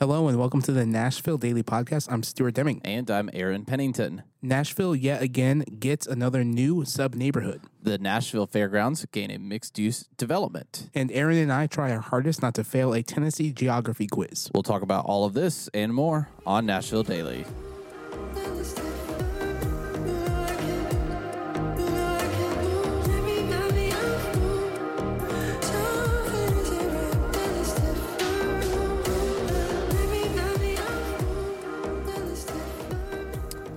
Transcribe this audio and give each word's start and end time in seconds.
Hello 0.00 0.28
and 0.28 0.38
welcome 0.38 0.62
to 0.62 0.72
the 0.72 0.86
Nashville 0.86 1.36
Daily 1.36 1.62
Podcast. 1.62 2.10
I'm 2.10 2.22
Stuart 2.22 2.54
Deming. 2.54 2.80
And 2.86 3.10
I'm 3.10 3.28
Aaron 3.34 3.66
Pennington. 3.66 4.22
Nashville 4.40 4.96
yet 4.96 5.20
again 5.20 5.62
gets 5.78 6.06
another 6.06 6.42
new 6.42 6.86
sub 6.86 7.14
neighborhood. 7.14 7.60
The 7.82 7.98
Nashville 7.98 8.46
Fairgrounds 8.46 9.04
gain 9.12 9.30
a 9.30 9.36
mixed 9.38 9.78
use 9.78 10.08
development. 10.16 10.88
And 10.94 11.12
Aaron 11.12 11.36
and 11.36 11.52
I 11.52 11.66
try 11.66 11.92
our 11.92 12.00
hardest 12.00 12.40
not 12.40 12.54
to 12.54 12.64
fail 12.64 12.94
a 12.94 13.02
Tennessee 13.02 13.52
geography 13.52 14.06
quiz. 14.06 14.50
We'll 14.54 14.62
talk 14.62 14.80
about 14.80 15.04
all 15.04 15.26
of 15.26 15.34
this 15.34 15.68
and 15.74 15.92
more 15.92 16.30
on 16.46 16.64
Nashville 16.64 17.02
Daily. 17.02 17.44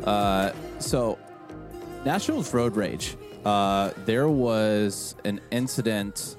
Uh, 0.03 0.51
so, 0.79 1.17
Nashville's 2.05 2.53
road 2.53 2.75
rage. 2.75 3.15
Uh, 3.45 3.91
there 4.05 4.27
was 4.27 5.15
an 5.23 5.39
incident 5.51 6.37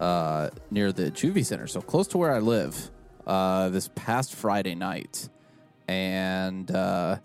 uh, 0.00 0.50
near 0.70 0.92
the 0.92 1.10
Juvie 1.10 1.44
Center, 1.44 1.66
so 1.66 1.80
close 1.80 2.06
to 2.08 2.18
where 2.18 2.32
I 2.34 2.40
live, 2.40 2.90
uh, 3.26 3.70
this 3.70 3.88
past 3.94 4.34
Friday 4.34 4.74
night, 4.74 5.28
and 5.88 6.70
uh, 6.70 7.18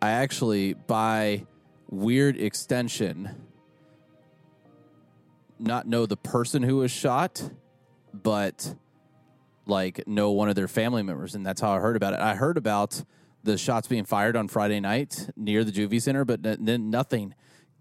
I 0.00 0.10
actually, 0.10 0.74
by 0.74 1.46
weird 1.90 2.36
extension, 2.36 3.30
not 5.58 5.86
know 5.86 6.06
the 6.06 6.16
person 6.16 6.62
who 6.62 6.76
was 6.76 6.90
shot, 6.90 7.42
but 8.12 8.74
like 9.66 10.06
know 10.06 10.30
one 10.30 10.48
of 10.48 10.54
their 10.54 10.68
family 10.68 11.02
members, 11.02 11.34
and 11.34 11.44
that's 11.44 11.60
how 11.60 11.72
I 11.72 11.78
heard 11.78 11.96
about 11.96 12.12
it. 12.12 12.20
I 12.20 12.34
heard 12.34 12.56
about 12.56 13.02
the 13.44 13.58
shots 13.58 13.86
being 13.86 14.04
fired 14.04 14.36
on 14.36 14.48
Friday 14.48 14.80
night 14.80 15.28
near 15.36 15.62
the 15.64 15.70
Juvie 15.70 16.02
Center, 16.02 16.24
but 16.24 16.42
then 16.42 16.90
nothing 16.90 17.34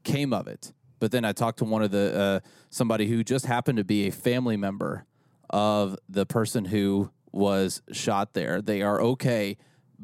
came 0.04 0.34
of 0.34 0.48
it. 0.48 0.74
But 1.00 1.12
then 1.12 1.26
I 1.26 1.32
talked 1.32 1.60
to 1.60 1.66
one 1.66 1.82
of 1.82 1.92
the 1.92 2.18
uh, 2.18 2.48
somebody 2.70 3.08
who 3.08 3.24
just 3.24 3.46
happened 3.46 3.78
to 3.78 3.84
be 3.84 4.08
a 4.08 4.12
family 4.12 4.58
member 4.58 5.06
of 5.50 5.98
the 6.08 6.26
person 6.26 6.66
who 6.66 7.12
was 7.32 7.82
shot 7.92 8.34
there. 8.34 8.62
They 8.62 8.82
are 8.82 9.02
okay, 9.02 9.58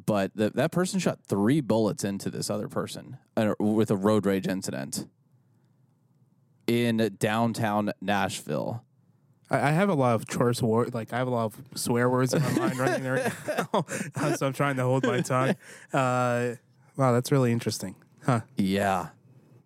but 0.06 0.31
the, 0.36 0.50
that 0.52 0.72
person 0.72 1.00
shot 1.00 1.19
three 1.28 1.62
bullets 1.62 2.03
into 2.03 2.30
this 2.30 2.50
other 2.50 2.67
person 2.67 3.17
uh, 3.38 3.53
with 3.59 3.91
a 3.91 3.95
road 3.95 4.25
rage 4.25 4.47
incident 4.47 5.08
in 6.67 7.16
downtown 7.19 7.91
Nashville. 8.02 8.84
I 9.52 9.72
have 9.72 9.89
a 9.89 9.95
lot 9.95 10.16
of 10.16 10.28
choice 10.28 10.61
words, 10.61 10.94
like 10.94 11.11
I 11.11 11.17
have 11.17 11.28
a 11.28 11.31
lot 11.31 11.45
of 11.45 11.58
swear 11.75 12.09
words 12.09 12.33
in 12.33 12.42
my 12.42 12.52
mind 12.52 12.78
right 12.78 13.02
there, 13.02 13.33
now, 13.47 13.86
so 14.36 14.47
I'm 14.47 14.53
trying 14.53 14.75
to 14.75 14.83
hold 14.83 15.06
my 15.06 15.22
tongue. 15.22 15.56
Uh, 15.91 16.56
wow, 16.95 17.11
that's 17.11 17.31
really 17.31 17.52
interesting, 17.52 17.95
huh? 18.25 18.41
Yeah, 18.58 19.09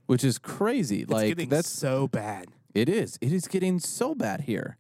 which 0.06 0.24
is 0.24 0.38
crazy. 0.38 1.02
It's 1.02 1.12
like 1.12 1.30
getting 1.30 1.50
that's 1.50 1.70
so 1.70 2.08
bad. 2.08 2.48
It 2.74 2.90
is. 2.90 3.18
It 3.22 3.34
is 3.34 3.48
getting 3.48 3.80
so 3.80 4.16
bad 4.16 4.42
here 4.42 4.78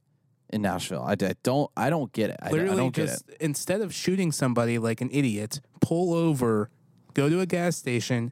in 0.49 0.61
Nashville. 0.61 1.03
I, 1.03 1.13
I 1.13 1.33
don't. 1.43 1.69
I 1.75 1.89
don't 1.89 2.11
get 2.13 2.29
it. 2.29 2.37
I, 2.41 2.49
Literally, 2.51 2.73
I 2.73 2.77
don't 2.77 2.95
just 2.95 3.27
get 3.27 3.35
it. 3.35 3.41
instead 3.41 3.81
of 3.81 3.93
shooting 3.93 4.31
somebody 4.31 4.77
like 4.77 5.01
an 5.01 5.09
idiot, 5.11 5.59
pull 5.81 6.13
over, 6.13 6.69
go 7.13 7.27
to 7.27 7.41
a 7.41 7.45
gas 7.45 7.75
station, 7.75 8.31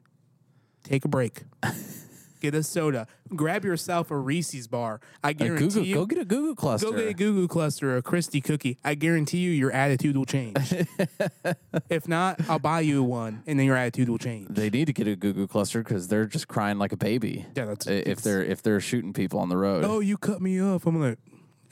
take 0.84 1.04
a 1.04 1.08
break. 1.08 1.42
Get 2.42 2.56
a 2.56 2.64
soda. 2.64 3.06
Grab 3.36 3.64
yourself 3.64 4.10
a 4.10 4.16
Reese's 4.18 4.66
bar. 4.66 5.00
I 5.22 5.32
guarantee 5.32 5.66
Google, 5.68 5.84
you. 5.84 5.94
go 5.94 6.06
get 6.06 6.18
a 6.18 6.24
Goo 6.24 6.40
Goo 6.48 6.54
cluster. 6.56 6.90
Go 6.90 6.96
get 6.96 7.06
a 7.06 7.14
Goo 7.14 7.32
Goo 7.34 7.46
cluster 7.46 7.92
or 7.92 7.98
a 7.98 8.02
Christie 8.02 8.40
cookie. 8.40 8.78
I 8.84 8.96
guarantee 8.96 9.38
you 9.38 9.52
your 9.52 9.70
attitude 9.70 10.16
will 10.16 10.24
change. 10.24 10.56
if 11.88 12.08
not, 12.08 12.40
I'll 12.48 12.58
buy 12.58 12.80
you 12.80 13.04
one 13.04 13.44
and 13.46 13.60
then 13.60 13.64
your 13.66 13.76
attitude 13.76 14.08
will 14.08 14.18
change. 14.18 14.48
they 14.50 14.70
need 14.70 14.86
to 14.86 14.92
get 14.92 15.06
a 15.06 15.14
Goo 15.14 15.32
Goo 15.32 15.46
cluster 15.46 15.84
because 15.84 16.08
they're 16.08 16.26
just 16.26 16.48
crying 16.48 16.78
like 16.78 16.90
a 16.90 16.96
baby. 16.96 17.46
Yeah, 17.54 17.66
that's- 17.66 17.86
if 17.86 18.22
they're 18.22 18.42
if 18.42 18.60
they're 18.60 18.80
shooting 18.80 19.12
people 19.12 19.38
on 19.38 19.48
the 19.48 19.56
road. 19.56 19.84
oh, 19.84 20.00
you 20.00 20.16
cut 20.18 20.42
me 20.42 20.60
off. 20.60 20.84
I'm 20.84 21.00
like, 21.00 21.18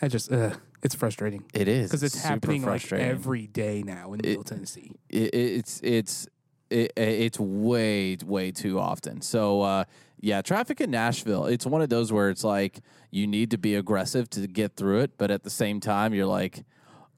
I 0.00 0.06
just, 0.06 0.30
uh, 0.30 0.54
it's 0.84 0.94
frustrating 0.94 1.44
it 1.52 1.66
is 1.66 1.90
because 1.90 2.04
it's 2.04 2.14
super 2.14 2.28
happening 2.28 2.62
like 2.64 2.92
every 2.92 3.48
day 3.48 3.82
now 3.82 4.12
in 4.12 4.20
Middle 4.22 4.44
Tennessee. 4.44 4.92
it, 5.08 5.34
it's 5.34 5.80
it's 5.82 6.28
it, 6.70 6.92
it's 6.96 7.38
way 7.38 8.16
way 8.24 8.50
too 8.52 8.78
often. 8.78 9.20
So 9.22 9.62
uh, 9.62 9.84
yeah, 10.20 10.42
traffic 10.42 10.80
in 10.80 10.90
Nashville. 10.90 11.46
It's 11.46 11.66
one 11.66 11.82
of 11.82 11.88
those 11.88 12.12
where 12.12 12.30
it's 12.30 12.44
like 12.44 12.80
you 13.10 13.26
need 13.26 13.50
to 13.50 13.58
be 13.58 13.74
aggressive 13.74 14.28
to 14.30 14.46
get 14.46 14.76
through 14.76 15.00
it, 15.00 15.12
but 15.18 15.30
at 15.30 15.42
the 15.42 15.50
same 15.50 15.80
time, 15.80 16.14
you're 16.14 16.26
like, 16.26 16.64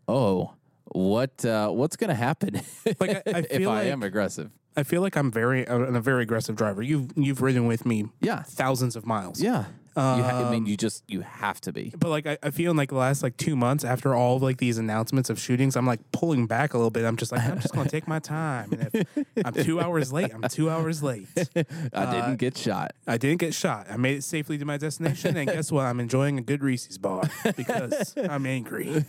oh, 0.08 0.54
what 0.86 1.44
uh, 1.44 1.68
what's 1.70 1.96
gonna 1.96 2.14
happen 2.14 2.60
Like, 3.00 3.10
I- 3.10 3.22
I 3.26 3.44
if 3.50 3.62
I 3.62 3.64
like- 3.66 3.86
am 3.88 4.02
aggressive? 4.02 4.50
I 4.74 4.84
feel 4.84 5.02
like 5.02 5.16
I'm 5.16 5.30
very, 5.30 5.68
uh, 5.68 5.78
a 5.80 6.00
very 6.00 6.22
aggressive 6.22 6.56
driver. 6.56 6.80
You've 6.82 7.10
you've 7.14 7.42
ridden 7.42 7.66
with 7.66 7.84
me 7.84 8.06
Yeah, 8.22 8.42
thousands 8.42 8.96
of 8.96 9.04
miles. 9.04 9.40
yeah. 9.42 9.66
You 9.96 10.02
ha- 10.02 10.44
I 10.46 10.50
mean, 10.50 10.62
Um, 10.62 10.66
you 10.66 10.76
just 10.76 11.04
you 11.08 11.20
have 11.20 11.60
to 11.62 11.72
be. 11.72 11.92
But 11.96 12.08
like 12.08 12.26
I, 12.26 12.38
I 12.42 12.50
feel 12.50 12.70
in 12.70 12.76
like 12.76 12.88
the 12.88 12.96
last 12.96 13.22
like 13.22 13.36
two 13.36 13.56
months 13.56 13.84
after 13.84 14.14
all 14.14 14.36
of 14.36 14.42
like 14.42 14.56
these 14.58 14.78
announcements 14.78 15.28
of 15.30 15.38
shootings, 15.38 15.76
I'm 15.76 15.86
like 15.86 16.00
pulling 16.12 16.46
back 16.46 16.74
a 16.74 16.78
little 16.78 16.90
bit. 16.90 17.04
I'm 17.04 17.16
just 17.16 17.32
like 17.32 17.42
I'm 17.42 17.60
just 17.60 17.74
gonna 17.74 17.88
take 17.88 18.08
my 18.08 18.18
time. 18.18 18.72
And 18.72 18.90
if 18.92 19.26
I'm 19.44 19.52
two 19.52 19.80
hours 19.80 20.12
late, 20.12 20.32
I'm 20.32 20.42
two 20.42 20.70
hours 20.70 21.02
late. 21.02 21.28
I 21.56 21.64
uh, 21.92 22.12
didn't 22.12 22.36
get 22.36 22.56
shot. 22.56 22.92
I 23.06 23.18
didn't 23.18 23.38
get 23.40 23.54
shot. 23.54 23.86
I 23.90 23.96
made 23.96 24.16
it 24.16 24.22
safely 24.24 24.58
to 24.58 24.64
my 24.64 24.76
destination, 24.76 25.36
and 25.36 25.48
guess 25.48 25.70
what? 25.70 25.84
I'm 25.86 26.00
enjoying 26.00 26.38
a 26.38 26.42
good 26.42 26.62
Reese's 26.62 26.98
bar 26.98 27.22
because 27.56 28.14
I'm 28.28 28.46
angry. 28.46 29.04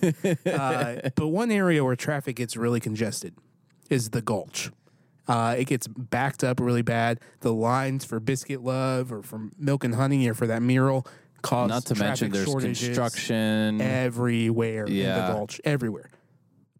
Uh, 0.45 1.09
but 1.15 1.27
one 1.27 1.51
area 1.51 1.83
where 1.83 1.95
traffic 1.95 2.35
gets 2.35 2.57
really 2.57 2.79
congested 2.79 3.35
is 3.89 4.09
the 4.09 4.21
Gulch. 4.21 4.71
Uh, 5.27 5.55
it 5.57 5.65
gets 5.65 5.87
backed 5.87 6.43
up 6.43 6.59
really 6.59 6.81
bad. 6.81 7.19
The 7.39 7.53
lines 7.53 8.03
for 8.03 8.19
Biscuit 8.19 8.61
Love 8.63 9.11
or 9.11 9.21
for 9.23 9.49
Milk 9.57 9.83
and 9.83 9.95
Honey 9.95 10.27
or 10.27 10.33
for 10.33 10.47
that 10.47 10.61
mural 10.61 11.07
cause 11.41 11.69
Not 11.69 11.85
to 11.87 11.95
mention 11.95 12.31
there's 12.31 12.53
construction. 12.53 13.81
everywhere 13.81 14.85
in 14.85 14.93
Yeah. 14.93 15.27
the 15.27 15.33
Gulch, 15.33 15.61
everywhere. 15.63 16.09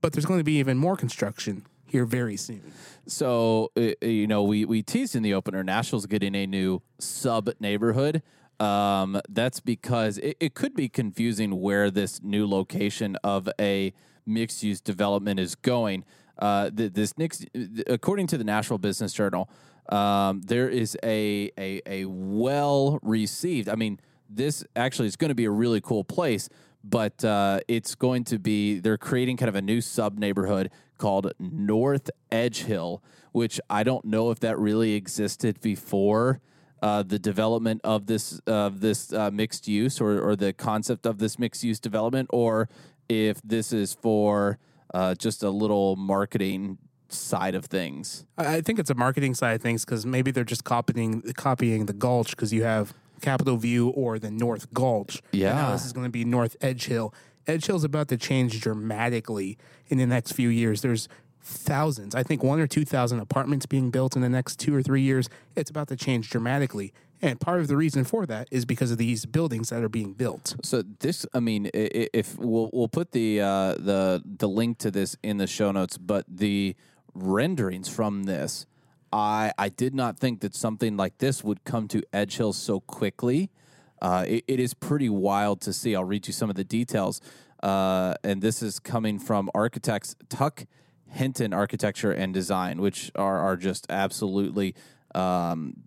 But 0.02 0.14
there's 0.14 0.26
going 0.26 0.40
to 0.40 0.44
be 0.44 0.58
even 0.58 0.78
more 0.78 0.98
construction 0.98 1.66
here 1.86 2.06
very 2.06 2.36
soon. 2.38 2.72
So 3.08 3.72
uh, 3.78 3.92
uh, 4.02 4.06
you 4.06 4.28
know, 4.28 4.44
we 4.44 4.66
we 4.66 4.82
teased 4.82 5.16
in 5.16 5.24
the 5.24 5.34
opener. 5.34 5.64
Nashville's 5.64 6.06
getting 6.06 6.36
a 6.36 6.46
new 6.48 6.82
sub 7.00 7.50
neighborhood. 7.60 8.22
Um, 8.60 9.20
that's 9.30 9.60
because 9.60 10.18
it, 10.20 10.38
it 10.40 10.54
could 10.54 10.74
be 10.76 10.88
confusing 10.88 11.60
where 11.60 11.90
this 11.92 12.22
new 12.24 12.48
location 12.48 13.18
of 13.24 13.50
a 13.60 13.94
mixed 14.26 14.64
use 14.64 14.80
development 14.80 15.40
is 15.40 15.56
going. 15.56 16.06
Uh, 16.40 16.70
th- 16.70 16.94
this 16.94 17.18
next, 17.18 17.46
according 17.88 18.28
to 18.28 18.38
the 18.38 18.44
Nashville 18.44 18.78
Business 18.78 19.14
Journal, 19.14 19.50
um, 19.90 20.42
there 20.42 20.70
is 20.70 20.98
a 21.04 21.52
a, 21.58 21.82
a 21.86 22.06
well 22.06 23.00
received. 23.02 23.70
I 23.70 23.76
mean, 23.76 24.00
this 24.30 24.64
actually 24.76 25.08
is 25.08 25.16
going 25.16 25.30
to 25.30 25.36
be 25.36 25.46
a 25.46 25.52
really 25.52 25.82
cool 25.82 26.04
place 26.04 26.50
but 26.84 27.24
uh, 27.24 27.62
it's 27.68 27.96
going 27.96 28.26
to 28.26 28.38
be 28.38 28.80
they're 28.80 28.98
creating 28.98 29.38
kind 29.38 29.50
of 29.50 29.56
a 29.56 29.62
new 29.62 29.80
sub 29.80 30.18
neighborhood 30.18 30.70
called 30.98 31.32
North 31.40 32.10
Edge 32.32 32.64
Hill, 32.64 33.02
which 33.32 33.60
I 33.70 33.84
don't 33.84 34.06
know 34.06 34.32
if 34.32 34.40
that 34.42 34.60
really 34.60 34.94
existed 34.94 35.62
before 35.62 36.42
uh, 36.82 37.04
the 37.04 37.20
development 37.20 37.82
of 37.84 38.08
this 38.08 38.40
of 38.46 38.82
this 38.82 39.14
uh, 39.14 39.32
mixed 39.32 39.68
use 39.68 40.02
or 40.02 40.20
or 40.20 40.36
the 40.36 40.52
concept 40.52 41.06
of 41.06 41.20
this 41.20 41.40
mixed 41.40 41.64
use 41.64 41.80
development, 41.80 42.30
or 42.34 42.68
if 43.08 43.42
this 43.42 43.72
is 43.72 43.94
for 43.94 44.60
uh, 44.94 45.16
just 45.16 45.44
a 45.44 45.50
little 45.50 45.96
marketing 45.96 46.78
side 47.10 47.56
of 47.56 47.66
things. 47.66 48.26
I 48.38 48.62
think 48.62 48.80
it's 48.80 48.90
a 48.90 48.96
marketing 48.96 49.36
side 49.36 49.54
of 49.56 49.62
things 49.62 49.86
because 49.86 50.06
maybe 50.06 50.32
they're 50.32 50.44
just 50.44 50.64
copying 50.64 51.22
copying 51.36 51.86
the 51.86 51.94
Gulch 51.94 52.32
because 52.32 52.52
you 52.52 52.64
have 52.64 52.94
Capitol 53.22 53.58
View 53.58 53.90
or 53.90 54.20
the 54.20 54.32
North 54.32 54.74
Gulch. 54.74 55.22
And 55.32 55.42
now 55.44 55.48
Yeah. 55.68 55.72
this 55.72 55.86
is 55.86 55.94
going 55.94 56.06
to 56.06 56.12
be 56.12 56.26
North 56.26 56.56
Edge 56.62 56.86
Hill. 56.86 57.14
Edge 57.46 57.66
Hill's 57.68 57.84
about 57.84 58.08
to 58.08 58.18
change 58.18 58.62
dramatically 58.62 59.58
in 59.88 59.98
the 59.98 60.06
next 60.08 60.32
few 60.32 60.50
years. 60.50 60.82
There's 60.82 61.08
thousands, 61.42 62.16
I 62.16 62.24
think 62.24 62.42
one 62.42 62.60
or 62.60 62.68
two 62.68 62.86
thousand 62.86 63.20
apartments 63.20 63.66
being 63.66 63.92
built 63.92 64.16
in 64.16 64.22
the 64.22 64.30
next 64.30 64.60
two 64.60 64.74
or 64.74 64.82
three 64.82 65.02
years. 65.02 65.30
It's 65.56 65.70
about 65.70 65.90
to 65.90 65.96
change 65.96 66.30
dramatically. 66.30 66.94
And 67.24 67.40
part 67.40 67.62
of 67.62 67.70
the 67.70 67.78
reason 67.78 68.04
for 68.04 68.26
that 68.26 68.50
is 68.52 68.66
because 68.66 68.92
of 68.92 68.98
these 68.98 69.26
buildings 69.26 69.70
that 69.70 69.82
are 69.82 69.88
being 69.88 70.12
built. 70.12 70.58
So 70.62 70.84
this, 71.00 71.26
I 71.34 71.40
mean, 71.40 71.70
if 71.74 72.38
we'll 72.38 72.70
we'll 72.74 72.90
put 72.90 73.14
the 73.14 73.40
uh, 73.40 73.76
the 73.76 74.22
the 74.26 74.50
link 74.50 74.78
to 74.80 74.92
this 74.92 75.16
in 75.24 75.38
the 75.38 75.48
show 75.48 75.72
notes, 75.72 75.98
but 75.98 76.26
the 76.28 76.76
renderings 77.14 77.88
from 77.88 78.24
this, 78.24 78.66
I 79.14 79.54
I 79.58 79.70
did 79.70 79.96
not 79.96 80.20
think 80.20 80.42
that 80.42 80.54
something 80.54 80.98
like 80.98 81.20
this 81.20 81.46
would 81.46 81.64
come 81.64 81.88
to 81.88 82.04
Edge 82.12 82.36
Hill 82.36 82.52
so 82.52 82.82
quickly. 82.82 83.50
Uh, 84.02 84.26
it, 84.28 84.44
it 84.50 84.60
is 84.60 84.74
pretty 84.74 85.08
wild 85.08 85.62
to 85.62 85.72
see. 85.72 85.96
I'll 85.96 86.04
read 86.04 86.28
you 86.28 86.34
some 86.34 86.50
of 86.50 86.58
the 86.58 86.66
details, 86.66 87.22
uh, 87.64 88.16
and 88.26 88.42
this 88.42 88.62
is 88.62 88.80
coming 88.80 89.18
from 89.18 89.50
architects 89.56 90.18
Tuck 90.28 90.66
Hinton 91.08 91.54
Architecture 91.54 92.12
and 92.12 92.34
Design, 92.34 92.82
which 92.82 93.14
are 93.16 93.40
are 93.40 93.56
just 93.56 93.86
absolutely. 93.90 94.76
Um, 95.16 95.84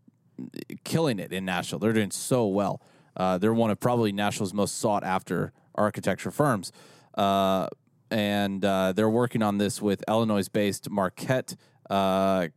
killing 0.84 1.18
it 1.18 1.32
in 1.32 1.44
Nashville. 1.44 1.78
They're 1.78 1.92
doing 1.92 2.10
so 2.10 2.46
well. 2.46 2.80
Uh, 3.16 3.38
they're 3.38 3.54
one 3.54 3.70
of 3.70 3.80
probably 3.80 4.12
Nashville's 4.12 4.52
most 4.52 4.78
sought 4.78 5.04
after 5.04 5.52
architecture 5.74 6.30
firms. 6.30 6.72
Uh, 7.14 7.68
and 8.10 8.64
uh, 8.64 8.92
they're 8.92 9.10
working 9.10 9.42
on 9.42 9.58
this 9.58 9.80
with 9.80 10.04
Illinois-based 10.08 10.90
Marquette 10.90 11.56
uh, 11.90 12.48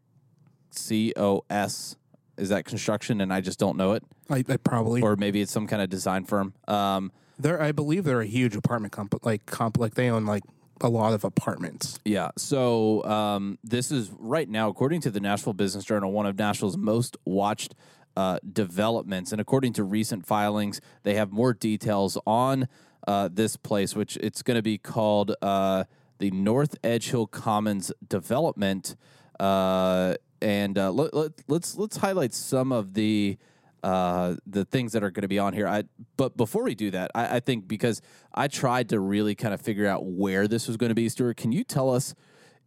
COS. 0.76 1.96
Is 2.38 2.50
that 2.50 2.66
construction? 2.66 3.22
And 3.22 3.34
I 3.34 3.42
just 3.42 3.60
don't 3.60 3.78
know 3.78 3.94
it, 3.94 4.04
I, 4.30 4.44
I 4.48 4.58
probably 4.58 5.02
or 5.02 5.16
maybe 5.16 5.42
it's 5.42 5.52
some 5.52 5.68
kind 5.68 5.82
of 5.82 5.90
design 5.90 6.26
firm. 6.26 6.54
Um, 6.68 7.12
they're 7.38 7.62
I 7.62 7.72
believe 7.72 8.04
they're 8.04 8.22
a 8.22 8.26
huge 8.28 8.56
apartment 8.56 8.94
comp 8.94 9.26
like 9.26 9.46
comp 9.46 9.78
like 9.78 9.96
they 9.96 10.10
own 10.10 10.26
like 10.26 10.44
a 10.82 10.90
lot 10.90 11.14
of 11.14 11.24
apartments. 11.24 12.00
Yeah. 12.06 12.30
So 12.38 13.04
um, 13.06 13.60
this 13.64 13.92
is 13.92 14.12
right 14.18 14.50
now, 14.50 14.70
according 14.70 15.02
to 15.02 15.12
the 15.12 15.20
Nashville 15.20 15.54
Business 15.54 15.84
Journal, 15.84 16.12
one 16.12 16.26
of 16.26 16.38
Nashville's 16.38 16.78
most 16.78 17.18
watched 17.26 17.76
uh, 18.16 18.40
developments. 18.52 19.32
And 19.32 19.40
according 19.40 19.74
to 19.74 19.84
recent 19.84 20.26
filings, 20.26 20.82
they 21.04 21.16
have 21.16 21.32
more 21.32 21.54
details 21.54 22.18
on 22.26 22.68
uh, 23.08 23.30
this 23.32 23.56
place, 23.56 23.96
which 23.96 24.18
it's 24.18 24.42
going 24.42 24.56
to 24.56 24.62
be 24.62 24.78
called 24.78 25.36
uh, 25.42 25.86
the 26.20 26.32
North 26.32 26.76
Edge 26.84 27.10
Hill 27.12 27.28
Commons 27.28 27.92
Development. 28.08 28.96
Uh, 29.40 30.16
and 30.42 30.78
uh, 30.78 30.92
let, 30.92 31.14
let, 31.14 31.32
let's 31.48 31.78
let's 31.78 31.98
highlight 31.98 32.34
some 32.34 32.72
of 32.72 32.94
the 32.94 33.38
uh, 33.84 34.36
the 34.46 34.66
things 34.66 34.94
that 34.94 35.04
are 35.04 35.12
going 35.12 35.24
to 35.24 35.28
be 35.28 35.40
on 35.40 35.54
here. 35.54 35.68
I 35.68 35.84
but 36.18 36.36
before 36.36 36.64
we 36.64 36.76
do 36.76 36.92
that, 36.92 37.12
I, 37.16 37.38
I 37.38 37.40
think 37.40 37.68
because 37.68 38.02
I 38.34 38.48
tried 38.48 38.90
to 38.90 39.00
really 39.00 39.36
kind 39.36 39.54
of 39.54 39.62
figure 39.62 39.88
out 39.88 40.06
where 40.06 40.48
this 40.48 40.68
was 40.68 40.78
going 40.78 40.90
to 40.90 40.96
be, 40.96 41.08
Stuart. 41.10 41.38
Can 41.38 41.52
you 41.52 41.64
tell 41.64 41.94
us 41.94 42.16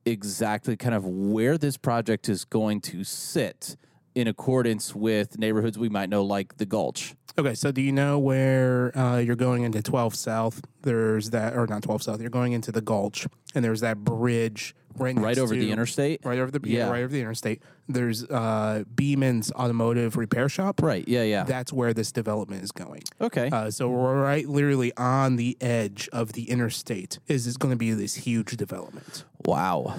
exactly 0.05 0.76
kind 0.76 0.94
of 0.94 1.05
where 1.05 1.56
this 1.56 1.76
project 1.76 2.29
is 2.29 2.44
going 2.44 2.81
to 2.81 3.05
sit 3.05 3.76
in 4.14 4.29
accordance 4.29 4.94
with 4.94 5.38
neighborhoods 5.38 5.79
we 5.79 5.88
might 5.88 6.09
know, 6.09 6.25
like 6.25 6.56
the 6.59 6.67
Gulch? 6.67 7.14
Okay, 7.38 7.55
so 7.55 7.73
do 7.73 7.81
you 7.81 7.93
know 7.93 8.19
where 8.19 8.97
uh, 8.97 9.19
you're 9.19 9.37
going 9.37 9.62
into 9.62 9.81
12 9.81 10.14
South? 10.14 10.61
There's 10.82 11.31
that, 11.31 11.56
or 11.56 11.67
not 11.67 11.82
12 11.82 12.03
South. 12.03 12.20
You're 12.20 12.29
going 12.29 12.53
into 12.53 12.70
the 12.70 12.82
Gulch, 12.82 13.26
and 13.55 13.64
there's 13.64 13.81
that 13.81 13.99
bridge 13.99 14.75
right 14.97 15.17
Right 15.17 15.38
over 15.38 15.55
the 15.55 15.70
interstate. 15.70 16.20
Right 16.25 16.38
over 16.38 16.50
the 16.50 16.61
yeah. 16.69 16.91
Right 16.91 17.03
over 17.03 17.12
the 17.12 17.20
interstate. 17.20 17.62
There's 17.88 18.25
uh, 18.25 18.85
Beeman's 18.94 19.50
Automotive 19.53 20.17
Repair 20.17 20.49
Shop. 20.49 20.82
Right. 20.82 21.06
Yeah. 21.09 21.23
Yeah. 21.23 21.44
That's 21.44 21.73
where 21.73 21.94
this 21.94 22.12
development 22.12 22.62
is 22.62 22.73
going. 22.73 23.03
okay. 23.20 23.49
Uh, 23.50 23.70
so 23.70 23.88
we're 23.88 24.20
right, 24.20 24.47
literally 24.47 24.93
on 24.97 25.37
the 25.37 25.56
edge 25.61 26.09
of 26.12 26.35
the 26.35 26.50
interstate. 26.50 27.19
Is 27.29 27.47
is 27.47 27.56
going 27.56 27.73
to 27.73 27.79
be 27.79 27.93
this 27.93 28.14
huge 28.14 28.56
development? 28.56 29.25
wow. 29.44 29.97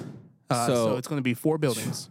Uh, 0.50 0.68
so, 0.68 0.98
it's 0.98 1.08
going 1.08 1.18
to 1.18 1.24
be 1.24 1.34
four 1.34 1.58
buildings. 1.58 2.10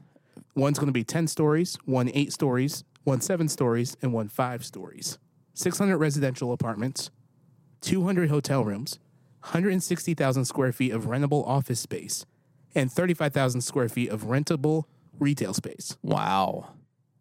One's 0.54 0.78
going 0.78 0.88
to 0.88 0.92
be 0.92 1.04
10 1.04 1.28
stories, 1.28 1.78
one 1.84 2.10
eight 2.12 2.32
stories, 2.32 2.84
one 3.04 3.20
seven 3.20 3.48
stories, 3.48 3.96
and 4.02 4.12
one 4.12 4.28
five 4.28 4.64
stories. 4.64 5.18
600 5.54 5.98
residential 5.98 6.52
apartments, 6.52 7.10
200 7.82 8.30
hotel 8.30 8.64
rooms, 8.64 8.98
160,000 9.40 10.44
square 10.44 10.72
feet 10.72 10.92
of 10.92 11.04
rentable 11.04 11.46
office 11.46 11.80
space, 11.80 12.24
and 12.74 12.90
35,000 12.90 13.60
square 13.60 13.88
feet 13.88 14.08
of 14.10 14.24
rentable 14.24 14.84
retail 15.18 15.52
space. 15.52 15.96
Wow. 16.02 16.74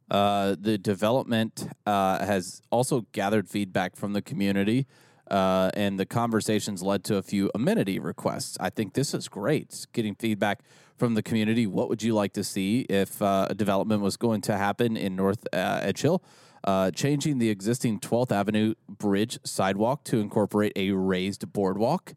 Uh, 0.09 0.55
the 0.59 0.77
development 0.77 1.69
uh, 1.85 2.23
has 2.25 2.61
also 2.69 3.05
gathered 3.11 3.47
feedback 3.47 3.95
from 3.95 4.13
the 4.13 4.21
community, 4.21 4.85
uh, 5.31 5.71
and 5.73 5.97
the 5.97 6.05
conversations 6.05 6.83
led 6.83 7.03
to 7.05 7.15
a 7.15 7.21
few 7.21 7.49
amenity 7.55 7.97
requests. 7.97 8.57
I 8.59 8.69
think 8.69 8.93
this 8.93 9.13
is 9.13 9.29
great. 9.29 9.87
Getting 9.93 10.13
feedback 10.13 10.59
from 10.97 11.13
the 11.13 11.23
community. 11.23 11.65
What 11.65 11.89
would 11.89 12.03
you 12.03 12.13
like 12.13 12.33
to 12.33 12.43
see 12.43 12.81
if 12.81 13.21
uh, 13.21 13.47
a 13.49 13.55
development 13.55 14.01
was 14.01 14.17
going 14.17 14.41
to 14.41 14.57
happen 14.57 14.97
in 14.97 15.15
North 15.15 15.47
uh, 15.53 15.79
Edge 15.81 16.01
Hill? 16.01 16.21
Uh, 16.63 16.91
changing 16.91 17.39
the 17.39 17.49
existing 17.49 17.99
12th 17.99 18.31
Avenue 18.31 18.75
Bridge 18.87 19.39
sidewalk 19.43 20.03
to 20.03 20.19
incorporate 20.19 20.73
a 20.75 20.91
raised 20.91 21.51
boardwalk. 21.51 22.13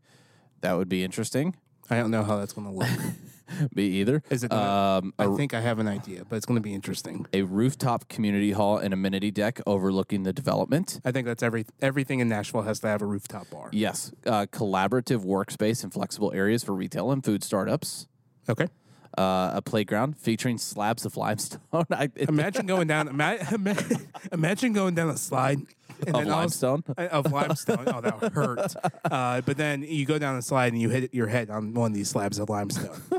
That 0.61 0.77
would 0.77 0.89
be 0.89 1.03
interesting. 1.03 1.57
I 1.89 1.97
don't 1.97 2.11
know 2.11 2.25
how 2.25 2.37
that's 2.37 2.53
going 2.53 2.67
to 2.67 2.73
look. 2.75 2.89
Me 3.75 3.85
either. 3.85 4.23
Is 4.31 4.45
it 4.45 4.53
um, 4.53 5.13
I 5.19 5.27
think 5.37 5.55
I 5.55 5.61
have 5.61 5.79
an 5.79 5.89
idea, 5.89 6.25
but 6.29 6.37
it's 6.37 6.47
going 6.47 6.57
to 6.57 6.63
be 6.63 6.75
interesting. 6.75 7.27
a 7.33 7.43
rooftop 7.43 8.09
community 8.09 8.53
hall 8.53 8.79
and 8.79 8.95
amenity 8.95 9.31
deck 9.31 9.61
overlooking 9.67 10.23
the 10.23 10.33
development. 10.33 11.01
I 11.05 11.13
think 11.13 11.27
that's 11.27 11.43
every 11.43 11.67
everything 11.83 12.21
in 12.21 12.29
Nashville 12.29 12.63
has 12.63 12.81
to 12.81 12.89
have 12.89 13.03
a 13.03 13.07
rooftop 13.07 13.51
bar. 13.51 13.69
Yes, 13.73 14.13
uh, 14.27 14.47
collaborative 14.47 15.25
workspace 15.25 15.83
and 15.83 15.93
flexible 15.93 16.33
areas 16.35 16.65
for 16.65 16.73
retail 16.75 17.11
and 17.11 17.25
food 17.25 17.43
startups. 17.45 18.07
Okay. 18.49 18.69
Uh, 19.17 19.53
a 19.55 19.63
playground 19.63 20.19
featuring 20.19 20.59
slabs 20.59 21.05
of 21.07 21.17
limestone. 21.25 21.61
I, 21.91 22.11
Imagine 22.17 22.67
going 22.67 22.89
down. 22.89 23.07
Ima- 23.09 23.39
imagine 24.33 24.73
going 24.73 24.95
down 24.97 25.09
a 25.09 25.17
slide 25.17 25.61
and 26.07 26.15
Of 26.15 26.15
then 26.15 26.15
all 26.15 26.21
of 26.23 26.27
a 26.29 26.37
limestone? 26.37 26.85
Of 26.97 27.33
limestone. 27.33 27.85
Oh, 27.87 28.01
that 28.01 28.33
hurt. 28.33 28.75
Uh, 29.11 29.41
but 29.43 29.57
then 29.57 29.83
you 29.83 30.07
go 30.07 30.19
down 30.19 30.37
the 30.37 30.43
slide 30.43 30.73
and 30.73 30.81
you 30.81 30.89
hit 30.89 31.13
your 31.15 31.27
head 31.27 31.51
on 31.51 31.75
one 31.75 31.91
of 31.93 31.95
these 31.97 32.09
slabs 32.09 32.39
of 32.39 32.49
limestone. 32.49 33.01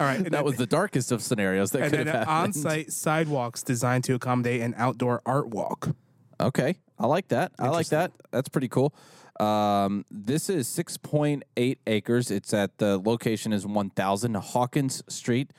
All 0.00 0.06
right, 0.06 0.18
and 0.18 0.26
that 0.28 0.44
was 0.44 0.56
the 0.56 0.66
darkest 0.66 1.12
of 1.12 1.22
scenarios 1.22 1.70
that 1.72 1.82
and 1.82 1.90
could 1.90 1.98
then 2.00 2.06
have 2.06 2.26
happened. 2.26 2.56
on-site 2.56 2.92
sidewalks 2.92 3.62
designed 3.62 4.04
to 4.04 4.14
accommodate 4.14 4.60
an 4.62 4.74
outdoor 4.76 5.20
art 5.26 5.48
walk. 5.48 5.94
Okay, 6.40 6.76
I 6.98 7.06
like 7.06 7.28
that. 7.28 7.52
I 7.58 7.68
like 7.68 7.88
that. 7.88 8.12
That's 8.30 8.48
pretty 8.48 8.68
cool. 8.68 8.94
Um, 9.40 10.04
this 10.10 10.48
is 10.48 10.68
6.8 10.68 11.78
acres. 11.86 12.30
It's 12.30 12.54
at 12.54 12.78
the 12.78 12.98
location 12.98 13.52
is 13.52 13.66
1000 13.66 14.34
Hawkins 14.36 15.02
Street. 15.08 15.50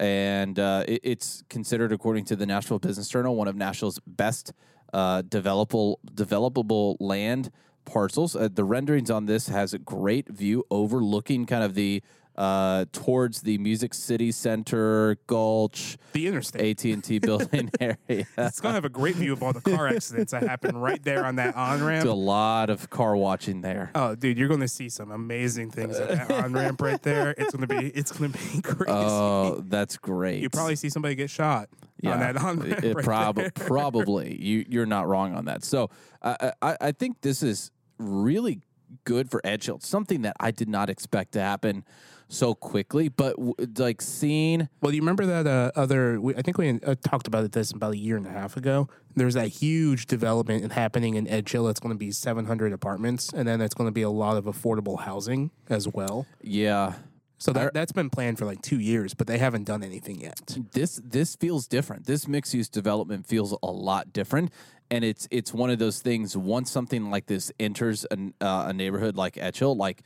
And 0.00 0.58
uh, 0.58 0.84
it, 0.86 1.00
it's 1.02 1.42
considered, 1.50 1.92
according 1.92 2.24
to 2.26 2.36
the 2.36 2.46
Nashville 2.46 2.78
Business 2.78 3.08
Journal, 3.08 3.34
one 3.36 3.48
of 3.48 3.56
Nashville's 3.56 4.00
best 4.06 4.52
uh, 4.92 5.22
developable 5.22 5.96
developable 6.14 6.96
land 7.00 7.50
parcels. 7.84 8.36
Uh, 8.36 8.48
the 8.52 8.64
renderings 8.64 9.10
on 9.10 9.26
this 9.26 9.48
has 9.48 9.72
a 9.74 9.78
great 9.78 10.28
view 10.28 10.64
overlooking 10.70 11.46
kind 11.46 11.64
of 11.64 11.74
the 11.74 12.02
uh, 12.36 12.84
towards 12.92 13.42
the 13.42 13.58
Music 13.58 13.92
City 13.92 14.30
Center, 14.30 15.16
Gulch, 15.26 15.98
The 16.12 16.28
interstate. 16.28 16.78
AT 16.78 16.92
and 16.92 17.02
T 17.02 17.18
building 17.28 17.68
area. 17.80 17.96
It's 18.08 18.60
gonna 18.60 18.74
have 18.74 18.84
a 18.84 18.88
great 18.88 19.16
view 19.16 19.32
of 19.32 19.42
all 19.42 19.52
the 19.52 19.60
car 19.60 19.88
accidents 19.94 20.30
that 20.30 20.44
happen 20.44 20.76
right 20.76 21.02
there 21.02 21.24
on 21.24 21.34
that 21.36 21.56
on 21.56 21.82
ramp. 21.82 22.04
Do 22.04 22.12
a 22.12 22.12
lot 22.12 22.70
of 22.70 22.90
car 22.90 23.16
watching 23.16 23.62
there. 23.62 23.90
Oh, 23.96 24.14
dude, 24.14 24.38
you're 24.38 24.46
gonna 24.46 24.68
see 24.68 24.88
some 24.88 25.10
amazing 25.10 25.72
things 25.72 25.98
at 25.98 26.10
that 26.10 26.30
on 26.44 26.52
ramp 26.52 26.80
right 26.80 27.02
there. 27.02 27.34
It's 27.36 27.52
gonna 27.52 27.66
be 27.66 27.88
it's 27.88 28.12
gonna 28.12 28.28
be 28.28 28.38
crazy. 28.62 28.84
Oh, 28.92 29.60
that's 29.66 29.96
great. 29.96 30.40
you 30.40 30.48
probably 30.48 30.76
see 30.76 30.90
somebody 30.90 31.16
get 31.16 31.30
shot 31.30 31.68
on 32.04 32.20
that 32.20 32.36
on. 32.36 32.62
It 32.62 32.94
right 32.94 33.04
prob- 33.04 33.54
probably 33.54 34.36
you 34.40 34.64
you're 34.68 34.86
not 34.86 35.08
wrong 35.08 35.34
on 35.34 35.46
that. 35.46 35.64
So 35.64 35.90
uh, 36.22 36.52
I 36.62 36.76
I 36.80 36.92
think 36.92 37.20
this 37.22 37.42
is 37.42 37.70
really 37.98 38.60
good 39.04 39.30
for 39.30 39.40
Edge 39.44 39.66
Hill. 39.66 39.80
Something 39.80 40.22
that 40.22 40.36
I 40.40 40.50
did 40.50 40.68
not 40.68 40.88
expect 40.90 41.32
to 41.32 41.40
happen 41.40 41.84
so 42.28 42.54
quickly, 42.54 43.08
but 43.08 43.36
w- 43.36 43.54
like 43.78 44.02
seeing 44.02 44.68
Well, 44.82 44.92
you 44.92 45.00
remember 45.00 45.26
that 45.26 45.46
uh, 45.46 45.72
other? 45.74 46.20
We, 46.20 46.34
I 46.34 46.42
think 46.42 46.58
we 46.58 46.78
uh, 46.80 46.94
talked 47.02 47.26
about 47.26 47.50
this 47.52 47.72
about 47.72 47.94
a 47.94 47.98
year 47.98 48.16
and 48.16 48.26
a 48.26 48.30
half 48.30 48.56
ago. 48.56 48.88
There's 49.16 49.34
that 49.34 49.48
huge 49.48 50.06
development 50.06 50.72
happening 50.72 51.14
in 51.14 51.26
Edge 51.26 51.50
Hill. 51.50 51.68
It's 51.68 51.80
going 51.80 51.94
to 51.94 51.98
be 51.98 52.12
700 52.12 52.72
apartments, 52.72 53.32
and 53.32 53.48
then 53.48 53.60
it's 53.60 53.74
going 53.74 53.88
to 53.88 53.92
be 53.92 54.02
a 54.02 54.10
lot 54.10 54.36
of 54.36 54.44
affordable 54.44 55.00
housing 55.00 55.50
as 55.68 55.88
well. 55.88 56.26
yeah. 56.42 56.94
So 57.38 57.52
that, 57.52 57.72
that's 57.72 57.92
been 57.92 58.10
planned 58.10 58.36
for 58.36 58.44
like 58.44 58.62
two 58.62 58.80
years, 58.80 59.14
but 59.14 59.28
they 59.28 59.38
haven't 59.38 59.64
done 59.64 59.84
anything 59.84 60.20
yet. 60.20 60.58
This 60.72 61.00
this 61.04 61.36
feels 61.36 61.68
different. 61.68 62.06
This 62.06 62.26
mixed 62.26 62.52
use 62.52 62.68
development 62.68 63.26
feels 63.26 63.56
a 63.62 63.70
lot 63.70 64.12
different, 64.12 64.52
and 64.90 65.04
it's 65.04 65.28
it's 65.30 65.54
one 65.54 65.70
of 65.70 65.78
those 65.78 66.00
things. 66.00 66.36
Once 66.36 66.70
something 66.70 67.10
like 67.10 67.26
this 67.26 67.52
enters 67.60 68.04
an, 68.10 68.34
uh, 68.40 68.66
a 68.68 68.72
neighborhood 68.72 69.16
like 69.16 69.38
Edge 69.38 69.60
Hill, 69.60 69.76
like 69.76 70.02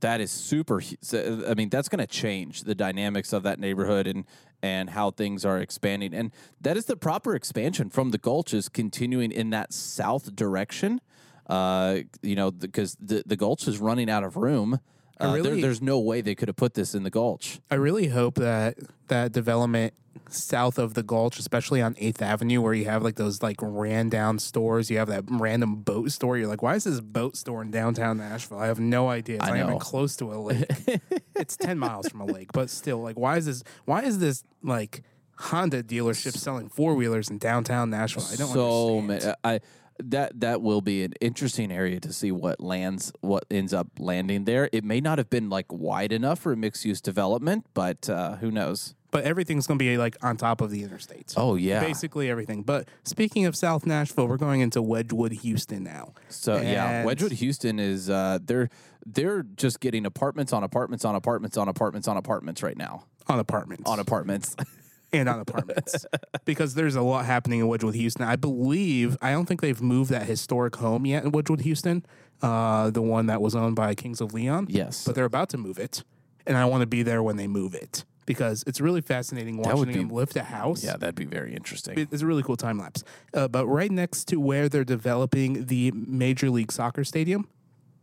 that 0.00 0.20
is 0.20 0.30
super. 0.30 0.82
I 1.12 1.54
mean, 1.54 1.70
that's 1.70 1.88
going 1.88 2.00
to 2.00 2.06
change 2.06 2.62
the 2.62 2.74
dynamics 2.74 3.32
of 3.32 3.42
that 3.44 3.58
neighborhood 3.58 4.06
and 4.06 4.24
and 4.62 4.90
how 4.90 5.10
things 5.10 5.44
are 5.44 5.58
expanding. 5.58 6.12
And 6.12 6.30
that 6.60 6.76
is 6.76 6.86
the 6.86 6.96
proper 6.96 7.34
expansion 7.34 7.88
from 7.88 8.10
the 8.10 8.18
Gulch 8.18 8.52
is 8.52 8.68
continuing 8.68 9.32
in 9.32 9.50
that 9.50 9.72
south 9.72 10.34
direction. 10.34 11.00
Uh, 11.46 12.00
you 12.22 12.34
know, 12.34 12.50
because 12.50 12.96
the 13.00 13.22
the 13.24 13.36
Gulch 13.36 13.66
is 13.66 13.78
running 13.78 14.10
out 14.10 14.24
of 14.24 14.36
room. 14.36 14.80
Uh, 15.18 15.32
there- 15.42 15.60
there's 15.60 15.82
no 15.82 15.98
way 15.98 16.20
they 16.20 16.34
could 16.34 16.48
have 16.48 16.56
put 16.56 16.74
this 16.74 16.94
in 16.94 17.02
the 17.02 17.10
Gulch. 17.10 17.60
I 17.70 17.74
really 17.76 18.08
hope 18.08 18.34
that 18.36 18.76
that 19.08 19.32
development 19.32 19.94
south 20.28 20.76
of 20.78 20.94
the 20.94 21.02
Gulch, 21.02 21.38
especially 21.38 21.80
on 21.80 21.94
Eighth 21.98 22.20
Avenue, 22.20 22.60
where 22.60 22.74
you 22.74 22.86
have 22.86 23.02
like 23.02 23.14
those 23.16 23.42
like 23.42 23.56
ran 23.60 24.08
down 24.08 24.38
stores, 24.38 24.90
you 24.90 24.98
have 24.98 25.08
that 25.08 25.24
random 25.28 25.76
boat 25.76 26.10
store. 26.10 26.36
You're 26.36 26.48
like, 26.48 26.62
why 26.62 26.74
is 26.74 26.84
this 26.84 27.00
boat 27.00 27.36
store 27.36 27.62
in 27.62 27.70
downtown 27.70 28.18
Nashville? 28.18 28.58
I 28.58 28.66
have 28.66 28.80
no 28.80 29.08
idea. 29.08 29.36
It's 29.36 29.44
I 29.44 29.58
not 29.58 29.66
even 29.68 29.78
close 29.78 30.16
to 30.16 30.32
a 30.32 30.36
lake. 30.38 30.64
it's 31.36 31.56
ten 31.56 31.78
miles 31.78 32.08
from 32.08 32.20
a 32.22 32.26
lake, 32.26 32.50
but 32.52 32.70
still, 32.70 32.98
like, 33.02 33.18
why 33.18 33.36
is 33.36 33.46
this? 33.46 33.62
Why 33.84 34.02
is 34.02 34.18
this 34.18 34.42
like 34.62 35.02
Honda 35.38 35.82
dealership 35.82 36.36
selling 36.36 36.68
four 36.70 36.94
wheelers 36.94 37.30
in 37.30 37.38
downtown 37.38 37.90
Nashville? 37.90 38.24
I 38.32 38.36
don't 38.36 38.52
so 38.52 38.98
understand. 38.98 39.36
ma- 39.44 39.50
I 39.50 39.60
that 39.98 40.40
that 40.40 40.62
will 40.62 40.80
be 40.80 41.04
an 41.04 41.12
interesting 41.20 41.70
area 41.72 42.00
to 42.00 42.12
see 42.12 42.30
what 42.32 42.60
lands 42.60 43.12
what 43.20 43.44
ends 43.50 43.72
up 43.72 43.88
landing 43.98 44.44
there. 44.44 44.68
It 44.72 44.84
may 44.84 45.00
not 45.00 45.18
have 45.18 45.30
been 45.30 45.48
like 45.48 45.66
wide 45.72 46.12
enough 46.12 46.38
for 46.40 46.52
a 46.52 46.56
mixed 46.56 46.84
use 46.84 47.00
development, 47.00 47.66
but 47.74 48.08
uh, 48.08 48.36
who 48.36 48.50
knows? 48.50 48.94
but 49.12 49.24
everything's 49.24 49.66
going 49.66 49.78
to 49.78 49.82
be 49.82 49.96
like 49.96 50.14
on 50.22 50.36
top 50.36 50.60
of 50.60 50.70
the 50.70 50.82
interstates. 50.82 51.34
Oh 51.38 51.54
yeah. 51.54 51.80
Basically 51.80 52.28
everything. 52.28 52.62
But 52.62 52.86
speaking 53.04 53.46
of 53.46 53.56
South 53.56 53.86
Nashville, 53.86 54.28
we're 54.28 54.36
going 54.36 54.60
into 54.60 54.82
Wedgewood, 54.82 55.32
Houston 55.32 55.84
now. 55.84 56.12
So 56.28 56.56
yeah, 56.60 56.98
And- 56.98 57.06
Wedgewood, 57.06 57.32
Houston 57.32 57.78
is 57.78 58.10
uh, 58.10 58.40
they're 58.44 58.68
they're 59.06 59.42
just 59.42 59.80
getting 59.80 60.04
apartments 60.04 60.52
on 60.52 60.62
apartments 60.64 61.04
on 61.06 61.14
apartments 61.14 61.56
on 61.56 61.66
apartments 61.68 62.08
on 62.08 62.18
apartments 62.18 62.62
right 62.62 62.76
now 62.76 63.04
on 63.28 63.38
apartments. 63.38 63.88
on 63.88 63.98
apartments. 64.00 64.54
and 65.16 65.28
on 65.28 65.40
apartments 65.40 66.06
because 66.44 66.74
there's 66.74 66.94
a 66.94 67.02
lot 67.02 67.24
happening 67.24 67.60
in 67.60 67.68
Wedgewood, 67.68 67.94
Houston. 67.94 68.24
I 68.24 68.36
believe 68.36 69.16
I 69.22 69.32
don't 69.32 69.46
think 69.46 69.60
they've 69.60 69.80
moved 69.82 70.10
that 70.10 70.26
historic 70.26 70.76
home 70.76 71.06
yet 71.06 71.24
in 71.24 71.32
Wedgewood, 71.32 71.60
Houston, 71.62 72.04
uh, 72.42 72.90
the 72.90 73.02
one 73.02 73.26
that 73.26 73.40
was 73.40 73.54
owned 73.54 73.76
by 73.76 73.94
Kings 73.94 74.20
of 74.20 74.34
Leon. 74.34 74.66
yes, 74.70 75.04
but 75.04 75.14
they're 75.14 75.24
about 75.24 75.48
to 75.50 75.58
move 75.58 75.78
it, 75.78 76.02
and 76.46 76.56
I 76.56 76.64
want 76.66 76.82
to 76.82 76.86
be 76.86 77.02
there 77.02 77.22
when 77.22 77.36
they 77.36 77.46
move 77.46 77.74
it 77.74 78.04
because 78.26 78.64
it's 78.66 78.80
really 78.80 79.00
fascinating 79.00 79.56
watching 79.56 79.84
be- 79.86 79.92
them 79.94 80.08
lift 80.10 80.36
a 80.36 80.42
house. 80.42 80.84
yeah, 80.84 80.96
that'd 80.96 81.14
be 81.14 81.24
very 81.24 81.54
interesting. 81.54 82.08
It's 82.10 82.22
a 82.22 82.26
really 82.26 82.42
cool 82.42 82.56
time 82.56 82.78
lapse. 82.78 83.04
Uh, 83.32 83.48
but 83.48 83.66
right 83.66 83.90
next 83.90 84.24
to 84.28 84.40
where 84.40 84.68
they're 84.68 84.84
developing 84.84 85.66
the 85.66 85.92
Major 85.92 86.50
League 86.50 86.72
Soccer 86.72 87.04
Stadium, 87.04 87.48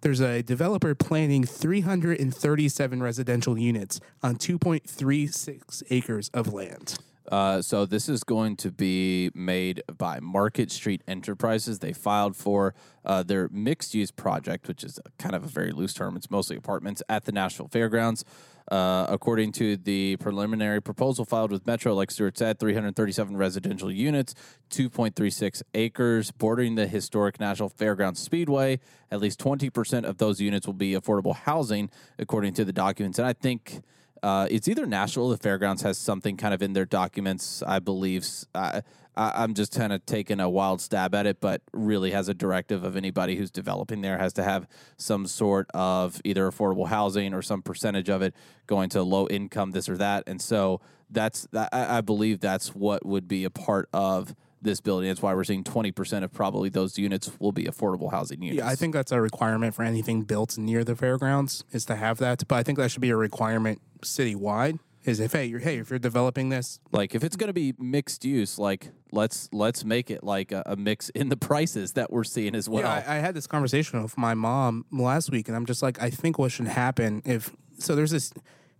there's 0.03 0.21
a 0.21 0.43
developer 0.43 0.93
planning 0.93 1.45
337 1.45 3.01
residential 3.01 3.57
units 3.57 3.99
on 4.21 4.35
2.36 4.35 5.81
acres 5.89 6.29
of 6.33 6.53
land. 6.53 6.99
Uh, 7.33 7.63
so 7.63 7.83
this 7.83 8.07
is 8.07 8.23
going 8.23 8.55
to 8.55 8.71
be 8.71 9.31
made 9.33 9.81
by 9.97 10.19
Market 10.19 10.69
Street 10.69 11.01
Enterprises. 11.07 11.79
They 11.79 11.91
filed 11.91 12.35
for 12.35 12.75
uh, 13.03 13.23
their 13.23 13.49
mixed-use 13.51 14.11
project, 14.11 14.67
which 14.67 14.83
is 14.83 14.99
kind 15.17 15.33
of 15.33 15.43
a 15.43 15.47
very 15.47 15.71
loose 15.71 15.95
term. 15.95 16.15
It's 16.15 16.29
mostly 16.29 16.57
apartments 16.57 17.01
at 17.09 17.25
the 17.25 17.31
Nashville 17.31 17.69
Fairgrounds. 17.69 18.23
Uh, 18.71 19.07
according 19.09 19.51
to 19.53 19.77
the 19.77 20.15
preliminary 20.17 20.79
proposal 20.79 21.25
filed 21.25 21.51
with 21.51 21.65
Metro, 21.65 21.95
like 21.95 22.11
Stewart 22.11 22.37
said, 22.37 22.59
337 22.59 23.35
residential 23.35 23.91
units, 23.91 24.35
2.36 24.69 25.63
acres, 25.73 26.29
bordering 26.29 26.75
the 26.75 26.85
historic 26.85 27.39
Nashville 27.39 27.69
Fairgrounds 27.69 28.19
Speedway. 28.19 28.79
At 29.09 29.19
least 29.19 29.39
20% 29.39 30.03
of 30.03 30.19
those 30.19 30.39
units 30.39 30.67
will 30.67 30.75
be 30.75 30.91
affordable 30.91 31.35
housing, 31.35 31.89
according 32.19 32.53
to 32.53 32.63
the 32.63 32.73
documents. 32.73 33.17
And 33.17 33.27
I 33.27 33.33
think 33.33 33.81
uh, 34.23 34.47
it's 34.49 34.67
either 34.67 34.85
Nashville 34.85 35.29
the 35.29 35.37
fairgrounds 35.37 35.81
has 35.83 35.97
something 35.97 36.37
kind 36.37 36.53
of 36.53 36.61
in 36.61 36.73
their 36.73 36.85
documents. 36.85 37.61
I 37.61 37.79
believe. 37.79 38.25
I, 38.55 38.81
I, 39.15 39.43
I'm 39.43 39.53
just 39.53 39.75
kind 39.75 39.93
of 39.93 40.05
taking 40.05 40.39
a 40.39 40.49
wild 40.49 40.81
stab 40.81 41.13
at 41.13 41.25
it, 41.25 41.39
but 41.39 41.61
really 41.71 42.11
has 42.11 42.29
a 42.29 42.33
directive 42.33 42.83
of 42.83 42.95
anybody 42.95 43.35
who's 43.35 43.51
developing 43.51 44.01
there 44.01 44.17
has 44.17 44.33
to 44.33 44.43
have 44.43 44.67
some 44.97 45.27
sort 45.27 45.69
of 45.73 46.19
either 46.23 46.49
affordable 46.49 46.87
housing 46.87 47.33
or 47.33 47.41
some 47.41 47.61
percentage 47.61 48.09
of 48.09 48.21
it 48.21 48.33
going 48.65 48.89
to 48.89 49.03
low 49.03 49.27
income, 49.27 49.71
this 49.71 49.87
or 49.87 49.97
that. 49.97 50.23
And 50.25 50.41
so 50.41 50.81
that's 51.09 51.47
that, 51.51 51.69
I, 51.71 51.97
I 51.97 52.01
believe 52.01 52.39
that's 52.39 52.73
what 52.73 53.05
would 53.05 53.27
be 53.27 53.43
a 53.43 53.51
part 53.51 53.87
of 53.93 54.35
this 54.63 54.81
building. 54.81 55.09
That's 55.09 55.21
why 55.21 55.33
we're 55.33 55.43
seeing 55.43 55.63
20% 55.63 56.23
of 56.23 56.33
probably 56.33 56.69
those 56.69 56.97
units 56.97 57.31
will 57.39 57.51
be 57.51 57.65
affordable 57.65 58.11
housing 58.11 58.41
units. 58.41 58.59
Yeah, 58.59 58.67
I 58.67 58.75
think 58.75 58.93
that's 58.93 59.11
a 59.11 59.21
requirement 59.21 59.75
for 59.75 59.83
anything 59.83 60.23
built 60.23 60.57
near 60.57 60.83
the 60.83 60.95
fairgrounds 60.95 61.63
is 61.71 61.85
to 61.85 61.95
have 61.95 62.17
that. 62.19 62.47
But 62.47 62.55
I 62.55 62.63
think 62.63 62.77
that 62.77 62.91
should 62.91 63.01
be 63.01 63.09
a 63.09 63.15
requirement 63.15 63.81
citywide. 64.01 64.79
Is 65.05 65.19
if 65.19 65.33
hey, 65.33 65.45
you're, 65.45 65.59
hey, 65.59 65.79
if 65.79 65.89
you're 65.89 65.99
developing 65.99 66.47
this, 66.47 66.79
like 66.93 67.13
if 67.13 67.25
it's 67.25 67.35
going 67.35 67.49
to 67.49 67.53
be 67.53 67.73
mixed 67.77 68.23
use 68.23 68.57
like 68.57 68.87
let's 69.11 69.49
let's 69.51 69.83
make 69.83 70.09
it 70.09 70.23
like 70.23 70.53
a, 70.53 70.63
a 70.65 70.77
mix 70.77 71.09
in 71.09 71.27
the 71.27 71.35
prices 71.49 71.91
that 71.93 72.09
we're 72.09 72.23
seeing 72.23 72.55
as 72.55 72.69
well 72.69 72.83
Yeah, 72.83 73.03
I, 73.05 73.17
I 73.17 73.19
had 73.19 73.35
this 73.35 73.45
conversation 73.45 74.01
with 74.01 74.17
my 74.17 74.33
mom 74.33 74.85
last 74.93 75.29
week, 75.29 75.49
and 75.49 75.57
I'm 75.57 75.65
just 75.65 75.83
like, 75.83 76.01
I 76.01 76.09
think 76.09 76.39
what 76.39 76.53
should 76.53 76.67
happen 76.67 77.21
if 77.25 77.51
so. 77.77 77.95
There's 77.95 78.11
this. 78.11 78.33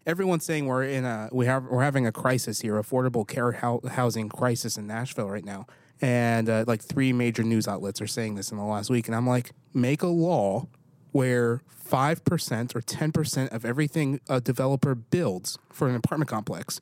Everyone's 0.05 0.43
saying 0.43 0.65
we're 0.65 0.83
in 0.83 1.05
a 1.05 1.29
we 1.31 1.45
have 1.45 1.65
we're 1.65 1.83
having 1.83 2.05
a 2.05 2.11
crisis 2.11 2.59
here, 2.59 2.75
affordable 2.75 3.27
care 3.27 3.53
hou- 3.53 3.81
housing 3.87 4.27
crisis 4.27 4.77
in 4.77 4.85
Nashville 4.85 5.29
right 5.29 5.45
now, 5.45 5.65
and 6.01 6.49
uh, 6.49 6.65
like 6.67 6.81
three 6.81 7.13
major 7.13 7.43
news 7.43 7.67
outlets 7.67 8.01
are 8.01 8.07
saying 8.07 8.35
this 8.35 8.51
in 8.51 8.57
the 8.57 8.65
last 8.65 8.89
week, 8.89 9.07
and 9.07 9.15
I'm 9.15 9.27
like, 9.27 9.51
make 9.73 10.01
a 10.01 10.07
law 10.07 10.67
where 11.13 11.61
five 11.67 12.25
percent 12.25 12.75
or 12.75 12.81
ten 12.81 13.13
percent 13.13 13.53
of 13.53 13.63
everything 13.63 14.19
a 14.27 14.41
developer 14.41 14.93
builds 14.93 15.57
for 15.71 15.87
an 15.87 15.95
apartment 15.95 16.29
complex, 16.29 16.81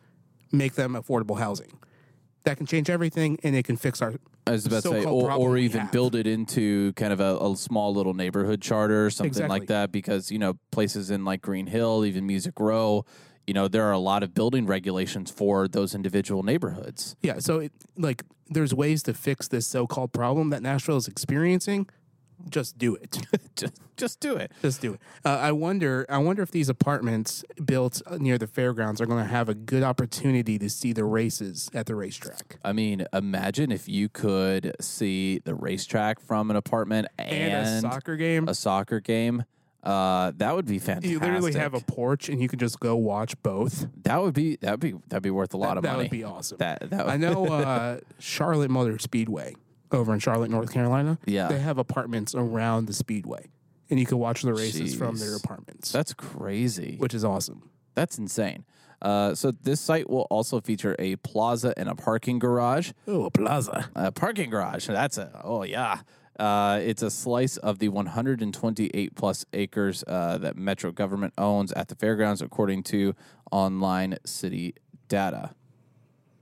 make 0.52 0.74
them 0.74 0.94
affordable 0.94 1.38
housing. 1.38 1.78
That 2.44 2.58
can 2.58 2.66
change 2.66 2.90
everything, 2.90 3.38
and 3.44 3.56
it 3.56 3.66
can 3.66 3.78
fix 3.78 4.02
our 4.02 4.16
I 4.48 4.52
was 4.52 4.66
about 4.66 4.84
to 4.84 4.90
say, 4.90 5.06
or, 5.06 5.32
or 5.32 5.58
even 5.58 5.82
have. 5.82 5.92
build 5.92 6.16
it 6.16 6.26
into 6.28 6.94
kind 6.94 7.14
of 7.14 7.20
a, 7.20 7.38
a 7.38 7.56
small 7.56 7.94
little 7.94 8.14
neighborhood 8.14 8.62
charter 8.62 9.06
or 9.06 9.10
something 9.10 9.30
Exactly. 9.30 9.60
like 9.60 9.68
that. 9.68 9.92
Because 9.92 10.32
you 10.32 10.40
know, 10.40 10.58
places 10.72 11.12
in 11.12 11.24
like 11.26 11.42
Green 11.42 11.68
Hill, 11.68 12.06
even 12.06 12.26
Music 12.26 12.60
Row, 12.60 13.06
you 13.46 13.54
know, 13.54 13.68
there 13.68 13.84
are 13.86 13.92
a 13.92 14.00
lot 14.00 14.24
of 14.24 14.34
building 14.34 14.66
regulations 14.66 15.30
for 15.32 15.68
those 15.68 15.94
individual 15.94 16.44
neighborhoods. 16.44 17.16
Yeah, 17.22 17.40
so 17.40 17.60
it, 17.60 17.72
like 17.98 18.24
there's 18.50 18.74
ways 18.74 19.04
to 19.04 19.14
fix 19.14 19.48
this 19.48 19.68
so-called 19.68 20.12
problem 20.12 20.50
that 20.50 20.62
Nashville 20.62 20.98
is 20.98 21.08
experiencing. 21.08 21.88
Just 22.50 22.78
do 22.78 22.96
it. 22.96 23.20
just, 23.56 23.74
just 23.98 24.20
do 24.20 24.36
it. 24.36 24.52
Just 24.62 24.82
do 24.82 24.94
it. 24.94 25.02
Uh, 25.26 25.38
I 25.38 25.52
wonder. 25.52 26.06
I 26.10 26.18
wonder 26.18 26.42
if 26.42 26.52
these 26.52 26.70
apartments 26.70 27.44
built 27.64 28.02
near 28.20 28.38
the 28.38 28.48
fairgrounds 28.48 29.02
are 29.02 29.06
going 29.06 29.24
to 29.24 29.30
have 29.30 29.50
a 29.50 29.54
good 29.54 29.84
opportunity 29.84 30.58
to 30.60 30.70
see 30.70 30.94
the 30.94 31.04
races 31.04 31.70
at 31.74 31.86
the 31.86 31.96
racetrack 31.96 32.60
I 32.64 32.74
mean, 32.74 33.06
imagine 33.14 33.72
if 33.72 33.88
you 33.88 34.10
could 34.10 34.76
see 34.80 35.40
the 35.40 35.56
racetrack 35.56 36.20
from 36.20 36.50
an 36.50 36.56
apartment 36.56 37.08
and, 37.18 37.30
and, 37.30 37.86
a 37.86 37.90
soccer 37.90 38.16
game. 38.16 38.48
a 38.48 38.56
soccer 38.56 39.00
game. 39.00 39.46
Uh, 39.84 40.32
that 40.38 40.56
would 40.56 40.66
be 40.66 40.78
fantastic. 40.78 41.10
you 41.10 41.20
literally 41.20 41.54
have 41.54 41.74
a 41.74 41.80
porch 41.80 42.30
and 42.30 42.40
you 42.40 42.48
can 42.48 42.60
just 42.60 42.80
go 42.80 42.96
watch 42.96 43.42
both. 43.42 43.88
that 44.04 44.22
would 44.22 44.34
be 44.34 44.58
that 44.58 44.72
would 44.72 44.80
be 44.80 44.94
that'd 45.08 45.24
be 45.24 45.32
worth 45.32 45.56
a 45.56 45.58
lot 45.58 45.78
of 45.78 45.84
that 45.84 45.94
money. 45.94 46.04
That 46.04 46.12
would 46.12 46.18
be 46.18 46.24
awesome. 46.24 46.58
that 46.60 46.90
that 46.92 47.06
would, 47.06 47.14
I 47.14 47.18
know 47.18 47.48
uh, 47.52 48.00
Charlotte 48.20 48.70
Motor 48.70 49.00
Speedway 49.00 49.56
over 49.92 50.14
in 50.14 50.20
Charlotte, 50.20 50.50
North 50.52 50.72
Carolina. 50.72 51.18
Yeah. 51.26 51.48
they 51.48 51.60
have 51.60 51.78
apartments 51.78 52.34
around 52.36 52.88
the 52.88 52.94
speedway, 52.94 53.48
and 53.90 54.00
you 54.00 54.06
can 54.06 54.18
watch 54.18 54.42
the 54.42 54.54
races 54.54 54.96
from 54.96 55.18
their 55.18 55.36
apartments, 55.36 55.92
that's 55.92 56.14
crazy. 56.14 56.96
which 56.98 57.14
is 57.14 57.24
awesome. 57.26 57.70
That's 57.96 58.18
insane. 58.18 58.66
Uh, 59.02 59.34
so 59.34 59.52
this 59.52 59.82
site 59.82 60.10
will 60.10 60.28
also 60.30 60.62
feature 60.62 60.96
a 61.00 61.16
plaza 61.18 61.74
and 61.76 61.90
a 61.90 61.96
parking 61.96 62.38
garage. 62.40 62.92
Oh, 63.08 63.26
a 63.26 63.32
plaza. 63.32 63.90
A 63.96 64.12
parking 64.12 64.50
garage. 64.52 64.86
That's 64.88 65.18
a 65.18 65.42
oh 65.44 65.64
yeah. 65.64 66.02
Uh, 66.40 66.80
it's 66.82 67.02
a 67.04 67.10
slice 67.12 67.58
of 67.58 67.80
the 67.80 67.90
128 67.90 69.16
plus 69.16 69.46
acres 69.54 70.04
uh, 70.08 70.38
that 70.40 70.56
Metro 70.56 70.92
government 70.92 71.34
owns 71.38 71.72
at 71.74 71.88
the 71.88 71.96
fairgrounds, 71.96 72.42
according 72.42 72.84
to 72.84 73.14
online 73.52 74.18
city 74.26 74.74
data. 75.08 75.52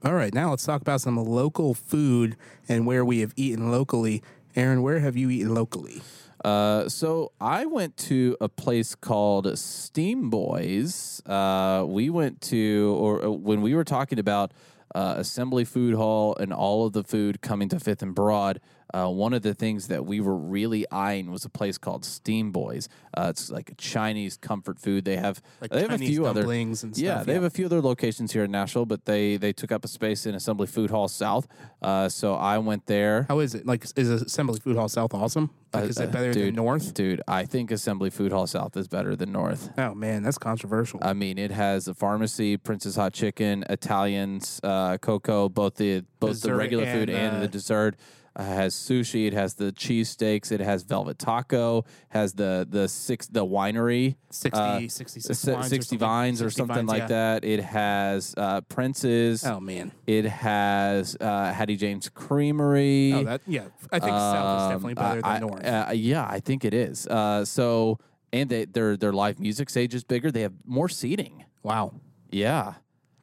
All 0.02 0.14
right, 0.14 0.34
now 0.34 0.52
let's 0.52 0.66
talk 0.66 0.80
about 0.80 1.02
some 1.02 1.18
local 1.18 1.74
food 1.74 2.38
and 2.70 2.86
where 2.86 3.04
we 3.04 3.20
have 3.20 3.34
eaten 3.36 3.70
locally. 3.70 4.24
Aaron, 4.56 4.82
where 4.82 5.00
have 5.00 5.18
you 5.18 5.30
eaten 5.30 5.54
locally? 5.54 6.02
Uh, 6.46 6.88
so 6.88 7.34
I 7.42 7.66
went 7.66 7.98
to 7.98 8.38
a 8.40 8.48
place 8.48 8.96
called 8.96 9.60
Steam 9.60 10.30
Boys. 10.30 11.22
Uh, 11.26 11.84
we 11.86 12.10
went 12.10 12.40
to, 12.44 12.96
or 12.98 13.26
uh, 13.26 13.30
when 13.30 13.62
we 13.62 13.76
were 13.76 13.84
talking 13.84 14.20
about 14.20 14.54
uh, 14.96 15.16
Assembly 15.18 15.66
Food 15.66 15.96
Hall 15.96 16.34
and 16.38 16.54
all 16.54 16.86
of 16.86 16.94
the 16.94 17.04
food 17.04 17.42
coming 17.42 17.68
to 17.68 17.78
Fifth 17.78 18.02
and 18.02 18.16
Broad, 18.16 18.62
uh, 18.94 19.08
one 19.08 19.34
of 19.34 19.42
the 19.42 19.54
things 19.54 19.88
that 19.88 20.06
we 20.06 20.20
were 20.20 20.36
really 20.36 20.86
eyeing 20.92 21.30
was 21.32 21.46
a 21.46 21.50
place 21.50 21.78
called 21.78 22.04
Steam 22.06 22.52
Boys. 22.52 22.90
Uh, 23.16 23.28
it's 23.30 23.50
like 23.52 23.70
a 23.72 23.76
Chinese 23.76 24.38
comfort 24.38 24.80
food. 24.80 25.06
They 25.06 25.18
have 25.18 25.42
Like 25.62 25.72
they 25.72 25.82
have 25.82 25.90
Chinese 25.90 26.10
a 26.10 26.12
few 26.12 26.26
other 26.26 26.50
and 26.52 26.98
yeah, 26.98 27.16
stuff, 27.16 27.26
they 27.26 27.34
have 27.34 27.44
a 27.44 27.50
few 27.50 27.66
other 27.66 27.82
locations 27.82 28.32
here 28.34 28.44
in 28.44 28.52
Nashville, 28.52 28.86
but 28.86 29.06
they 29.06 29.38
they 29.38 29.54
took 29.54 29.72
up 29.72 29.86
a 29.86 29.88
space 29.88 30.26
in 30.26 30.36
Assembly 30.36 30.68
Food 30.68 30.90
Hall 30.90 31.08
South. 31.08 31.48
Uh, 31.82 32.10
so 32.10 32.34
I 32.34 32.58
went 32.58 32.86
there. 32.88 33.26
How 33.28 33.40
is 33.40 33.56
it? 33.56 33.66
Like, 33.66 33.86
is 33.96 34.10
Assembly 34.10 34.60
Food 34.60 34.76
Hall 34.76 34.90
South 34.90 35.14
awesome? 35.14 35.50
Like, 35.74 35.86
is 35.90 36.00
Uh, 36.00 36.04
it 36.06 36.12
better 36.12 36.34
dude, 36.34 36.48
than 36.48 36.56
North? 36.56 36.94
Dude, 36.96 37.22
I 37.28 37.46
think 37.46 37.70
Assembly 37.70 38.10
Food 38.10 38.32
Hall 38.32 38.48
South 38.48 38.76
is 38.76 38.88
better 38.88 39.16
than 39.16 39.32
North. 39.32 39.70
Oh 39.78 39.94
man, 39.94 40.24
that's 40.24 40.40
controversial. 40.40 41.00
I 41.04 41.14
mean, 41.14 41.38
it 41.38 41.52
has 41.52 41.88
a 41.88 41.94
pharmacy, 41.94 42.58
Prince's 42.58 42.96
Hot 42.96 43.14
Chicken, 43.14 43.64
Italians, 43.70 44.60
uh, 44.64 44.98
Coco, 44.98 45.50
both 45.50 45.76
the 45.76 46.04
both 46.20 46.30
the 46.42 46.48
Dessert 46.50 46.56
regular 46.58 46.86
food 46.86 47.10
and, 47.10 47.20
and 47.20 47.38
uh, 47.38 47.40
the 47.42 47.48
dessert. 47.48 47.96
Uh, 48.40 48.44
has 48.44 48.74
sushi. 48.74 49.28
It 49.28 49.34
has 49.34 49.56
the 49.56 49.74
cheesesteaks. 49.74 50.52
It 50.52 50.62
has 50.62 50.84
velvet 50.84 51.20
taco. 51.20 51.84
Has 52.10 52.34
the 52.34 52.66
the 52.70 52.88
six 52.88 53.28
the 53.28 53.46
winery. 53.46 54.16
60, 54.32 54.60
uh, 54.60 54.80
66 54.88 55.38
si- 55.40 55.52
vines 55.52 55.66
or 55.66 55.70
60 55.70 55.82
something. 55.90 56.00
vines 56.00 56.42
or 56.42 56.46
60 56.50 56.60
something 56.60 56.76
vines, 56.76 56.88
like 56.88 57.00
yeah. 57.02 57.08
that. 57.08 57.44
It 57.44 57.60
has 57.62 58.34
uh, 58.38 58.62
Prince's. 58.62 59.46
Oh 59.46 59.60
man. 59.60 59.92
It 60.08 60.26
has 60.26 61.18
uh, 61.20 61.52
Hattie 61.52 61.76
James 61.76 62.08
Creamery. 62.10 63.14
Oh, 63.14 63.24
that 63.26 63.42
yeah. 63.46 63.66
I 63.92 64.00
think 64.00 64.12
South 64.12 64.62
is 64.62 64.76
definitely 64.76 64.96
Um, 65.04 65.20
better 65.22 65.22
I- 65.28 65.40
than 65.40 65.48
North. 65.50 65.66
Uh, 65.66 65.92
yeah, 65.94 66.26
I 66.30 66.40
think 66.40 66.64
it 66.64 66.74
is. 66.74 67.08
Uh, 67.08 67.44
so, 67.44 68.00
and 68.32 68.50
they, 68.50 68.66
their 68.66 68.96
their 68.96 69.12
live 69.14 69.40
music 69.40 69.70
stage 69.70 69.94
is 69.94 70.04
bigger. 70.04 70.32
They 70.32 70.42
have 70.44 70.54
more 70.66 70.88
seating. 70.90 71.44
wow. 71.64 71.94
Yeah. 72.32 72.76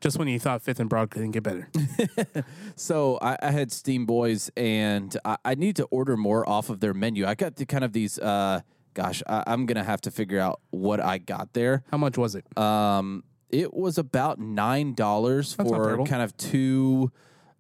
Just 0.07 0.21
when 0.21 0.29
you 0.29 0.39
thought 0.39 0.63
Fifth 0.63 0.79
and 0.79 0.89
Broad 0.89 1.11
couldn't 1.11 1.33
get 1.33 1.43
better. 1.43 1.69
So 2.77 3.19
I, 3.21 3.37
I 3.43 3.51
had 3.51 3.73
Steam 3.73 4.07
Boys, 4.07 4.53
and 4.57 5.17
I, 5.25 5.37
I 5.45 5.55
need 5.57 5.75
to 5.77 5.85
order 5.87 6.17
more 6.17 6.49
off 6.49 6.71
of 6.71 6.79
their 6.79 6.95
menu. 6.95 7.27
I 7.27 7.35
got 7.35 7.57
the 7.57 7.67
kind 7.67 7.83
of 7.83 7.93
these. 7.93 8.19
Uh, 8.21 8.61
gosh, 8.95 9.21
I, 9.27 9.43
I'm 9.49 9.67
gonna 9.67 9.83
have 9.83 10.01
to 10.03 10.13
figure 10.13 10.39
out 10.39 10.61
what 10.71 11.01
I 11.01 11.19
got 11.19 11.55
there. 11.55 11.83
How 11.91 11.97
much 11.97 12.17
was 12.17 12.37
it? 12.37 12.45
Um, 12.57 13.25
it 13.51 13.75
was 13.75 13.99
about 13.99 14.39
nine 14.39 14.95
dollars 14.95 15.55
for 15.55 16.05
kind 16.05 16.23
of 16.23 16.37
two. 16.37 17.11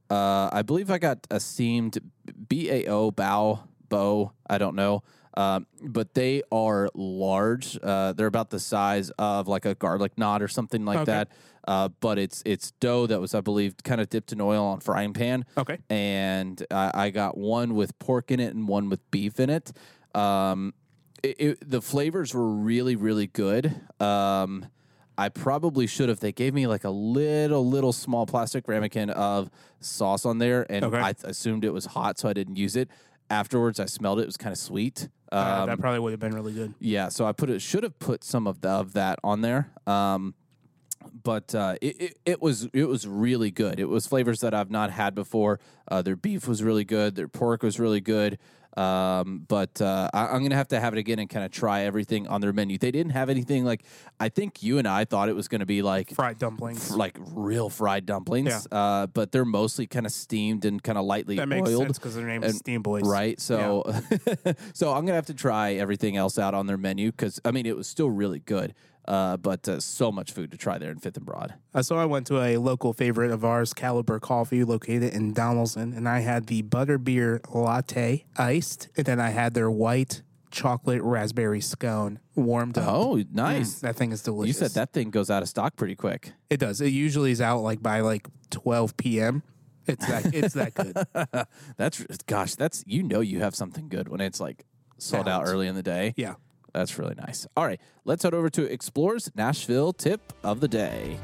Uh, 0.09 0.51
I 0.53 0.63
believe 0.63 0.89
I 0.89 0.99
got 0.99 1.27
a 1.33 1.41
steamed 1.41 1.99
B 2.49 2.71
A 2.71 2.87
O 2.87 3.11
bow 3.11 3.65
bow. 3.89 4.33
I 4.49 4.59
don't 4.59 4.77
know, 4.77 5.03
um, 5.37 5.67
but 5.83 6.15
they 6.15 6.43
are 6.51 6.89
large. 6.95 7.79
Uh, 7.83 8.13
they're 8.13 8.27
about 8.27 8.51
the 8.51 8.59
size 8.61 9.11
of 9.19 9.49
like 9.49 9.65
a 9.65 9.75
garlic 9.75 10.17
knot 10.17 10.43
or 10.43 10.49
something 10.49 10.85
like 10.85 10.99
Okay. 11.01 11.13
that. 11.13 11.29
Uh, 11.69 11.89
but 12.01 12.17
it's 12.19 12.43
it's 12.47 12.71
dough 12.79 13.07
that 13.09 13.21
was, 13.21 13.35
I 13.35 13.41
believe, 13.41 13.75
kind 13.83 14.01
of 14.01 14.09
dipped 14.09 14.33
in 14.33 14.41
oil 14.41 14.65
on 14.65 14.81
frying 14.81 15.13
pan. 15.13 15.45
Okay. 15.59 15.79
and 15.91 16.65
I, 16.71 16.91
I 16.95 17.11
got 17.11 17.37
one 17.37 17.75
with 17.75 17.99
pork 17.99 18.31
in 18.31 18.39
it 18.41 18.55
and 18.55 18.69
one 18.69 18.89
with 18.89 19.01
beef 19.11 19.41
in 19.41 19.51
it. 19.51 19.73
Um, 20.15 20.75
it, 21.23 21.37
it, 21.41 21.71
the 21.71 21.83
flavors 21.83 22.33
were 22.35 22.49
really, 22.49 22.95
really 22.95 23.27
good. 23.27 23.75
Um, 24.01 24.67
I 25.19 25.29
probably 25.31 25.87
should 25.87 26.09
have. 26.09 26.21
They 26.21 26.31
gave 26.33 26.55
me 26.55 26.67
like 26.67 26.85
a 26.85 26.91
little, 26.91 27.67
little 27.67 27.93
small 27.93 28.27
plastic 28.27 28.69
ramekin 28.69 29.11
of 29.11 29.51
sauce 29.81 30.25
on 30.25 30.39
there, 30.39 30.67
and 30.71 30.85
Okay. 30.85 30.99
I 31.01 31.15
th- 31.15 31.25
assumed 31.25 31.65
it 31.65 31.73
was 31.73 31.87
hot, 31.87 32.19
so 32.19 32.29
I 32.29 32.33
didn't 32.33 32.57
use 32.57 32.77
it. 32.77 32.89
Afterwards, 33.31 33.81
I 33.81 33.87
smelled 33.87 34.19
it; 34.19 34.23
it 34.23 34.27
was 34.27 34.37
kind 34.37 34.53
of 34.53 34.59
sweet. 34.59 35.09
Um, 35.33 35.39
Uh, 35.41 35.67
that 35.67 35.81
probably 35.81 35.99
would 36.01 36.13
have 36.13 36.21
been 36.21 36.35
really 36.35 36.53
good. 36.53 36.75
yeah, 36.79 37.09
so 37.09 37.27
I 37.27 37.33
put 37.33 37.51
it 37.51 37.61
should 37.61 37.83
have 37.83 37.99
put 37.99 38.23
some 38.23 38.47
of 38.47 38.61
the, 38.61 38.69
of 38.69 38.93
that 38.93 39.19
on 39.25 39.41
there. 39.41 39.71
Um, 39.87 40.35
but 41.23 41.55
uh, 41.55 41.77
it, 41.81 42.01
it 42.01 42.19
it 42.25 42.43
was 42.43 42.69
it 42.73 42.85
was 42.85 43.07
really 43.07 43.51
good. 43.51 43.81
It 43.81 43.89
was 43.89 44.07
flavors 44.07 44.41
that 44.41 44.55
I've 44.55 44.71
not 44.71 44.91
had 44.91 45.15
before. 45.15 45.61
Uh, 45.89 46.03
their 46.03 46.17
beef 46.17 46.47
was 46.47 46.63
really 46.63 46.85
good. 46.85 47.15
Their 47.17 47.29
pork 47.29 47.63
was 47.63 47.79
really 47.81 48.01
good. 48.01 48.39
Um, 48.77 49.45
but 49.49 49.81
uh, 49.81 50.11
I, 50.13 50.27
I'm 50.29 50.43
gonna 50.43 50.57
have 50.57 50.69
to 50.69 50.81
have 50.81 50.93
it 50.93 50.99
again 50.99 51.19
and 51.19 51.31
kind 51.31 51.45
of 51.45 51.51
try 51.51 51.83
everything 51.83 52.27
on 52.29 52.41
their 52.41 52.53
menu. 52.53 52.77
They 52.79 52.91
didn't 52.91 53.13
have 53.13 53.31
anything 53.31 53.65
like 53.65 53.83
I 54.21 54.29
think 54.29 54.63
you 54.63 54.79
and 54.79 54.87
I 54.87 55.05
thought 55.05 55.29
it 55.29 55.37
was 55.37 55.49
gonna 55.49 55.67
be 55.67 55.83
like 55.83 56.11
Fried 56.15 56.39
dumplings. 56.39 56.91
like 56.95 57.17
real 57.21 57.71
fried 57.71 58.05
dumplings. 58.07 58.69
Uh, 58.71 59.07
but 59.07 59.33
they're 59.33 59.45
mostly 59.45 59.87
kind 59.87 60.05
of 60.05 60.13
steamed 60.13 60.65
and 60.65 60.83
kind 60.83 60.99
of 60.99 61.05
lightly 61.07 61.37
that 61.37 61.49
makes 61.49 61.69
oiled. 61.71 61.85
sense 61.85 61.99
because 61.99 62.15
their 62.15 62.27
name 62.27 62.45
is 62.45 62.57
Steam 62.59 62.83
Boys. 62.83 63.03
Right. 63.05 63.41
So, 63.41 63.85
so 64.75 64.93
I'm 64.93 65.07
gonna 65.07 65.15
have 65.15 65.27
to 65.27 65.35
try 65.35 65.75
everything 65.75 66.17
else 66.17 66.39
out 66.39 66.55
on 66.55 66.67
their 66.67 66.79
menu 66.79 67.11
because 67.11 67.41
I 67.45 67.51
mean 67.53 67.67
it 67.67 67.77
was 67.77 67.89
still 67.89 68.11
really 68.11 68.41
good, 68.41 68.75
uh, 69.09 69.37
but 69.37 69.69
uh, 69.69 69.81
so 69.81 70.11
much 70.13 70.33
food 70.33 70.51
to 70.51 70.57
try 70.57 70.79
there 70.79 70.91
in 70.91 70.99
Fifth 70.99 71.17
and 71.17 71.27
Broad. 71.27 71.55
Uh, 71.75 71.83
so 71.83 71.97
I 71.97 72.05
went 72.05 72.27
to 72.29 72.41
a 72.43 72.57
local 72.59 72.93
favorite 72.93 73.31
of 73.31 73.45
ours, 73.45 73.73
Caliber 73.75 74.19
Coffee, 74.21 74.65
located 74.65 75.13
in 75.15 75.35
Donelson, 75.35 75.97
and 75.97 76.09
I 76.09 76.21
had 76.21 76.47
the 76.47 76.63
butterbeer 76.63 77.41
latte 77.55 78.25
iced, 78.37 78.89
and 78.97 79.07
then 79.07 79.21
I 79.21 79.31
had 79.31 79.55
their 79.55 79.71
white 79.71 80.23
chocolate 80.51 81.03
raspberry 81.03 81.61
scone 81.61 82.19
warmed 82.35 82.79
up. 82.79 82.89
Oh, 82.89 83.17
Mm, 83.17 83.33
nice. 83.35 83.81
that 83.81 83.97
thing 83.97 84.13
is 84.13 84.23
delicious. 84.23 84.61
You 84.61 84.67
said 84.69 84.75
that 84.81 84.93
thing 84.93 85.11
goes 85.11 85.29
out 85.31 85.43
of 85.43 85.49
stock 85.49 85.77
pretty 85.77 85.95
quick. 85.97 86.33
It 86.49 86.59
does. 86.61 86.81
It 86.81 86.89
usually 86.93 87.31
is 87.31 87.41
out 87.41 87.61
like 87.61 87.83
by 87.83 88.01
like 88.01 88.27
12 88.51 88.97
p.m. 88.97 89.43
It's 89.87 90.07
that 90.07 90.35
it's 90.35 90.55
that 90.55 90.75
good. 90.75 90.97
That's 91.77 92.05
gosh, 92.27 92.55
that's 92.57 92.83
you 92.87 93.03
know 93.05 93.21
you 93.21 93.41
have 93.41 93.55
something 93.55 93.89
good 93.89 94.09
when 94.09 94.21
it's 94.21 94.41
like 94.41 94.65
sold 94.99 95.29
Out. 95.29 95.45
early 95.47 95.69
in 95.69 95.75
the 95.77 95.83
day. 95.83 96.13
Yeah. 96.17 96.35
That's 96.77 96.99
really 96.99 97.15
nice. 97.15 97.47
All 97.57 97.65
right, 97.65 97.81
let's 98.05 98.23
head 98.23 98.35
over 98.35 98.51
to 98.51 98.71
Explores 98.71 99.31
Nashville 99.35 99.95
tip 99.95 100.35
of 100.45 100.61
the 100.61 100.69
day. 100.69 101.19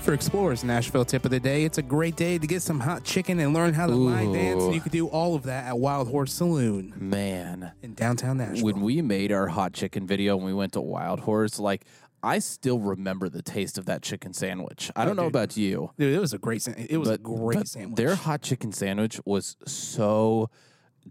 For 0.00 0.14
Explorers 0.14 0.64
Nashville 0.64 1.04
tip 1.04 1.26
of 1.26 1.30
the 1.30 1.38
day, 1.38 1.64
it's 1.64 1.76
a 1.76 1.82
great 1.82 2.16
day 2.16 2.38
to 2.38 2.46
get 2.46 2.62
some 2.62 2.80
hot 2.80 3.04
chicken 3.04 3.38
and 3.40 3.52
learn 3.52 3.74
how 3.74 3.86
to 3.86 3.94
line 3.94 4.32
dance. 4.32 4.64
And 4.64 4.74
you 4.74 4.80
can 4.80 4.90
do 4.90 5.06
all 5.06 5.34
of 5.34 5.42
that 5.42 5.66
at 5.66 5.78
Wild 5.78 6.08
Horse 6.08 6.32
Saloon 6.32 6.94
Man, 6.96 7.72
in 7.82 7.92
downtown 7.92 8.38
Nashville. 8.38 8.64
when 8.64 8.80
we 8.80 9.02
made 9.02 9.32
our 9.32 9.48
hot 9.48 9.74
chicken 9.74 10.06
video 10.06 10.34
when 10.38 10.46
we 10.46 10.54
went 10.54 10.72
to 10.72 10.80
Wild 10.80 11.20
Horse, 11.20 11.58
like 11.58 11.84
I 12.28 12.40
still 12.40 12.78
remember 12.78 13.28
the 13.30 13.40
taste 13.42 13.78
of 13.78 13.86
that 13.86 14.02
chicken 14.02 14.34
sandwich. 14.34 14.90
I 14.94 15.02
oh, 15.02 15.06
don't 15.06 15.16
know 15.16 15.22
dude. 15.22 15.32
about 15.32 15.56
you. 15.56 15.90
Dude, 15.98 16.14
it 16.14 16.20
was 16.20 16.34
a 16.34 16.38
great. 16.38 16.60
sandwich. 16.60 16.86
It 16.90 16.98
was 16.98 17.08
a 17.08 17.16
great 17.18 17.58
but 17.58 17.68
sandwich. 17.68 17.96
Their 17.96 18.14
hot 18.16 18.42
chicken 18.42 18.70
sandwich 18.72 19.18
was 19.24 19.56
so 19.66 20.50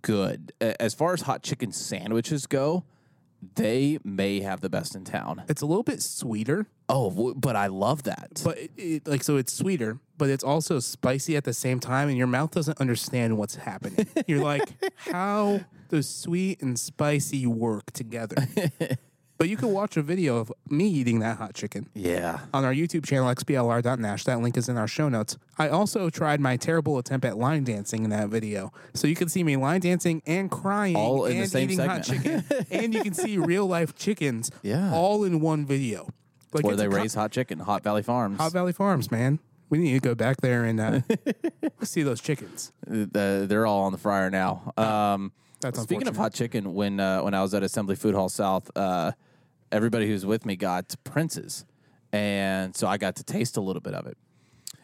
good. 0.01 0.53
As 0.61 0.93
far 0.93 1.13
as 1.13 1.21
hot 1.21 1.41
chicken 1.41 1.71
sandwiches 1.71 2.45
go, 2.45 2.83
they 3.55 3.97
may 4.03 4.41
have 4.41 4.61
the 4.61 4.69
best 4.69 4.95
in 4.95 5.03
town. 5.05 5.43
it's 5.47 5.61
a 5.61 5.65
little 5.65 5.83
bit 5.83 6.01
sweeter, 6.01 6.67
Oh, 6.89 7.33
but 7.33 7.55
I 7.55 7.67
love 7.67 8.03
that. 8.03 8.41
but 8.43 8.57
it, 8.57 8.71
it, 8.77 9.07
like 9.07 9.23
so 9.23 9.37
it's 9.37 9.51
sweeter, 9.53 9.99
but 10.17 10.29
it's 10.29 10.43
also 10.43 10.79
spicy 10.79 11.35
at 11.35 11.43
the 11.43 11.53
same 11.53 11.79
time, 11.79 12.09
and 12.09 12.17
your 12.17 12.27
mouth 12.27 12.51
doesn't 12.51 12.79
understand 12.79 13.37
what's 13.37 13.55
happening. 13.55 14.07
You're 14.27 14.43
like, 14.43 14.69
how 14.95 15.61
does 15.89 16.07
sweet 16.09 16.61
and 16.61 16.79
spicy 16.79 17.45
work 17.45 17.91
together? 17.91 18.47
but 19.37 19.49
you 19.49 19.57
can 19.57 19.69
watch 19.71 19.97
a 19.97 20.01
video 20.01 20.37
of 20.37 20.51
me 20.69 20.87
eating 20.87 21.19
that 21.19 21.37
hot 21.37 21.53
chicken. 21.53 21.89
yeah. 21.93 22.39
on 22.53 22.65
our 22.65 22.73
YouTube 22.73 23.05
channel, 23.05 23.27
xblr.nash. 23.33 24.23
That 24.23 24.39
link 24.41 24.57
is 24.57 24.67
in 24.69 24.77
our 24.77 24.87
show 24.87 25.09
notes. 25.09 25.37
I 25.57 25.69
also 25.69 26.09
tried 26.09 26.39
my 26.39 26.57
terrible 26.57 26.97
attempt 26.97 27.25
at 27.25 27.37
line 27.37 27.63
dancing 27.63 28.03
in 28.03 28.09
that 28.11 28.29
video. 28.29 28.71
So 28.93 29.07
you 29.07 29.15
can 29.15 29.29
see 29.29 29.43
me 29.43 29.55
line 29.57 29.81
dancing 29.81 30.21
and 30.25 30.49
crying 30.49 30.95
All 30.95 31.25
in 31.25 31.37
the 31.37 31.41
and 31.43 31.51
same 31.51 31.69
eating 31.71 31.85
hot 31.85 32.03
chicken. 32.03 32.43
and 32.71 32.93
you 32.93 33.03
can 33.03 33.13
see 33.13 33.37
real 33.37 33.65
life 33.67 33.95
chickens 33.95 34.49
Yeah. 34.63 34.91
all 34.93 35.23
in 35.23 35.39
one 35.39 35.65
video. 35.65 36.09
Like 36.53 36.63
Where 36.63 36.75
they 36.75 36.85
a 36.85 36.89
co- 36.89 36.95
raise 36.95 37.13
hot 37.13 37.31
chicken, 37.31 37.59
Hot 37.59 37.83
Valley 37.83 38.03
Farms. 38.03 38.37
Hot 38.39 38.51
Valley 38.53 38.71
Farms, 38.73 39.11
man. 39.11 39.39
We 39.69 39.79
need 39.79 39.93
to 39.93 39.99
go 39.99 40.15
back 40.15 40.37
there 40.41 40.63
and 40.63 40.79
uh, 40.79 41.01
see 41.83 42.01
those 42.03 42.21
chickens. 42.21 42.71
Uh, 42.89 43.05
they're 43.45 43.65
all 43.65 43.81
on 43.83 43.91
the 43.91 43.97
fryer 43.97 44.29
now. 44.29 44.71
Um, 44.77 45.33
That's 45.59 45.81
speaking 45.81 46.07
of 46.07 46.15
hot 46.15 46.33
chicken, 46.33 46.73
when 46.73 47.01
uh, 47.01 47.19
when 47.21 47.33
I 47.33 47.41
was 47.41 47.53
at 47.53 47.63
Assembly 47.63 47.95
Food 47.97 48.15
Hall 48.15 48.29
South, 48.29 48.71
uh, 48.77 49.11
everybody 49.71 50.07
who's 50.07 50.25
with 50.25 50.45
me 50.45 50.55
got 50.55 50.95
Prince's, 51.03 51.65
and 52.11 52.75
so 52.75 52.87
I 52.87 52.97
got 52.97 53.15
to 53.17 53.23
taste 53.23 53.57
a 53.57 53.61
little 53.61 53.81
bit 53.81 53.93
of 53.93 54.07
it. 54.07 54.17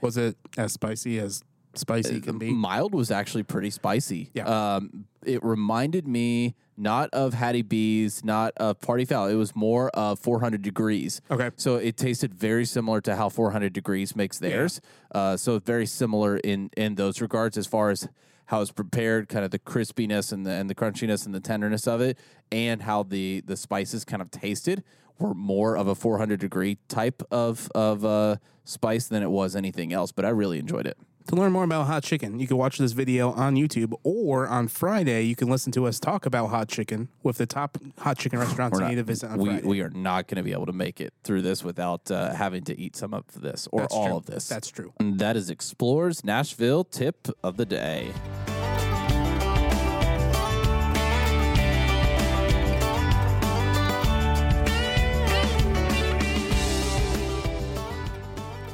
Was 0.01 0.17
it 0.17 0.37
as 0.57 0.73
spicy 0.73 1.19
as 1.19 1.43
spicy 1.75 2.21
can 2.21 2.37
be? 2.37 2.51
Mild 2.51 2.93
was 2.93 3.11
actually 3.11 3.43
pretty 3.43 3.69
spicy. 3.69 4.29
Yeah. 4.33 4.75
Um, 4.75 5.05
it 5.25 5.43
reminded 5.43 6.07
me 6.07 6.55
not 6.75 7.09
of 7.13 7.33
Hattie 7.33 7.61
B's, 7.61 8.23
not 8.23 8.53
of 8.57 8.81
Party 8.81 9.05
Foul. 9.05 9.27
It 9.27 9.35
was 9.35 9.55
more 9.55 9.89
of 9.91 10.19
400 10.19 10.61
degrees. 10.61 11.21
Okay. 11.31 11.51
So 11.55 11.75
it 11.75 11.97
tasted 11.97 12.33
very 12.33 12.65
similar 12.65 12.99
to 13.01 13.15
how 13.15 13.29
400 13.29 13.71
degrees 13.73 14.15
makes 14.15 14.39
theirs. 14.39 14.81
Uh, 15.13 15.37
so 15.37 15.59
very 15.59 15.85
similar 15.85 16.37
in 16.37 16.69
in 16.75 16.95
those 16.95 17.21
regards 17.21 17.57
as 17.57 17.67
far 17.67 17.89
as 17.89 18.07
how 18.45 18.61
it's 18.61 18.71
prepared, 18.71 19.29
kind 19.29 19.45
of 19.45 19.51
the 19.51 19.59
crispiness 19.59 20.31
and 20.31 20.45
the 20.45 20.51
and 20.51 20.69
the 20.69 20.75
crunchiness 20.75 21.25
and 21.25 21.33
the 21.33 21.39
tenderness 21.39 21.87
of 21.87 22.01
it, 22.01 22.17
and 22.51 22.83
how 22.83 23.03
the 23.03 23.41
the 23.45 23.57
spices 23.57 24.03
kind 24.05 24.21
of 24.21 24.31
tasted 24.31 24.83
were 25.19 25.33
more 25.33 25.77
of 25.77 25.87
a 25.87 25.95
400 25.95 26.39
degree 26.39 26.77
type 26.87 27.21
of 27.31 27.69
of 27.75 28.03
uh, 28.03 28.37
spice 28.65 29.07
than 29.07 29.23
it 29.23 29.29
was 29.31 29.55
anything 29.55 29.93
else. 29.93 30.11
But 30.11 30.25
I 30.25 30.29
really 30.29 30.59
enjoyed 30.59 30.87
it. 30.87 30.97
To 31.27 31.35
learn 31.35 31.53
more 31.53 31.63
about 31.63 31.87
hot 31.87 32.03
chicken, 32.03 32.37
you 32.41 32.47
can 32.47 32.57
watch 32.57 32.77
this 32.77 32.91
video 32.91 33.31
on 33.31 33.55
YouTube, 33.55 33.93
or 34.03 34.45
on 34.45 34.67
Friday, 34.67 35.21
you 35.23 35.37
can 35.37 35.49
listen 35.49 35.71
to 35.71 35.87
us 35.87 35.97
talk 35.97 36.25
about 36.25 36.47
hot 36.47 36.67
chicken 36.67 37.07
with 37.23 37.37
the 37.37 37.45
top 37.45 37.77
hot 37.99 38.17
chicken 38.17 38.39
restaurants 38.39 38.77
you 38.77 38.83
We're 38.83 38.89
need 38.89 38.95
to 38.95 39.03
visit 39.03 39.31
on 39.31 39.37
we, 39.39 39.49
Friday. 39.49 39.65
we 39.67 39.79
are 39.81 39.89
not 39.89 40.27
going 40.27 40.35
to 40.35 40.43
be 40.43 40.51
able 40.51 40.65
to 40.65 40.73
make 40.73 40.99
it 40.99 41.13
through 41.23 41.43
this 41.43 41.63
without 41.63 42.11
uh, 42.11 42.33
having 42.33 42.65
to 42.65 42.77
eat 42.77 42.97
some 42.97 43.13
of 43.13 43.23
this 43.41 43.69
or 43.71 43.79
That's 43.81 43.93
all 43.93 44.07
true. 44.07 44.17
of 44.17 44.25
this. 44.25 44.49
That's 44.49 44.67
true. 44.69 44.91
And 44.99 45.17
that 45.19 45.37
is 45.37 45.49
Explores 45.49 46.25
Nashville 46.25 46.83
tip 46.83 47.29
of 47.41 47.55
the 47.55 47.65
day. 47.65 48.11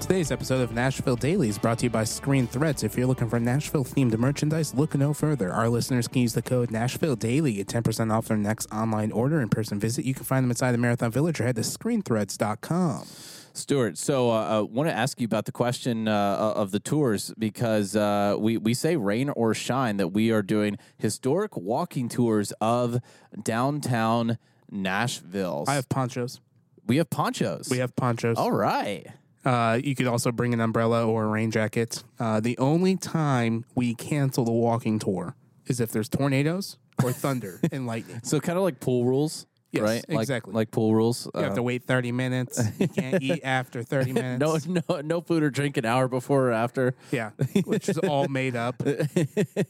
Today's 0.09 0.31
episode 0.31 0.61
of 0.61 0.71
Nashville 0.71 1.15
Daily 1.15 1.49
is 1.49 1.59
brought 1.59 1.77
to 1.77 1.85
you 1.85 1.91
by 1.91 2.03
Screen 2.03 2.47
Threads. 2.47 2.81
If 2.83 2.97
you're 2.97 3.05
looking 3.05 3.29
for 3.29 3.39
Nashville 3.39 3.85
themed 3.85 4.17
merchandise, 4.17 4.73
look 4.73 4.95
no 4.95 5.13
further. 5.13 5.53
Our 5.53 5.69
listeners 5.69 6.07
can 6.07 6.23
use 6.23 6.33
the 6.33 6.41
code 6.41 6.71
Nashville 6.71 7.15
Daily, 7.15 7.59
at 7.59 7.67
10% 7.67 8.11
off 8.11 8.25
their 8.25 8.35
next 8.35 8.65
online 8.71 9.11
order 9.11 9.39
in 9.39 9.49
person 9.49 9.79
visit. 9.79 10.05
You 10.05 10.15
can 10.15 10.23
find 10.23 10.43
them 10.43 10.49
inside 10.49 10.71
the 10.71 10.79
Marathon 10.79 11.11
Village 11.11 11.39
or 11.39 11.43
head 11.43 11.57
to 11.57 11.61
screenthreads.com. 11.61 13.05
Stuart, 13.53 13.99
so 13.99 14.31
uh, 14.31 14.57
I 14.57 14.61
want 14.61 14.89
to 14.89 14.95
ask 14.95 15.21
you 15.21 15.25
about 15.25 15.45
the 15.45 15.51
question 15.51 16.07
uh, 16.07 16.53
of 16.55 16.71
the 16.71 16.79
tours 16.79 17.31
because 17.37 17.95
uh, 17.95 18.35
we, 18.39 18.57
we 18.57 18.73
say 18.73 18.95
rain 18.95 19.29
or 19.29 19.53
shine 19.53 19.97
that 19.97 20.07
we 20.07 20.31
are 20.31 20.41
doing 20.41 20.79
historic 20.97 21.55
walking 21.55 22.09
tours 22.09 22.51
of 22.59 22.99
downtown 23.43 24.39
Nashville. 24.71 25.65
I 25.67 25.75
have 25.75 25.87
ponchos. 25.87 26.41
we 26.87 26.97
have 26.97 27.11
ponchos. 27.11 27.69
We 27.69 27.77
have 27.77 27.95
ponchos. 27.95 28.39
All 28.39 28.51
right. 28.51 29.05
Uh, 29.49 29.79
you 29.83 29.95
could 29.95 30.05
also 30.07 30.31
bring 30.31 30.53
an 30.53 30.61
umbrella 30.61 31.05
or 31.07 31.23
a 31.23 31.27
rain 31.27 31.49
jacket. 31.49 32.03
Uh, 32.19 32.39
the 32.39 32.57
only 32.59 32.95
time 32.95 33.65
we 33.73 33.95
cancel 33.95 34.45
the 34.45 34.51
walking 34.51 34.99
tour 34.99 35.35
is 35.65 35.79
if 35.79 35.91
there's 35.91 36.07
tornadoes 36.09 36.77
or 37.03 37.11
thunder 37.11 37.59
and 37.71 37.87
lightning. 37.87 38.19
So 38.23 38.39
kind 38.39 38.57
of 38.57 38.63
like 38.63 38.79
pool 38.79 39.05
rules. 39.05 39.47
Yes, 39.71 39.83
right? 39.83 40.05
Like- 40.09 40.19
exactly. 40.21 40.53
Like, 40.53 40.71
pool 40.71 40.95
rules. 40.95 41.27
You 41.35 41.41
have 41.41 41.51
Uh, 41.51 41.55
to 41.55 41.63
wait 41.63 41.83
30 41.85 42.11
minutes. 42.11 42.59
You 42.79 42.87
can't 42.87 43.21
eat 43.21 43.41
after 43.43 43.83
30 43.83 44.13
minutes. 44.13 44.67
no, 44.67 44.81
no, 44.89 45.01
no 45.01 45.21
food 45.21 45.43
or 45.43 45.49
drink 45.51 45.77
an 45.77 45.85
hour 45.85 46.07
before 46.07 46.47
or 46.49 46.51
after. 46.51 46.95
Yeah, 47.11 47.31
which 47.65 47.87
is 47.89 47.97
all 47.99 48.27
made 48.27 48.55
up. 48.55 48.81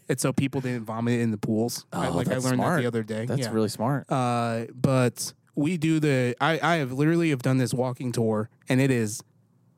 it's 0.07 0.21
so 0.21 0.31
people 0.33 0.61
didn't 0.61 0.85
vomit 0.85 1.19
in 1.19 1.31
the 1.31 1.37
pools. 1.37 1.85
I, 1.91 2.07
Oh, 2.07 2.13
like 2.15 2.27
I 2.27 2.37
learned 2.37 2.55
smart. 2.55 2.75
that 2.77 2.81
the 2.81 2.87
other 2.87 3.03
day. 3.03 3.25
That's 3.25 3.41
yeah. 3.41 3.51
really 3.51 3.69
smart. 3.69 4.05
Uh, 4.09 4.65
but 4.73 5.33
we 5.55 5.77
do 5.77 5.99
the. 5.99 6.35
I 6.39 6.59
I 6.63 6.75
have 6.77 6.91
literally 6.93 7.29
have 7.31 7.41
done 7.41 7.57
this 7.57 7.73
walking 7.73 8.11
tour, 8.13 8.49
and 8.69 8.79
it 8.79 8.91
is 8.91 9.21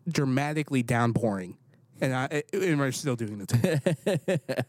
dramatically 0.07 0.83
downpouring, 0.83 1.57
and 1.99 2.13
I 2.13 2.43
and 2.53 2.79
we're 2.79 2.91
still 2.91 3.15
doing 3.15 3.37
the 3.39 3.45
tour. 3.45 4.65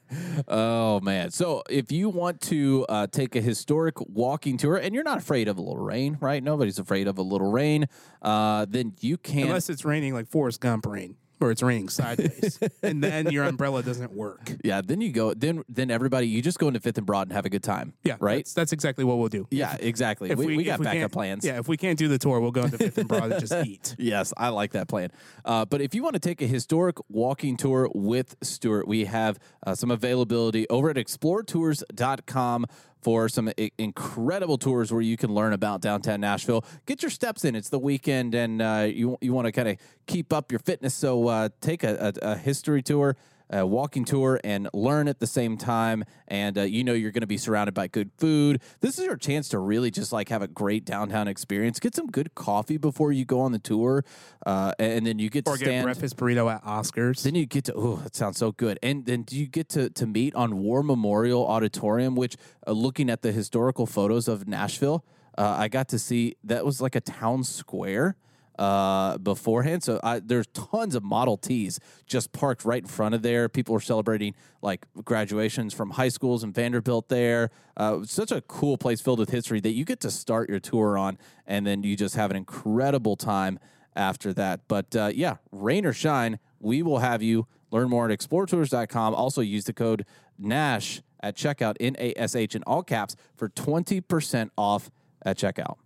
Oh 0.49 1.01
man! 1.01 1.31
So 1.31 1.63
if 1.71 1.91
you 1.91 2.09
want 2.09 2.41
to 2.43 2.85
uh, 2.89 3.07
take 3.07 3.35
a 3.37 3.41
historic 3.41 3.95
walking 4.01 4.59
tour, 4.59 4.77
and 4.77 4.95
you're 4.95 5.05
not 5.05 5.19
afraid 5.19 5.49
of 5.49 5.57
a 5.57 5.61
little 5.61 5.83
rain, 5.83 6.19
right? 6.21 6.43
Nobody's 6.43 6.79
afraid 6.79 7.09
of 7.09 7.19
a 7.19 7.23
little 7.23 7.51
rain. 7.51 7.87
Uh, 8.21 8.67
then 8.69 8.95
you 9.01 9.17
can. 9.17 9.45
Unless 9.45 9.71
it's 9.71 9.85
raining 9.85 10.13
like 10.15 10.29
Forrest 10.29 10.61
Gump 10.61 10.87
rain, 10.87 11.17
or 11.43 11.51
it's 11.51 11.63
raining 11.63 11.89
sideways, 11.89 12.59
and 12.83 13.03
then 13.03 13.31
your 13.31 13.45
umbrella 13.45 13.83
doesn't 13.83 14.13
work. 14.13 14.53
yeah. 14.65 14.81
Then 14.81 15.01
you 15.01 15.11
go. 15.13 15.35
Then 15.35 15.63
then 15.69 15.91
everybody, 15.91 16.29
you 16.29 16.41
just 16.43 16.59
go 16.59 16.69
into 16.69 16.81
Fifth 16.81 16.99
and 16.99 17.07
Broad 17.07 17.27
and 17.29 17.33
have 17.33 17.45
a 17.45 17.51
good 17.51 17.63
time. 17.63 17.93
Yeah, 18.05 18.17
Right. 18.21 18.39
That's, 18.39 18.55
that's 18.55 18.73
exactly 18.73 19.05
what 19.05 19.19
we'll 19.19 19.29
do. 19.29 19.47
Yeah. 19.51 19.77
Exactly. 19.81 20.31
If 20.31 20.39
we, 20.39 20.47
we, 20.57 20.61
if 20.63 20.67
got 20.67 20.79
backup 20.81 20.93
can't- 21.01 21.13
plans. 21.13 21.45
Yeah, 21.45 21.59
if 21.59 21.69
we 21.69 21.77
can't 21.77 21.99
do 21.99 22.09
the 22.09 22.19
tour, 22.19 22.41
we'll 22.41 22.51
go 22.53 22.63
into 22.63 22.79
Fifth 22.79 22.99
and 22.99 23.09
Broad 23.09 23.33
and 23.33 23.41
just 23.41 23.53
eat. 23.67 23.97
Yes, 23.99 24.33
I 24.37 24.49
like 24.51 24.73
that 24.73 24.89
plan. 24.89 25.11
Uh, 25.45 25.65
but 25.65 25.81
if 25.81 25.95
you 25.95 26.03
want 26.03 26.15
to 26.15 26.21
take 26.21 26.41
a 26.41 26.47
historic 26.47 26.97
walking 27.09 27.57
tour 27.57 27.91
with 27.95 28.37
Stuart, 28.43 28.87
we 28.87 29.05
have 29.07 29.39
uh, 29.67 29.75
some 29.75 29.91
availability 29.91 30.69
over 30.69 30.89
at 30.91 30.97
exploretours.com 30.97 32.67
for 33.03 33.29
some 33.29 33.51
I- 33.59 33.71
incredible 33.79 34.59
tours 34.59 34.93
where 34.93 35.03
you 35.03 35.17
can 35.17 35.35
learn 35.35 35.53
about 35.53 35.81
downtown 35.81 36.21
Nashville. 36.21 36.65
Get 36.87 37.03
your 37.03 37.11
steps 37.11 37.45
in. 37.45 37.55
It's 37.55 37.69
the 37.69 37.79
weekend, 37.79 38.35
and 38.35 38.63
uh, 38.63 38.87
you 38.89 39.19
you 39.21 39.33
want 39.33 39.47
to 39.47 39.53
kind 39.53 39.69
of 39.69 39.77
keep 40.07 40.33
up 40.33 40.53
your 40.53 40.61
fitness. 40.61 40.95
So 40.95 41.29
uh, 41.29 41.49
take 41.61 41.85
a, 41.85 42.13
a, 42.23 42.33
a 42.33 42.37
history 42.37 42.83
tour. 42.83 43.17
A 43.53 43.67
walking 43.67 44.05
tour 44.07 44.41
and 44.43 44.69
learn 44.73 45.09
at 45.09 45.21
the 45.21 45.27
same 45.27 45.59
time, 45.59 46.05
and 46.27 46.57
uh, 46.57 46.63
you 46.63 46.83
know 46.85 46.95
you're 46.95 47.11
going 47.11 47.21
to 47.21 47.27
be 47.27 47.37
surrounded 47.37 47.75
by 47.75 47.87
good 47.87 48.11
food. 48.17 48.63
This 48.81 48.99
is 48.99 49.05
your 49.05 49.17
chance 49.17 49.49
to 49.51 49.59
really 49.59 49.91
just 49.91 50.11
like 50.11 50.31
have 50.31 50.41
a 50.41 50.49
great 50.49 50.87
downtown 50.87 51.29
experience. 51.29 51.79
Get 51.79 51.95
some 51.95 52.07
good 52.07 52.35
coffee 52.35 52.79
before 52.79 53.13
you 53.13 53.27
go 53.27 53.41
on 53.41 53.53
the 53.53 53.59
tour, 53.59 54.05
uh, 54.47 54.73
and 54.79 55.07
then 55.07 55.19
you 55.19 55.29
get 55.29 55.45
to 55.45 55.51
Or 55.53 55.57
get 55.59 55.67
stand. 55.67 55.85
breakfast 55.85 56.17
burrito 56.17 56.51
at 56.53 56.65
Oscars. 56.65 57.23
Then 57.25 57.35
you 57.35 57.45
get 57.45 57.65
to 57.67 57.75
oh, 57.75 57.97
that 57.97 58.17
sounds 58.17 58.39
so 58.39 58.53
good. 58.53 58.79
And 58.83 59.05
then 59.05 59.23
do 59.23 59.37
you 59.37 59.47
get 59.47 59.69
to 59.71 59.91
to 59.91 60.07
meet 60.07 60.35
on 60.35 60.59
War 60.59 60.83
Memorial 60.83 61.47
Auditorium, 61.47 62.15
which 62.15 62.37
uh, 62.67 62.73
looking 62.73 63.11
at 63.11 63.21
the 63.21 63.33
historical 63.33 63.85
photos 63.87 64.29
of 64.29 64.49
Nashville, 64.49 65.05
uh, 65.37 65.57
I 65.59 65.69
got 65.69 65.89
to 65.89 65.99
see 65.99 66.37
that 66.45 66.65
was 66.65 66.81
like 66.81 66.95
a 66.97 67.01
town 67.01 67.45
square 67.45 68.17
uh 68.59 69.17
beforehand 69.19 69.83
so 69.83 69.99
I, 70.03 70.21
there's 70.21 70.47
tons 70.49 70.95
of 70.95 71.03
model 71.03 71.39
t's 71.39 71.81
just 72.07 72.33
parked 72.33 72.65
right 72.65 72.83
in 72.83 72.89
front 72.89 73.15
of 73.15 73.23
there 73.23 73.49
people 73.49 73.75
are 73.75 73.81
celebrating 73.81 74.35
like 74.61 74.87
graduations 75.05 75.73
from 75.73 75.91
high 75.91 76.11
schools 76.11 76.43
and 76.45 76.55
vanderbilt 76.55 77.09
there 77.09 77.51
uh 77.79 78.05
such 78.05 78.31
a 78.31 78.43
cool 78.43 78.77
place 78.77 79.01
filled 79.01 79.21
with 79.21 79.31
history 79.31 79.61
that 79.61 79.73
you 79.73 79.85
get 79.87 80.01
to 80.01 80.11
start 80.11 80.51
your 80.51 80.61
tour 80.61 80.99
on 80.99 81.17
and 81.47 81.67
then 81.67 81.83
you 81.83 81.97
just 81.97 82.15
have 82.15 82.31
an 82.31 82.37
incredible 82.37 83.17
time 83.17 83.59
after 83.97 84.33
that. 84.35 84.61
But 84.69 84.95
uh, 84.95 85.11
yeah, 85.15 85.37
rain 85.51 85.85
or 85.85 85.93
shine, 85.93 86.39
we 86.61 86.83
will 86.83 86.99
have 86.99 87.23
you 87.23 87.47
learn 87.71 87.89
more 87.89 88.11
at 88.11 88.19
exploretours.com. 88.19 89.15
Also, 89.15 89.41
use 89.41 89.65
the 89.65 89.73
code 89.73 90.05
NASH 90.39 91.03
at 91.21 91.37
checkout, 91.37 91.77
N 91.81 91.97
A 91.99 92.13
S 92.17 92.35
H 92.35 92.55
in 92.55 92.63
all 92.65 92.83
caps, 92.83 93.17
for 93.37 93.49
20% 93.49 94.51
off 94.57 94.91
at 95.25 95.39
checkout. 95.39 95.77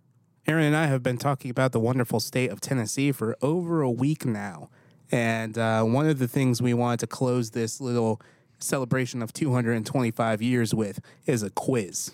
Aaron 0.49 0.63
and 0.63 0.77
I 0.77 0.85
have 0.87 1.03
been 1.03 1.17
talking 1.17 1.51
about 1.51 1.73
the 1.73 1.79
wonderful 1.79 2.21
state 2.21 2.51
of 2.51 2.61
Tennessee 2.61 3.11
for 3.11 3.35
over 3.41 3.81
a 3.81 3.91
week 3.91 4.25
now. 4.25 4.69
And 5.11 5.57
uh, 5.57 5.83
one 5.83 6.07
of 6.07 6.19
the 6.19 6.27
things 6.27 6.61
we 6.61 6.73
wanted 6.73 7.01
to 7.01 7.07
close 7.07 7.51
this 7.51 7.81
little 7.81 8.21
celebration 8.57 9.21
of 9.21 9.33
225 9.33 10.41
years 10.41 10.73
with 10.73 11.01
is 11.25 11.43
a 11.43 11.49
quiz. 11.49 12.11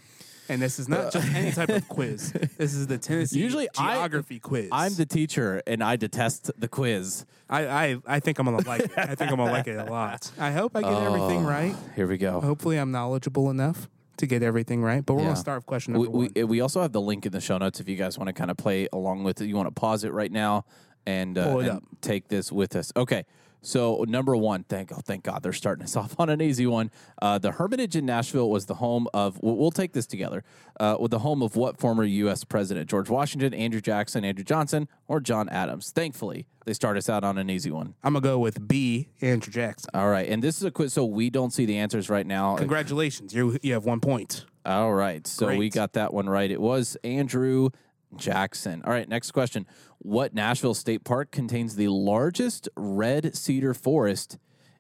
And 0.50 0.64
this 0.64 0.80
is 0.80 0.90
not 0.90 1.14
just 1.14 1.32
any 1.36 1.52
type 1.52 1.70
of 1.70 1.88
quiz. 1.88 2.34
This 2.58 2.74
is 2.74 2.88
the 2.88 2.98
Tennessee 2.98 3.40
Usually 3.40 3.70
I- 3.78 3.94
geography 3.94 4.40
quiz. 4.40 4.70
I'm 4.72 4.96
the 4.96 5.06
teacher 5.06 5.62
and 5.68 5.84
I 5.84 5.96
detest 5.96 6.50
the 6.58 6.68
quiz. 6.68 7.28
I, 7.52 7.68
I, 7.68 7.98
I 8.08 8.20
think 8.20 8.40
I'm 8.40 8.46
gonna 8.46 8.68
like 8.68 8.82
it. 8.82 8.92
I 8.98 9.14
think 9.14 9.30
I'm 9.32 9.38
gonna 9.38 9.52
like 9.52 9.68
it 9.68 9.78
a 9.78 9.86
lot. 9.86 10.32
I 10.40 10.52
hope 10.52 10.76
I 10.76 10.82
get 10.82 10.92
everything 10.92 11.46
right. 11.46 11.76
Here 11.96 12.08
we 12.08 12.18
go. 12.18 12.42
Hopefully 12.42 12.78
I'm 12.78 12.90
knowledgeable 12.92 13.52
enough 13.52 13.88
to 14.24 14.28
get 14.28 14.42
everything 14.44 14.82
right. 14.82 15.06
But 15.06 15.14
we're 15.16 15.22
Yeah. 15.22 15.28
gonna 15.28 15.36
start 15.38 15.60
with 15.60 15.66
question 15.66 15.94
We, 15.94 16.04
number 16.04 16.18
one. 16.18 16.30
we, 16.36 16.44
we 16.44 16.62
also 16.62 16.82
have 16.82 16.92
the 16.92 17.02
link 17.02 17.26
in 17.26 17.32
the 17.32 17.42
show 17.42 17.58
notes 17.58 17.80
if 17.80 17.88
you 17.90 17.96
guys 17.96 18.18
want 18.18 18.28
to 18.28 18.34
kind 18.34 18.50
of 18.50 18.58
play 18.58 18.88
along 18.92 19.24
with 19.24 19.42
it. 19.42 19.46
You 19.48 19.56
want 19.56 19.68
to 19.68 19.80
pause 19.80 20.04
it 20.04 20.14
right 20.14 20.32
now 20.32 20.66
and, 21.06 21.38
uh, 21.38 21.44
Pull 21.52 21.60
it 21.60 21.68
and 21.68 21.78
up. 21.78 21.84
take 22.02 22.28
this 22.30 22.52
with 22.52 22.76
us. 22.76 22.92
Okay. 22.96 23.26
So 23.64 24.06
number 24.08 24.36
one, 24.36 24.66
thank 24.66 24.92
oh 24.92 25.02
thank 25.04 25.24
God 25.24 25.42
they're 25.42 25.54
starting 25.54 25.84
us 25.84 25.96
off 25.96 26.16
on 26.20 26.30
an 26.30 26.42
easy 26.42 26.68
one. 26.68 26.92
Uh, 27.22 27.40
the 27.40 27.52
Hermitage 27.54 27.96
in 27.96 28.06
Nashville 28.06 28.50
was 28.50 28.68
the 28.68 28.76
home 28.76 29.08
of. 29.14 29.40
We'll, 29.42 29.56
we'll 29.56 29.72
take 29.72 29.94
this 29.94 30.06
together. 30.06 30.44
Uh, 30.80 30.98
with 31.00 31.12
the 31.12 31.20
home 31.20 31.42
of 31.42 31.56
what 31.56 31.78
former 31.78 32.04
U.S. 32.04 32.44
president? 32.44 32.90
George 32.90 33.10
Washington, 33.10 33.54
Andrew 33.54 33.82
Jackson, 33.82 34.26
Andrew 34.26 34.44
Johnson, 34.44 34.88
or 35.08 35.20
John 35.20 35.48
Adams? 35.50 35.92
Thankfully, 35.92 36.46
they 36.66 36.74
start 36.74 36.98
us 36.98 37.10
out 37.10 37.24
on 37.24 37.38
an 37.38 37.50
easy 37.50 37.72
one. 37.72 37.96
I'm 38.04 38.14
gonna 38.14 38.24
go 38.24 38.40
with 38.40 38.68
B. 38.68 39.10
Andrew 39.22 39.52
Jackson. 39.52 39.90
All 39.94 40.10
right, 40.10 40.28
and 40.28 40.44
this 40.44 40.58
is 40.58 40.64
a 40.64 40.72
quiz, 40.72 40.94
so 40.94 41.06
we 41.06 41.30
don't 41.30 41.52
see 41.52 41.66
the 41.66 41.78
answers 41.78 42.10
right 42.10 42.28
now. 42.28 42.56
Congratulations, 42.58 43.34
you 43.34 43.58
you 43.62 43.74
have 43.74 43.86
one 43.86 44.00
point. 44.00 44.46
All 44.66 44.94
right. 44.94 45.26
So 45.28 45.56
we 45.56 45.70
got 45.70 45.94
that 45.94 46.14
one 46.14 46.30
right. 46.30 46.50
It 46.50 46.62
was 46.62 46.96
Andrew 47.04 47.70
Jackson. 48.18 48.82
All 48.86 48.92
right. 48.92 49.08
Next 49.08 49.32
question. 49.32 49.66
What 50.00 50.34
Nashville 50.34 50.74
State 50.74 51.04
Park 51.04 51.32
contains 51.32 51.76
the 51.76 51.88
largest 51.88 52.68
red 52.76 53.36
cedar 53.36 53.74
forest 53.74 54.38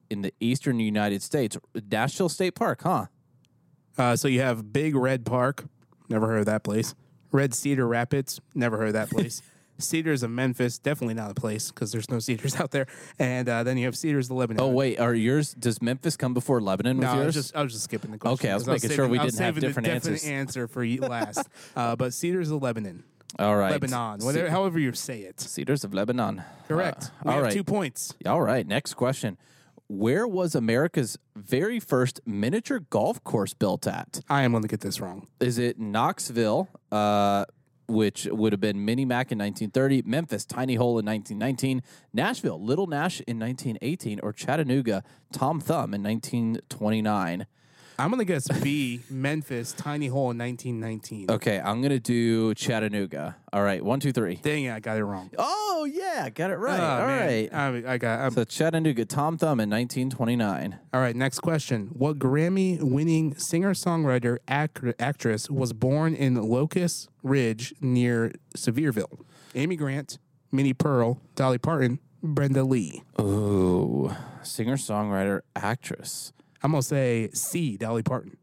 in 0.09 0.21
the 0.21 0.33
eastern 0.39 0.79
United 0.79 1.21
States? 1.21 1.57
Nashville 1.91 2.29
State 2.29 2.55
Park, 2.55 2.81
huh? 2.83 3.05
Uh, 3.97 4.15
so 4.15 4.27
you 4.27 4.41
have 4.41 4.73
Big 4.73 4.95
Red 4.95 5.25
Park, 5.25 5.65
never 6.09 6.27
heard 6.27 6.39
of 6.39 6.45
that 6.47 6.63
place. 6.63 6.95
Red 7.31 7.53
Cedar 7.53 7.87
Rapids, 7.87 8.41
never 8.53 8.77
heard 8.77 8.87
of 8.87 8.93
that 8.93 9.09
place. 9.09 9.41
Cedars 9.79 10.21
of 10.21 10.29
Memphis, 10.29 10.77
definitely 10.77 11.15
not 11.15 11.31
a 11.31 11.33
place 11.33 11.71
because 11.71 11.91
there's 11.91 12.09
no 12.09 12.19
cedars 12.19 12.55
out 12.59 12.69
there. 12.71 12.85
And 13.17 13.49
uh, 13.49 13.63
then 13.63 13.77
you 13.77 13.85
have 13.85 13.97
Cedars 13.97 14.29
of 14.29 14.37
Lebanon. 14.37 14.61
Oh, 14.61 14.67
wait. 14.69 14.99
Are 14.99 15.15
yours, 15.15 15.53
does 15.55 15.81
Memphis 15.81 16.15
come 16.15 16.33
before 16.33 16.61
Lebanon 16.61 16.97
with 16.97 17.07
No, 17.07 17.13
I 17.13 17.15
was 17.25 17.35
yours? 17.35 17.45
just 17.45 17.55
I 17.55 17.63
was 17.63 17.73
just 17.73 17.85
skipping 17.85 18.11
the 18.11 18.17
question. 18.19 18.33
Okay, 18.33 18.51
I 18.51 18.55
was 18.55 18.67
making 18.67 18.91
sure 18.91 19.07
we 19.07 19.17
saving- 19.17 19.19
I 19.19 19.25
was 19.25 19.33
didn't 19.33 19.45
have 19.45 19.59
different 19.59 19.87
answers. 19.89 20.25
answer 20.25 20.67
for 20.67 20.83
you 20.83 21.01
last. 21.01 21.47
uh, 21.75 21.95
but 21.95 22.13
Cedars 22.13 22.51
of 22.51 22.61
Lebanon, 22.61 23.03
All 23.39 23.55
right. 23.55 23.71
Lebanon, 23.71 24.19
whatever, 24.19 24.49
however 24.49 24.79
you 24.79 24.93
say 24.93 25.21
it. 25.21 25.39
Cedars 25.39 25.83
of 25.83 25.93
Lebanon. 25.93 26.43
Correct. 26.67 27.05
Uh, 27.05 27.09
we 27.23 27.29
all 27.29 27.35
have 27.35 27.43
right. 27.45 27.53
two 27.53 27.63
points. 27.63 28.13
All 28.25 28.41
right. 28.41 28.65
Next 28.65 28.93
question. 28.93 29.37
Where 29.87 30.27
was 30.27 30.55
America's 30.55 31.17
very 31.35 31.79
first 31.79 32.21
miniature 32.25 32.79
golf 32.79 33.23
course 33.23 33.53
built 33.53 33.85
at? 33.87 34.21
I 34.29 34.43
am 34.43 34.51
going 34.51 34.63
to 34.63 34.67
get 34.67 34.81
this 34.81 34.99
wrong. 34.99 35.27
Is 35.39 35.57
it 35.57 35.79
Knoxville, 35.79 36.69
uh, 36.91 37.45
which 37.87 38.25
would 38.31 38.53
have 38.53 38.61
been 38.61 38.85
Mini 38.85 39.05
Mac 39.05 39.31
in 39.31 39.37
1930, 39.39 40.03
Memphis, 40.03 40.45
Tiny 40.45 40.75
Hole 40.75 40.99
in 40.99 41.05
1919, 41.05 41.81
Nashville, 42.13 42.63
Little 42.63 42.87
Nash 42.87 43.19
in 43.27 43.39
1918, 43.39 44.19
or 44.23 44.31
Chattanooga, 44.31 45.03
Tom 45.31 45.59
Thumb 45.59 45.93
in 45.93 46.01
1929? 46.01 47.45
I'm 47.99 48.10
going 48.10 48.19
to 48.19 48.25
guess 48.25 48.47
B. 48.62 49.01
Memphis, 49.10 49.71
Tiny 49.73 50.08
Hole 50.08 50.32
in 50.32 50.38
1919. 50.38 51.29
Okay, 51.29 51.60
I'm 51.60 51.79
going 51.82 51.91
to 51.91 51.99
do 51.99 52.53
Chattanooga. 52.56 53.36
All 53.51 53.62
right, 53.62 53.84
one, 53.84 53.99
two, 53.99 54.12
three. 54.12 54.36
Dang 54.36 54.63
it, 54.63 54.71
I 54.73 54.79
got 54.79 54.97
it 54.97 55.03
wrong. 55.06 55.29
Oh, 55.38 55.88
yeah, 55.91 56.29
got 56.29 56.49
it 56.49 56.56
right. 56.56 56.79
Oh, 56.79 56.84
All 56.84 57.06
right. 57.06 57.49
I, 57.53 57.93
I 57.93 57.97
got. 57.97 58.19
I'm, 58.19 58.32
So 58.32 58.43
Chattanooga, 58.45 59.06
Tom 59.06 59.38
Thumb 59.38 59.60
in 59.60 59.69
1929. 59.69 60.79
All 60.93 61.01
right, 61.01 61.15
next 61.15 61.39
question. 61.39 61.88
What 61.93 62.17
Grammy 62.17 62.82
winning 62.82 63.36
singer 63.36 63.73
songwriter 63.73 64.38
act- 64.47 64.84
actress 64.99 65.49
was 65.49 65.71
born 65.73 66.15
in 66.15 66.36
Locust 66.41 67.10
Ridge 67.21 67.73
near 67.79 68.32
Sevierville? 68.58 69.19
Amy 69.56 69.75
Grant, 69.75 70.17
Minnie 70.51 70.73
Pearl, 70.73 71.21
Dolly 71.36 71.60
Parton, 71.60 71.99
Brenda 72.23 72.63
Lee. 72.63 73.03
Ooh, 73.21 74.15
singer, 74.41 74.77
songwriter, 74.77 75.41
actress. 75.56 76.34
I'm 76.63 76.71
going 76.71 76.82
to 76.82 76.88
say 76.88 77.30
C, 77.34 77.78
Dolly 77.78 78.04
Parton. 78.04 78.38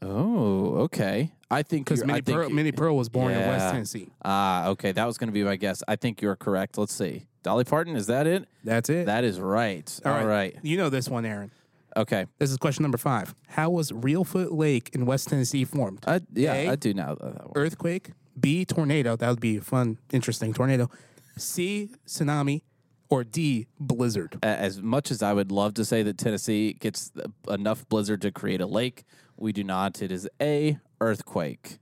Oh, 0.00 0.76
okay. 0.82 1.32
I 1.50 1.62
think 1.62 1.86
Because 1.86 2.04
Minnie, 2.04 2.22
Pearl, 2.22 2.50
Minnie 2.50 2.72
Pearl 2.72 2.96
was 2.96 3.08
born 3.08 3.32
in 3.32 3.38
West 3.38 3.72
Tennessee. 3.72 4.10
Ah, 4.24 4.68
okay. 4.68 4.92
That 4.92 5.06
was 5.06 5.18
going 5.18 5.28
to 5.28 5.32
be 5.32 5.42
my 5.42 5.56
guess. 5.56 5.82
I 5.88 5.96
think 5.96 6.22
you're 6.22 6.36
correct. 6.36 6.78
Let's 6.78 6.94
see. 6.94 7.26
Dolly 7.42 7.64
Parton, 7.64 7.96
is 7.96 8.06
that 8.06 8.26
it? 8.26 8.46
That's 8.62 8.90
it. 8.90 9.06
That 9.06 9.24
is 9.24 9.40
right. 9.40 10.00
All 10.04 10.12
All 10.12 10.26
right. 10.26 10.56
You 10.62 10.76
know 10.76 10.88
this 10.90 11.08
one, 11.08 11.24
Aaron. 11.24 11.50
Okay. 11.96 12.26
This 12.38 12.50
is 12.50 12.58
question 12.58 12.82
number 12.82 12.98
five. 12.98 13.34
How 13.48 13.70
was 13.70 13.90
Reelfoot 13.90 14.52
Lake 14.52 14.90
in 14.92 15.06
West 15.06 15.28
Tennessee 15.28 15.64
formed? 15.64 16.04
I, 16.06 16.20
yeah, 16.32 16.52
A, 16.52 16.68
I 16.70 16.76
do 16.76 16.94
know 16.94 17.16
that 17.20 17.46
one. 17.46 17.52
Earthquake. 17.56 18.12
B, 18.38 18.64
tornado. 18.64 19.16
That 19.16 19.30
would 19.30 19.40
be 19.40 19.56
a 19.56 19.60
fun, 19.62 19.98
interesting 20.12 20.52
tornado. 20.52 20.90
C, 21.36 21.90
tsunami. 22.06 22.62
Or 23.10 23.24
D, 23.24 23.68
blizzard. 23.80 24.38
As 24.42 24.82
much 24.82 25.10
as 25.10 25.22
I 25.22 25.32
would 25.32 25.50
love 25.50 25.74
to 25.74 25.84
say 25.84 26.02
that 26.02 26.18
Tennessee 26.18 26.74
gets 26.74 27.10
enough 27.48 27.88
blizzard 27.88 28.20
to 28.22 28.30
create 28.30 28.60
a 28.60 28.66
lake, 28.66 29.04
we 29.36 29.52
do 29.52 29.64
not. 29.64 30.02
It 30.02 30.12
is 30.12 30.28
a 30.40 30.78
earthquake. 31.00 31.78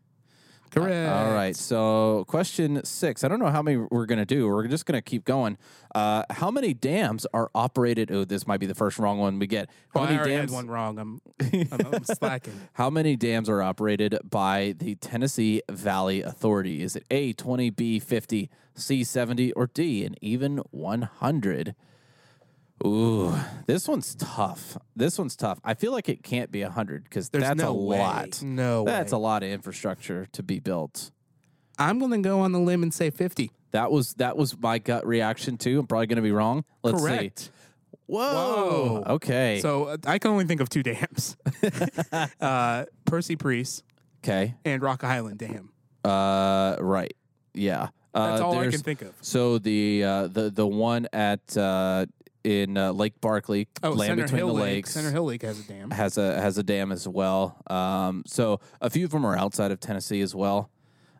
Correct. 0.76 1.10
All 1.10 1.32
right. 1.32 1.56
So, 1.56 2.24
question 2.28 2.84
six. 2.84 3.24
I 3.24 3.28
don't 3.28 3.38
know 3.38 3.50
how 3.50 3.62
many 3.62 3.78
we're 3.78 4.04
going 4.06 4.18
to 4.18 4.26
do. 4.26 4.46
We're 4.46 4.66
just 4.68 4.84
going 4.84 4.96
to 4.98 5.02
keep 5.02 5.24
going. 5.24 5.56
Uh, 5.94 6.24
how 6.28 6.50
many 6.50 6.74
dams 6.74 7.26
are 7.32 7.50
operated? 7.54 8.10
Oh, 8.12 8.24
this 8.24 8.46
might 8.46 8.60
be 8.60 8.66
the 8.66 8.74
first 8.74 8.98
wrong 8.98 9.18
one 9.18 9.38
we 9.38 9.46
get. 9.46 9.70
How 9.94 10.00
Well, 10.00 10.04
I 10.04 10.06
many 10.08 10.18
already 10.18 10.34
dams? 10.36 10.50
had 10.50 10.56
one 10.56 10.68
wrong. 10.68 10.98
I'm, 10.98 11.20
I'm, 11.72 11.94
I'm 11.94 12.04
slacking. 12.04 12.60
How 12.74 12.90
many 12.90 13.16
dams 13.16 13.48
are 13.48 13.62
operated 13.62 14.18
by 14.28 14.74
the 14.76 14.96
Tennessee 14.96 15.62
Valley 15.70 16.20
Authority? 16.22 16.82
Is 16.82 16.94
it 16.94 17.04
A, 17.10 17.32
20, 17.32 17.70
B, 17.70 17.98
50, 17.98 18.50
C, 18.74 19.02
70, 19.02 19.52
or 19.52 19.68
D, 19.68 20.04
an 20.04 20.14
even 20.20 20.58
100? 20.72 21.74
Ooh, 22.84 23.34
this 23.66 23.88
one's 23.88 24.14
tough. 24.14 24.76
This 24.94 25.18
one's 25.18 25.34
tough. 25.36 25.58
I 25.64 25.74
feel 25.74 25.92
like 25.92 26.08
it 26.08 26.22
can't 26.22 26.50
be 26.52 26.62
100 26.62 27.04
because 27.04 27.30
There's 27.30 27.44
that's 27.44 27.58
no 27.58 27.70
a 27.70 27.74
way. 27.74 27.98
lot. 27.98 28.42
No 28.42 28.84
That's 28.84 29.12
way. 29.12 29.16
a 29.16 29.18
lot 29.18 29.42
of 29.42 29.48
infrastructure 29.48 30.26
to 30.32 30.42
be 30.42 30.60
built. 30.60 31.10
I'm 31.78 31.98
going 31.98 32.10
to 32.10 32.18
go 32.18 32.40
on 32.40 32.52
the 32.52 32.58
limb 32.60 32.82
and 32.82 32.92
say 32.92 33.10
50. 33.10 33.50
That 33.72 33.90
was 33.90 34.14
that 34.14 34.36
was 34.36 34.56
my 34.58 34.78
gut 34.78 35.06
reaction 35.06 35.56
too. 35.58 35.80
I'm 35.80 35.86
probably 35.86 36.06
going 36.06 36.16
to 36.16 36.22
be 36.22 36.32
wrong. 36.32 36.64
Let's 36.82 37.00
Correct. 37.00 37.38
see. 37.40 37.50
Whoa. 38.06 38.22
Whoa. 38.22 39.04
Okay. 39.14 39.58
So 39.60 39.84
uh, 39.84 39.96
I 40.06 40.18
can 40.18 40.30
only 40.30 40.44
think 40.44 40.60
of 40.60 40.68
two 40.68 40.82
dams 40.82 41.36
uh, 42.40 42.84
Percy 43.04 43.36
Priest 43.36 43.84
okay. 44.24 44.54
and 44.64 44.80
Rock 44.82 45.02
Island 45.02 45.38
Dam. 45.38 45.72
Uh, 46.04 46.76
right. 46.80 47.14
Yeah. 47.52 47.88
Uh, 48.14 48.30
That's 48.30 48.40
all 48.42 48.52
I 48.54 48.60
there's- 48.60 48.74
can 48.74 48.82
think 48.82 49.02
of. 49.02 49.14
So 49.22 49.58
the 49.58 50.04
uh, 50.04 50.26
the 50.28 50.50
the 50.50 50.66
one 50.66 51.08
at 51.12 51.56
uh, 51.56 52.06
in 52.46 52.76
uh, 52.78 52.92
Lake 52.92 53.20
Barkley, 53.20 53.66
Oh, 53.82 53.90
land 53.90 54.08
Center 54.10 54.22
between 54.22 54.38
Hill 54.38 54.46
the 54.48 54.52
Lake. 54.54 54.62
lakes, 54.76 54.90
Center 54.92 55.10
Hill 55.10 55.24
Lake 55.24 55.42
has 55.42 55.58
a 55.58 55.62
dam. 55.64 55.90
has 55.90 56.16
a 56.16 56.40
has 56.40 56.56
a 56.58 56.62
dam 56.62 56.92
as 56.92 57.06
well. 57.08 57.56
Um, 57.66 58.22
so 58.26 58.60
a 58.80 58.88
few 58.88 59.04
of 59.04 59.10
them 59.10 59.24
are 59.26 59.36
outside 59.36 59.70
of 59.72 59.80
Tennessee 59.80 60.20
as 60.20 60.34
well. 60.34 60.70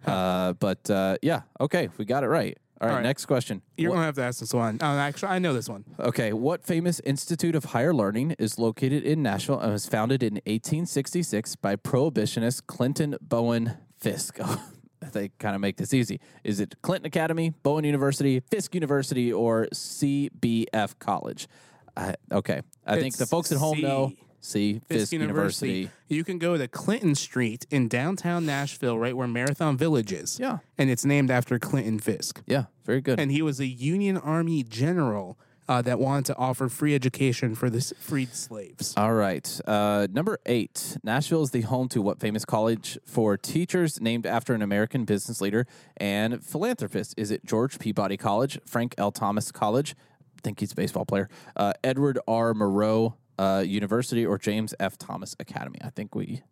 Uh, 0.06 0.52
but 0.54 0.88
uh, 0.88 1.16
yeah, 1.22 1.42
okay, 1.60 1.88
we 1.98 2.04
got 2.04 2.22
it 2.22 2.28
right. 2.28 2.56
All 2.80 2.86
right, 2.88 2.92
All 2.92 2.98
right. 2.98 3.02
next 3.04 3.24
question. 3.26 3.62
You're 3.78 3.90
What- 3.90 3.96
going 3.96 4.02
to 4.02 4.06
have 4.06 4.14
to 4.16 4.22
ask 4.22 4.38
this 4.40 4.52
one. 4.52 4.78
Oh, 4.82 4.86
actually, 4.86 5.30
I 5.30 5.38
know 5.38 5.54
this 5.54 5.66
one. 5.68 5.84
Okay, 5.98 6.32
what 6.34 6.62
famous 6.62 7.00
institute 7.00 7.54
of 7.56 7.64
higher 7.64 7.94
learning 7.94 8.36
is 8.38 8.58
located 8.58 9.02
in 9.02 9.22
Nashville 9.22 9.58
and 9.58 9.72
was 9.72 9.86
founded 9.86 10.22
in 10.22 10.34
1866 10.46 11.56
by 11.56 11.74
prohibitionist 11.74 12.66
Clinton 12.66 13.16
Bowen 13.20 13.78
Fisk? 13.98 14.38
they 15.12 15.31
kind 15.38 15.55
of 15.55 15.61
make 15.61 15.77
this 15.77 15.92
easy. 15.95 16.21
Is 16.45 16.61
it 16.61 16.75
Clinton 16.83 17.07
Academy, 17.07 17.51
Bowen 17.62 17.85
University, 17.85 18.40
Fisk 18.40 18.75
University, 18.75 19.33
or 19.33 19.66
CBF 19.73 20.99
College? 20.99 21.49
I 21.97 22.14
okay, 22.31 22.62
I 22.87 23.01
think 23.01 23.16
the 23.16 23.27
folks 23.27 23.51
at 23.53 23.59
home 23.59 23.81
know. 23.81 24.09
C. 24.09 24.19
C. 24.40 24.81
Fisk, 24.87 25.12
University. 25.12 25.90
You 26.09 26.23
can 26.23 26.38
go 26.38 26.57
to 26.57 26.69
Clinton 26.69 27.16
Street 27.16 27.66
in 27.71 27.88
downtown 27.88 28.47
Nashville, 28.47 28.97
right 28.97 29.16
where 29.16 29.27
Marathon 29.27 29.77
Village 29.77 30.12
is. 30.12 30.38
Yeah, 30.38 30.59
And 30.79 30.88
it's 30.88 31.05
named 31.05 31.33
after 31.33 31.59
Clinton 31.59 31.99
Fisk. 31.99 32.42
yeah, 32.47 32.66
very 32.85 33.01
good. 33.01 33.19
And 33.19 33.33
he 33.33 33.42
was 33.42 33.59
a 33.59 33.66
Union 33.66 34.16
Army 34.16 34.62
general 34.62 35.37
uh, 35.68 35.83
that 35.83 35.98
wanted 35.98 36.24
to 36.26 36.37
offer 36.37 36.68
free 36.68 36.94
education 36.94 37.55
for 37.55 37.70
the 37.70 37.81
freed 37.98 38.35
slaves. 38.35 38.94
All 38.96 39.14
right. 39.14 39.61
Uh, 39.66 40.07
number 40.12 40.38
eight. 40.46 40.96
Nashville 41.02 41.42
is 41.42 41.50
the 41.50 41.62
home 41.62 41.88
to 41.88 42.02
what 42.02 42.20
famous 42.20 42.44
college 42.44 42.98
for 43.05 43.37
teachers 43.37 44.00
named 44.00 44.26
after 44.26 44.55
an 44.55 44.62
American 44.62 45.05
business 45.05 45.40
leader 45.40 45.66
and 45.96 46.44
philanthropist? 46.44 47.14
Is 47.16 47.31
it 47.31 47.44
George 47.44 47.79
Peabody 47.79 48.16
College, 48.16 48.59
Frank 48.66 48.94
L. 48.98 49.11
Thomas 49.11 49.50
College? 49.50 49.94
I 50.37 50.40
think 50.42 50.61
he's 50.61 50.72
a 50.72 50.76
baseball 50.76 51.05
player. 51.05 51.29
Uh, 51.57 51.72
Edward 51.83 52.18
R. 52.29 52.55
Moreau 52.55 53.16
uh, 53.38 53.62
University 53.66 54.24
or 54.24 54.38
James 54.38 54.74
F. 54.79 54.96
Thomas 54.96 55.35
Academy? 55.40 55.79
I 55.83 55.90
think 55.90 56.14
we 56.14 56.42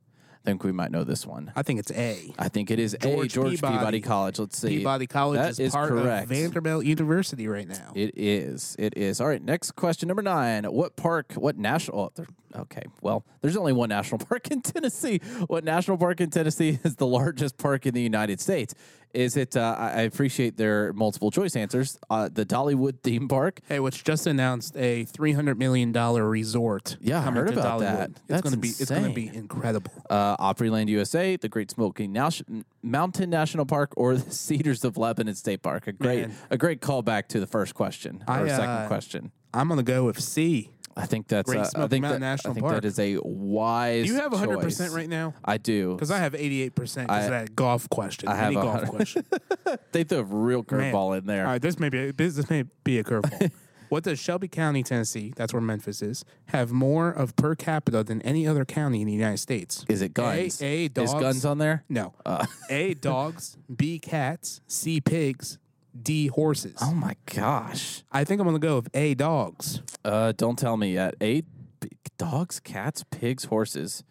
think 0.45 0.63
we 0.65 0.73
might 0.73 0.91
know 0.91 1.05
this 1.05 1.27
one. 1.27 1.53
I 1.57 1.63
think 1.63 1.79
it's 1.81 1.91
A. 1.93 2.33
I 2.39 2.49
think 2.49 2.71
it 2.71 2.79
is 2.79 2.97
George 3.01 3.27
a 3.27 3.29
George 3.29 3.51
Peabody. 3.53 3.77
Peabody. 3.79 4.01
College. 4.01 4.39
Let's 4.39 4.59
see. 4.59 4.79
Peabody 4.79 5.07
College 5.07 5.39
That 5.39 5.51
is, 5.51 5.61
is 5.61 5.73
part 5.73 5.89
correct. 5.89 6.25
of 6.25 6.29
Vanderbilt 6.29 6.85
University 6.85 7.49
right 7.49 7.67
now. 7.67 7.93
It 7.95 8.13
is. 8.17 8.77
It 8.79 8.97
is. 8.97 9.21
All 9.21 9.29
right. 9.29 9.43
Next 9.43 9.73
question, 9.73 10.07
number 10.09 10.23
nine. 10.23 10.65
What 10.65 10.97
park? 10.97 11.33
What 11.35 11.57
national? 11.57 12.13
Oh, 12.19 12.61
okay. 12.61 12.83
Well, 13.01 13.25
there's 13.41 13.57
only 13.57 13.73
one 13.73 13.89
national 13.89 14.19
park 14.27 14.51
in 14.51 14.61
Tennessee. 14.61 15.19
What 15.47 15.65
national 15.65 15.97
park 15.97 16.21
in 16.21 16.31
Tennessee 16.31 16.79
is 16.85 16.97
the 16.97 17.07
largest 17.07 17.57
park 17.57 17.87
in 17.87 17.95
the 17.95 18.03
United 18.03 18.41
States? 18.41 18.75
Is 19.15 19.37
it? 19.37 19.57
Uh, 19.57 19.77
I 19.79 20.03
appreciate 20.03 20.57
their 20.57 20.93
multiple 20.93 21.31
choice 21.31 21.55
answers. 21.55 21.99
Uh, 22.11 22.29
the 22.33 22.45
Dollywood 22.45 23.01
theme 23.03 23.29
park. 23.29 23.61
Hey, 23.69 23.79
which 23.79 24.03
just 24.03 24.27
announced 24.27 24.77
a 24.77 25.05
three 25.05 25.33
hundred 25.33 25.57
million 25.57 25.93
dollar 25.93 26.29
resort. 26.29 26.97
Yeah, 27.01 27.21
I 27.21 27.31
heard 27.31 27.51
about 27.53 27.81
Dollywood. 27.81 27.81
that. 27.81 28.11
It's 28.11 28.21
That's 28.27 28.43
gonna 28.43 28.57
be 28.57 28.69
it's 28.69 28.91
gonna 28.91 29.13
be 29.13 29.29
incredible. 29.29 29.93
Uh, 30.11 30.37
Opryland, 30.39 30.89
USA, 30.89 31.37
the 31.37 31.49
Great 31.49 31.71
Smoky 31.71 32.09
Nash- 32.09 32.43
Mountain 32.83 33.31
National 33.31 33.65
Park, 33.65 33.93
or 33.97 34.17
the 34.17 34.31
Cedars 34.33 34.85
of 34.85 34.97
Lebanon 34.97 35.37
State 35.37 35.63
Park. 35.63 35.87
A 35.87 35.93
great, 35.93 36.29
Man. 36.29 36.37
a 36.51 36.57
great 36.59 36.81
callback 36.81 37.29
to 37.29 37.39
the 37.39 37.47
first 37.47 37.75
question 37.75 38.25
or 38.27 38.35
I, 38.35 38.49
second 38.49 38.69
uh, 38.69 38.89
question. 38.89 39.31
I'm 39.53 39.69
gonna 39.69 39.85
go 39.85 40.05
with 40.07 40.21
C. 40.21 40.71
I 40.97 41.07
think 41.07 41.29
that's. 41.29 41.51
Great 41.51 41.61
uh, 41.61 41.71
I 41.85 41.87
think 41.89 42.03
Mountain 42.03 42.21
that, 42.21 42.27
National 42.27 42.51
I 42.53 42.55
think 42.55 42.65
Park. 42.67 42.75
that 42.83 42.85
is 42.87 42.99
a 42.99 43.19
wise. 43.23 44.07
You 44.07 44.15
have 44.15 44.33
hundred 44.33 44.57
choice. 44.57 44.65
percent 44.65 44.93
right 44.95 45.09
now? 45.09 45.35
I 45.45 45.57
do. 45.59 45.95
Because 45.95 46.11
I 46.11 46.19
have 46.19 46.35
eighty 46.35 46.63
eight 46.63 46.75
percent 46.75 47.09
because 47.09 47.23
I- 47.23 47.27
of 47.27 47.31
that 47.31 47.57
golf 47.57 47.89
question. 47.91 48.29
I 48.29 48.37
have 48.37 48.47
Any 48.47 48.57
a 48.57 48.63
golf 48.63 48.75
hundred- 48.75 48.91
question. 48.91 49.25
They 49.93 50.05
threw 50.05 50.19
a 50.19 50.23
real 50.25 50.63
curveball 50.65 51.19
in 51.19 51.27
there. 51.27 51.45
All 51.47 51.53
right, 51.53 51.63
this 51.63 51.79
may 51.79 51.89
be 51.89 52.11
this, 52.11 52.35
this 52.37 52.51
may 52.51 52.65
be 52.85 52.99
a 52.99 53.05
curveball. 53.05 53.51
what 53.89 54.03
does 54.05 54.19
Shelby 54.19 54.49
County, 54.49 54.83
Tennessee, 54.83 55.33
that's 55.37 55.53
where 55.53 55.63
Memphis 55.63 56.03
is, 56.03 56.25
have 56.47 56.73
more 56.73 57.11
of 57.11 57.35
per 57.37 57.55
capita 57.55 58.03
than 58.03 58.21
any 58.23 58.47
other 58.47 58.65
county 58.65 59.01
in 59.01 59.07
the 59.07 59.13
United 59.13 59.39
States? 59.39 59.85
Is 59.89 60.03
it 60.03 60.15
guns? 60.15 60.61
A, 60.61 60.65
A 60.67 60.89
dogs. 60.89 61.13
Is 61.15 61.21
guns 61.21 61.45
on 61.45 61.59
there? 61.59 61.85
No. 61.89 62.13
Uh, 62.27 62.45
A 62.71 62.95
dogs. 62.95 63.57
B 63.75 63.99
cats. 63.99 64.61
C 64.67 65.01
pigs. 65.01 65.59
D 66.01 66.27
horses. 66.29 66.77
oh 66.83 66.93
my 66.95 67.17
gosh. 67.27 68.03
I 68.11 68.25
think 68.25 68.41
I'm 68.41 68.47
gonna 68.47 68.59
go 68.59 68.77
with 68.77 68.89
A 68.95 69.15
dogs. 69.15 69.83
Uh, 70.05 70.33
don't 70.33 70.59
tell 70.59 70.77
me 70.77 70.95
yet. 70.95 71.15
Eight 71.21 71.47
b- 71.81 71.89
dogs, 72.19 72.61
cats, 72.61 73.05
pigs, 73.11 73.45
horses. 73.45 74.05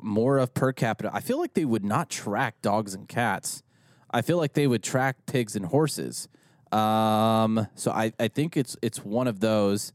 More 0.00 0.38
of 0.38 0.54
per 0.54 0.72
capita. 0.72 1.10
I 1.12 1.20
feel 1.20 1.38
like 1.38 1.54
they 1.54 1.64
would 1.64 1.84
not 1.84 2.08
track 2.08 2.62
dogs 2.62 2.94
and 2.94 3.08
cats. 3.08 3.62
I 4.10 4.22
feel 4.22 4.36
like 4.38 4.52
they 4.54 4.66
would 4.66 4.82
track 4.82 5.26
pigs 5.26 5.56
and 5.56 5.66
horses. 5.66 6.28
Um, 6.72 7.66
so 7.74 7.90
I, 7.90 8.12
I 8.18 8.28
think 8.28 8.56
it's 8.56 8.76
it's 8.82 9.04
one 9.04 9.26
of 9.26 9.40
those. 9.40 9.92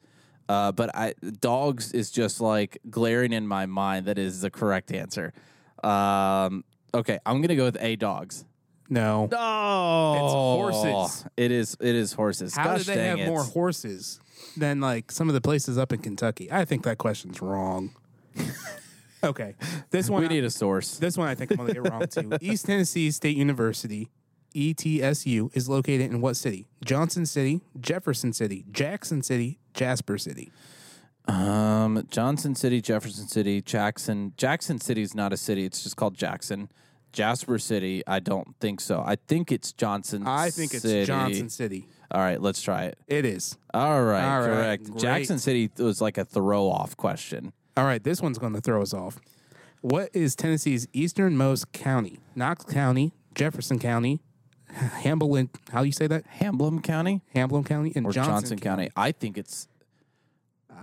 Uh, 0.48 0.72
but 0.72 0.93
I 0.95 1.13
dogs 1.39 1.91
is 1.91 2.12
just 2.12 2.41
like 2.41 2.78
glaring 2.89 3.34
in 3.34 3.48
my 3.48 3.65
mind. 3.65 4.06
That 4.08 4.17
is 4.17 4.41
the 4.41 4.50
correct 4.50 4.91
answer. 4.91 5.32
Um, 5.84 6.63
okay, 6.93 7.19
I'm 7.26 7.41
gonna 7.41 7.56
go 7.56 7.65
with 7.65 7.78
a 7.80 7.95
dogs. 7.95 8.45
No. 8.89 9.28
No, 9.32 10.13
It's 10.15 10.34
horses. 10.34 11.25
It 11.38 11.52
is. 11.52 11.78
It 11.80 11.95
is 11.95 12.13
horses. 12.13 12.56
How 12.56 12.63
Gosh 12.65 12.80
do 12.80 12.84
they 12.86 12.95
dang 12.95 13.17
have 13.17 13.28
it. 13.28 13.30
more 13.30 13.43
horses 13.43 14.19
than 14.58 14.82
like 14.82 15.12
some 15.12 15.28
of 15.28 15.34
the 15.36 15.41
places 15.41 15.78
up 15.78 15.93
in 15.93 15.99
Kentucky? 15.99 16.52
I 16.52 16.65
think 16.65 16.84
that 16.84 16.97
question's 16.97 17.41
wrong. 17.41 17.91
okay. 19.23 19.56
This 19.91 20.10
one 20.10 20.23
We 20.23 20.28
need 20.28 20.43
a 20.43 20.49
source. 20.49 20.97
This 20.97 21.17
one 21.17 21.28
I 21.28 21.36
think 21.36 21.52
I'm 21.52 21.58
going 21.58 21.67
to 21.73 21.82
get 21.82 21.91
wrong 21.91 22.08
too. 22.08 22.38
East 22.41 22.65
Tennessee 22.65 23.12
State 23.12 23.38
University, 23.38 24.10
ETSU, 24.56 25.56
is 25.56 25.69
located 25.69 26.10
in 26.12 26.21
what 26.21 26.36
city? 26.36 26.67
Johnson 26.84 27.25
City, 27.25 27.62
Jefferson 27.80 28.34
City, 28.34 28.65
Jackson 28.71 29.21
City, 29.21 29.60
Jasper 29.73 30.17
City. 30.17 30.52
Um, 31.28 32.08
Johnson 32.10 32.56
City, 32.56 32.82
Jefferson 32.82 33.28
City, 33.28 33.62
Jackson. 33.62 34.34
Jackson 34.36 34.82
City 34.82 35.04
is 35.04 35.13
not 35.13 35.32
a 35.32 35.38
city; 35.38 35.63
it's 35.63 35.84
just 35.84 35.95
called 35.95 36.15
Jackson. 36.15 36.69
Jasper 37.12 37.58
City, 37.60 38.04
I 38.06 38.19
don't 38.19 38.56
think 38.60 38.82
so. 38.82 39.02
I 39.06 39.15
think 39.15 39.52
it's 39.52 39.72
Johnson. 39.72 40.19
City. 40.22 40.32
I 40.32 40.50
think 40.50 40.74
it's 40.74 40.84
City. 40.84 41.06
Johnson 41.06 41.50
City. 41.50 41.88
All 42.12 42.22
right, 42.22 42.41
let's 42.41 42.62
try 42.62 42.86
it. 42.86 42.98
It 43.08 43.26
is. 43.26 43.58
All 43.74 44.04
right, 44.04 44.24
All 44.24 44.39
right, 44.41 44.48
correct. 44.48 44.84
great. 44.86 45.00
Jackson 45.00 45.39
City 45.39 45.69
was 45.78 46.02
like 46.02 46.17
a 46.17 46.26
throw 46.26 46.67
off 46.69 46.98
question. 46.98 47.54
All 47.78 47.86
right, 47.86 48.04
this 48.04 48.22
one's 48.22 48.38
going 48.38 48.54
to 48.54 48.62
throw 48.62 48.82
us 48.82 48.93
off. 48.93 49.19
What 49.82 50.10
is 50.13 50.36
Tennessee's 50.36 50.88
easternmost 50.91 51.72
county? 51.72 52.19
Knox 52.36 52.65
County, 52.65 53.13
Jefferson 53.36 53.80
County, 53.80 54.22
Hamblen. 54.74 55.50
How 55.72 55.82
do 55.82 55.86
you 55.86 55.91
say 55.91 56.08
that? 56.08 56.26
Hamblen 56.28 56.82
County 56.84 57.22
Hamblen 57.34 57.63
County 57.63 57.93
and 57.95 58.06
or 58.06 58.12
Johnson, 58.12 58.34
Johnson, 58.34 58.60
County? 58.60 58.89
I 58.95 59.12
think 59.12 59.38
it's 59.38 59.67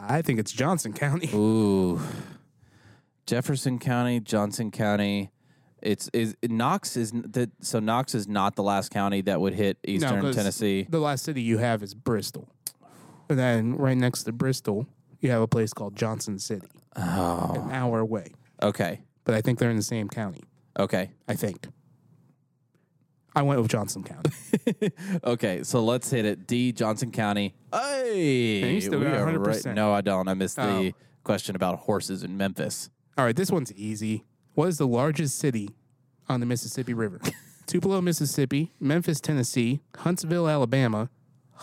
I 0.08 0.22
think 0.22 0.38
it's 0.40 0.52
Johnson 0.52 0.92
County. 0.92 1.28
ooh, 1.34 2.00
Jefferson 3.26 3.78
County, 3.78 4.20
Johnson 4.20 4.70
County. 4.70 5.30
It's 5.87 6.09
is 6.12 6.37
Knox 6.42 6.96
is 6.96 7.12
that 7.12 7.51
so 7.61 7.79
Knox 7.81 8.14
is 8.14 8.27
not 8.29 8.57
the 8.57 8.62
last 8.62 8.90
county 8.90 9.20
that 9.22 9.40
would 9.40 9.55
hit 9.55 9.79
Eastern 9.87 10.20
'cause 10.20 10.35
Tennessee. 10.35 10.87
The 10.90 10.99
last 10.99 11.25
city 11.25 11.40
you 11.42 11.59
have 11.59 11.83
is 11.83 11.94
Bristol. 11.94 12.49
And 13.29 13.38
then 13.38 13.75
right 13.77 13.96
next 13.96 14.25
to 14.25 14.33
Bristol, 14.33 14.87
you 15.20 15.31
have 15.31 15.42
a 15.42 15.49
place 15.49 15.72
called 15.72 15.96
Johnson 15.96 16.38
City, 16.38 16.68
Oh, 16.96 17.53
an 17.55 17.70
hour 17.72 18.01
away. 18.01 18.33
okay, 18.62 19.01
But 19.25 19.35
I 19.35 19.40
think 19.40 19.59
they're 19.59 19.70
in 19.70 19.77
the 19.77 19.83
same 19.83 20.09
county. 20.09 20.42
okay. 20.79 21.11
I 21.29 21.35
think. 21.35 21.68
I 23.35 23.42
went 23.42 23.61
with 23.61 23.70
Johnson 23.70 24.03
County. 24.03 24.31
Okay, 25.25 25.62
so 25.62 25.85
let's 25.85 26.11
hit 26.11 26.25
it. 26.25 26.46
D 26.46 26.72
Johnson 26.72 27.11
County. 27.12 27.55
Hey, 27.72 28.75
you 28.75 28.81
still 28.81 28.99
we 28.99 29.05
got 29.05 29.14
are 29.14 29.27
100%. 29.27 29.75
No, 29.75 29.92
I 29.92 30.01
don't. 30.01 30.27
I 30.29 30.35
missed 30.35 30.57
the 30.57 30.62
Oh. 30.62 30.90
question 31.22 31.55
about 31.55 31.81
horses 31.81 32.22
in 32.25 32.37
Memphis. 32.37 32.90
All 33.18 33.25
right, 33.25 33.37
this 33.37 33.51
one's 33.51 33.72
easy. 33.75 34.25
What 34.56 34.68
is 34.68 34.78
the 34.78 34.86
largest 34.86 35.38
city 35.38 35.68
on 36.30 36.40
the 36.40 36.46
Mississippi 36.46 36.94
River? 36.94 37.20
Tupelo, 37.66 38.00
Mississippi, 38.00 38.72
Memphis, 38.80 39.20
Tennessee, 39.20 39.80
Huntsville, 39.98 40.48
Alabama, 40.48 41.10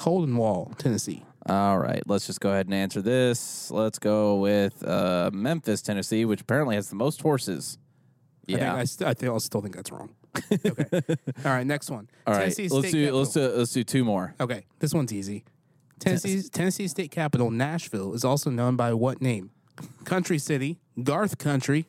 Hohenwald, 0.02 0.78
Tennessee. 0.78 1.26
All 1.48 1.80
right, 1.80 2.04
let's 2.06 2.28
just 2.28 2.40
go 2.40 2.52
ahead 2.52 2.68
and 2.68 2.76
answer 2.76 3.02
this. 3.02 3.72
Let's 3.72 3.98
go 3.98 4.36
with 4.36 4.88
uh, 4.88 5.32
Memphis, 5.34 5.82
Tennessee, 5.82 6.24
which 6.26 6.42
apparently 6.42 6.76
has 6.76 6.90
the 6.90 6.96
most 6.96 7.20
horses. 7.24 7.80
I 8.44 8.46
think 8.46 8.60
Yeah. 8.60 8.76
I, 8.76 8.84
st- 8.84 9.10
I, 9.10 9.14
think, 9.16 9.34
I 9.34 9.38
still 9.40 9.62
think 9.62 9.76
that's 9.76 9.92
wrong. 9.92 10.14
Okay. 10.66 11.02
All 11.46 11.52
right, 11.52 11.66
next 11.66 11.90
one. 11.90 12.08
All 12.28 12.34
right, 12.36 12.42
Tennessee 12.54 12.68
let's 12.70 12.92
do 12.92 13.12
let's 13.16 13.34
do 13.34 13.48
let's 13.56 13.74
do 13.74 13.84
two 13.84 14.04
more. 14.06 14.36
Okay, 14.40 14.66
this 14.80 14.94
one's 14.94 15.12
easy. 15.12 15.46
Tennessee, 16.00 16.44
Tennessee 16.52 16.88
State 16.88 17.10
Capital, 17.10 17.50
Nashville, 17.50 18.14
is 18.14 18.24
also 18.24 18.52
known 18.52 18.76
by 18.76 18.94
what 18.94 19.20
name? 19.20 19.50
Country 20.06 20.38
City, 20.38 20.80
Garth 21.04 21.38
Country, 21.40 21.86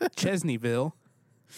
Chesneyville, 0.00 0.92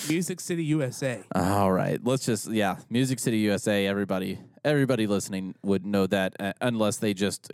Music 0.09 0.41
City, 0.41 0.65
USA. 0.65 1.23
All 1.35 1.73
right, 1.73 1.99
let's 2.05 2.25
just 2.27 2.51
yeah, 2.51 2.77
Music 2.89 3.19
City, 3.19 3.39
USA. 3.39 3.87
Everybody, 3.87 4.39
everybody 4.65 5.07
listening 5.07 5.55
would 5.63 5.85
know 5.85 6.07
that 6.07 6.35
uh, 6.41 6.53
unless 6.61 6.99
they 6.99 7.15
just 7.15 7.51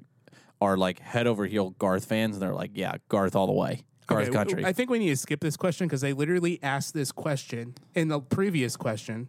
are 0.60 0.76
like 0.76 0.98
head 1.00 1.26
over 1.26 1.46
heel 1.46 1.70
Garth 1.70 2.04
fans, 2.06 2.36
and 2.36 2.42
they're 2.42 2.54
like, 2.54 2.72
yeah, 2.74 2.94
Garth 3.08 3.34
all 3.36 3.46
the 3.46 3.52
way, 3.52 3.82
Garth 4.06 4.24
Okay, 4.28 4.32
Country. 4.32 4.64
I 4.64 4.72
think 4.72 4.90
we 4.90 4.98
need 4.98 5.10
to 5.10 5.16
skip 5.16 5.40
this 5.40 5.56
question 5.56 5.86
because 5.86 6.00
they 6.00 6.12
literally 6.12 6.58
asked 6.62 6.94
this 6.94 7.12
question 7.12 7.74
in 7.94 8.08
the 8.08 8.20
previous 8.20 8.76
question 8.76 9.28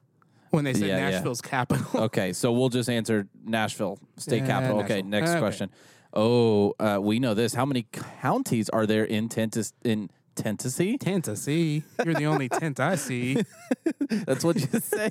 when 0.52 0.64
they 0.64 0.74
said 0.74 0.88
Yeah, 0.88 0.98
yeah. 0.98 1.10
Nashville's 1.10 1.42
capital. 1.42 1.86
Okay, 2.06 2.32
so 2.34 2.52
we'll 2.54 2.70
just 2.70 2.90
answer 2.90 3.28
Nashville 3.44 4.00
State 4.18 4.40
Yeah, 4.44 4.48
Capital. 4.48 4.80
Okay, 4.82 5.02
next 5.02 5.32
Okay. 5.32 5.40
question. 5.40 5.70
Oh, 6.14 6.74
uh, 6.80 6.98
we 7.02 7.20
know 7.20 7.34
this. 7.34 7.54
How 7.54 7.66
many 7.66 7.86
counties 8.22 8.70
are 8.70 8.86
there 8.86 9.04
in 9.04 9.28
Tentis 9.28 9.74
in 9.84 10.10
Tennessee? 10.38 10.98
Tennessee. 10.98 11.84
You're 12.06 12.14
the 12.14 12.26
only 12.26 12.48
tent 12.48 12.80
I 12.80 12.96
see. 12.96 13.44
That's 14.10 14.44
what 14.44 14.56
you 14.56 14.80
say. 14.80 15.10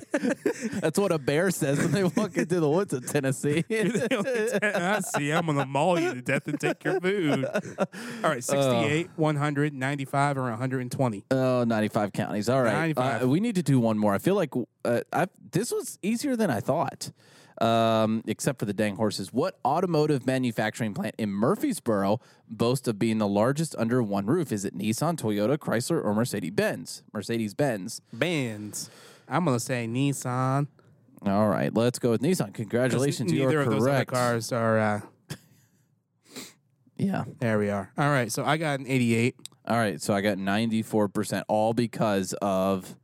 That's 0.79 0.97
what 0.97 1.11
a 1.11 1.17
bear 1.19 1.51
says 1.51 1.77
when 1.77 1.91
they 1.91 2.03
walk 2.03 2.37
into 2.37 2.59
the 2.59 2.69
woods 2.69 2.93
of 2.93 3.05
Tennessee. 3.05 3.63
You're 3.69 3.89
the 3.89 4.15
only 4.17 4.59
tent 4.59 4.75
I 4.75 4.99
see. 5.01 5.31
I'm 5.31 5.45
gonna 5.45 5.65
maul 5.65 5.99
you 5.99 6.15
to 6.15 6.21
death 6.21 6.47
and 6.47 6.59
take 6.59 6.83
your 6.83 6.99
food. 6.99 7.45
All 7.45 8.29
right, 8.29 8.43
68, 8.43 9.09
100, 9.15 9.73
95, 9.73 10.37
or 10.37 10.43
120. 10.43 11.25
Oh, 11.31 11.63
95 11.63 12.13
counties. 12.13 12.49
All 12.49 12.61
right. 12.63 12.73
95. 12.73 13.23
Uh, 13.23 13.27
we 13.27 13.39
need 13.39 13.55
to 13.55 13.63
do 13.63 13.79
one 13.79 13.97
more. 13.97 14.13
I 14.13 14.17
feel 14.19 14.35
like 14.35 14.53
uh, 14.85 15.25
this 15.51 15.71
was 15.71 15.99
easier 16.01 16.35
than 16.35 16.49
I 16.49 16.59
thought, 16.61 17.11
um, 17.61 18.23
except 18.27 18.59
for 18.59 18.65
the 18.65 18.73
dang 18.73 18.95
horses. 18.95 19.33
What 19.33 19.59
automotive 19.65 20.25
manufacturing 20.25 20.93
plant 20.93 21.15
in 21.17 21.31
Murfreesboro 21.31 22.19
boasts 22.49 22.87
of 22.87 22.97
being 22.99 23.17
the 23.17 23.27
largest 23.27 23.75
under 23.77 24.01
one 24.03 24.25
roof? 24.25 24.51
Is 24.51 24.65
it 24.65 24.77
Nissan, 24.77 25.17
Toyota, 25.19 25.57
Chrysler, 25.57 26.03
or 26.03 26.13
Mercedes 26.13 26.51
Benz? 26.51 27.03
Mercedes 27.13 27.53
Benz. 27.53 28.01
Benz. 28.13 28.89
I'm 29.27 29.45
gonna 29.45 29.59
say 29.59 29.87
Nissan. 29.87 30.67
All 31.25 31.47
right. 31.49 31.73
Let's 31.73 31.99
go 31.99 32.11
with 32.11 32.21
Nissan. 32.21 32.53
Congratulations. 32.53 33.31
You 33.31 33.45
Neither 33.45 33.61
of 33.61 33.69
those 33.71 33.87
other 33.87 34.05
cars 34.05 34.51
are. 34.51 34.79
Uh, 34.79 35.01
Yeah. 36.97 37.25
there 37.39 37.59
we 37.59 37.69
are. 37.69 37.91
All 37.97 38.09
right, 38.09 38.31
so 38.31 38.43
I 38.43 38.57
got 38.57 38.79
an 38.79 38.87
88. 38.87 39.35
All 39.67 39.75
right. 39.77 40.01
So 40.01 40.13
I 40.13 40.21
got 40.21 40.37
94%, 40.37 41.43
all 41.47 41.73
because 41.73 42.33
of. 42.41 42.95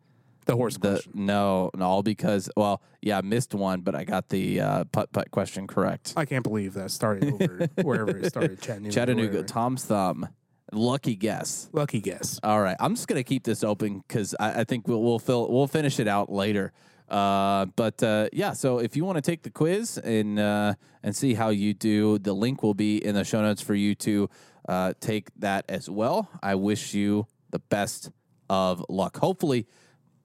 The 0.45 0.55
horse 0.55 0.77
The 0.77 0.93
question. 0.95 1.11
no, 1.15 1.71
no, 1.75 1.85
all 1.85 2.03
because 2.03 2.49
well, 2.55 2.81
yeah, 3.01 3.17
I 3.17 3.21
missed 3.21 3.53
one, 3.53 3.81
but 3.81 3.95
I 3.95 4.03
got 4.03 4.29
the 4.29 4.59
uh, 4.61 4.83
putt 4.85 5.11
putt 5.13 5.31
question 5.31 5.67
correct. 5.67 6.13
I 6.17 6.25
can't 6.25 6.43
believe 6.43 6.73
that 6.73 6.91
started 6.91 7.33
over 7.33 7.67
wherever 7.81 8.17
it 8.17 8.25
started. 8.27 8.61
Chattanooga. 8.61 8.93
Chattanooga. 8.93 9.43
Tom's 9.43 9.85
thumb. 9.85 10.27
Lucky 10.71 11.15
guess. 11.15 11.69
Lucky 11.71 11.99
guess. 11.99 12.39
All 12.43 12.61
right, 12.61 12.75
I'm 12.79 12.95
just 12.95 13.07
gonna 13.07 13.23
keep 13.23 13.43
this 13.43 13.63
open 13.63 14.03
because 14.07 14.35
I, 14.39 14.61
I 14.61 14.63
think 14.63 14.87
we'll 14.87 15.01
we'll 15.03 15.19
fill 15.19 15.51
we'll 15.51 15.67
finish 15.67 15.99
it 15.99 16.07
out 16.07 16.31
later. 16.31 16.71
Uh, 17.09 17.65
but 17.75 18.01
uh, 18.01 18.27
yeah, 18.33 18.53
so 18.53 18.79
if 18.79 18.95
you 18.95 19.05
want 19.05 19.17
to 19.17 19.21
take 19.21 19.43
the 19.43 19.49
quiz 19.51 19.97
and 19.99 20.39
uh, 20.39 20.73
and 21.03 21.15
see 21.15 21.35
how 21.35 21.49
you 21.49 21.73
do, 21.73 22.17
the 22.17 22.33
link 22.33 22.63
will 22.63 22.73
be 22.73 22.97
in 22.97 23.13
the 23.13 23.23
show 23.23 23.41
notes 23.41 23.61
for 23.61 23.75
you 23.75 23.93
to 23.93 24.29
uh, 24.67 24.93
take 24.99 25.27
that 25.37 25.65
as 25.69 25.89
well. 25.89 26.29
I 26.41 26.55
wish 26.55 26.93
you 26.95 27.27
the 27.51 27.59
best 27.59 28.09
of 28.49 28.83
luck. 28.89 29.17
Hopefully, 29.17 29.67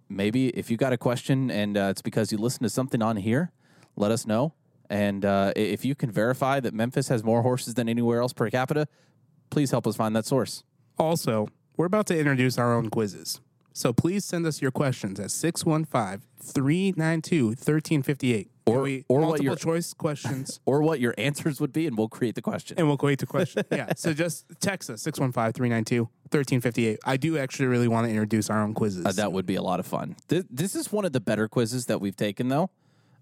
maybe 0.08 0.48
if 0.48 0.70
you 0.70 0.76
got 0.76 0.92
a 0.92 0.98
question 0.98 1.50
and 1.50 1.76
uh, 1.76 1.88
it's 1.90 2.02
because 2.02 2.32
you 2.32 2.38
listened 2.38 2.64
to 2.64 2.70
something 2.70 3.02
on 3.02 3.16
here, 3.16 3.52
let 3.96 4.10
us 4.10 4.26
know. 4.26 4.54
And 4.90 5.24
uh, 5.24 5.52
if 5.54 5.84
you 5.84 5.94
can 5.94 6.10
verify 6.10 6.60
that 6.60 6.72
Memphis 6.72 7.08
has 7.08 7.22
more 7.22 7.42
horses 7.42 7.74
than 7.74 7.88
anywhere 7.88 8.20
else 8.20 8.32
per 8.32 8.48
capita, 8.50 8.88
please 9.50 9.70
help 9.70 9.86
us 9.86 9.96
find 9.96 10.16
that 10.16 10.24
source. 10.24 10.64
Also, 10.98 11.48
we're 11.76 11.86
about 11.86 12.06
to 12.06 12.18
introduce 12.18 12.58
our 12.58 12.74
own 12.74 12.90
quizzes. 12.90 13.40
So 13.72 13.92
please 13.92 14.24
send 14.24 14.46
us 14.46 14.60
your 14.60 14.70
questions 14.70 15.20
at 15.20 15.30
615 15.30 16.26
392 16.40 17.46
1358. 17.46 18.50
Or- 18.70 18.82
we, 18.82 19.04
or 19.08 19.20
what 19.20 19.26
multiple 19.26 19.44
your- 19.44 19.56
choice 19.56 19.94
questions. 19.94 20.60
Or 20.66 20.82
what 20.82 21.00
your 21.00 21.14
answers 21.16 21.60
would 21.60 21.72
be, 21.72 21.86
and 21.86 21.96
we'll 21.96 22.08
create 22.08 22.34
the 22.34 22.42
question. 22.42 22.76
And 22.78 22.86
we'll 22.86 22.96
go 22.96 23.14
to 23.14 23.26
question. 23.26 23.64
Yeah. 23.72 23.92
So 23.96 24.12
just 24.12 24.44
text 24.60 24.90
us 24.90 25.02
615 25.02 25.52
392 25.54 26.02
1358. 26.30 26.98
I 27.04 27.16
do 27.16 27.38
actually 27.38 27.66
really 27.66 27.88
want 27.88 28.06
to 28.06 28.10
introduce 28.10 28.50
our 28.50 28.62
own 28.62 28.74
quizzes. 28.74 29.06
Uh, 29.06 29.12
that 29.12 29.32
would 29.32 29.46
be 29.46 29.54
a 29.54 29.62
lot 29.62 29.80
of 29.80 29.86
fun. 29.86 30.16
This, 30.28 30.44
this 30.50 30.74
is 30.74 30.92
one 30.92 31.04
of 31.04 31.12
the 31.12 31.20
better 31.20 31.48
quizzes 31.48 31.86
that 31.86 32.00
we've 32.00 32.16
taken, 32.16 32.48
though, 32.48 32.70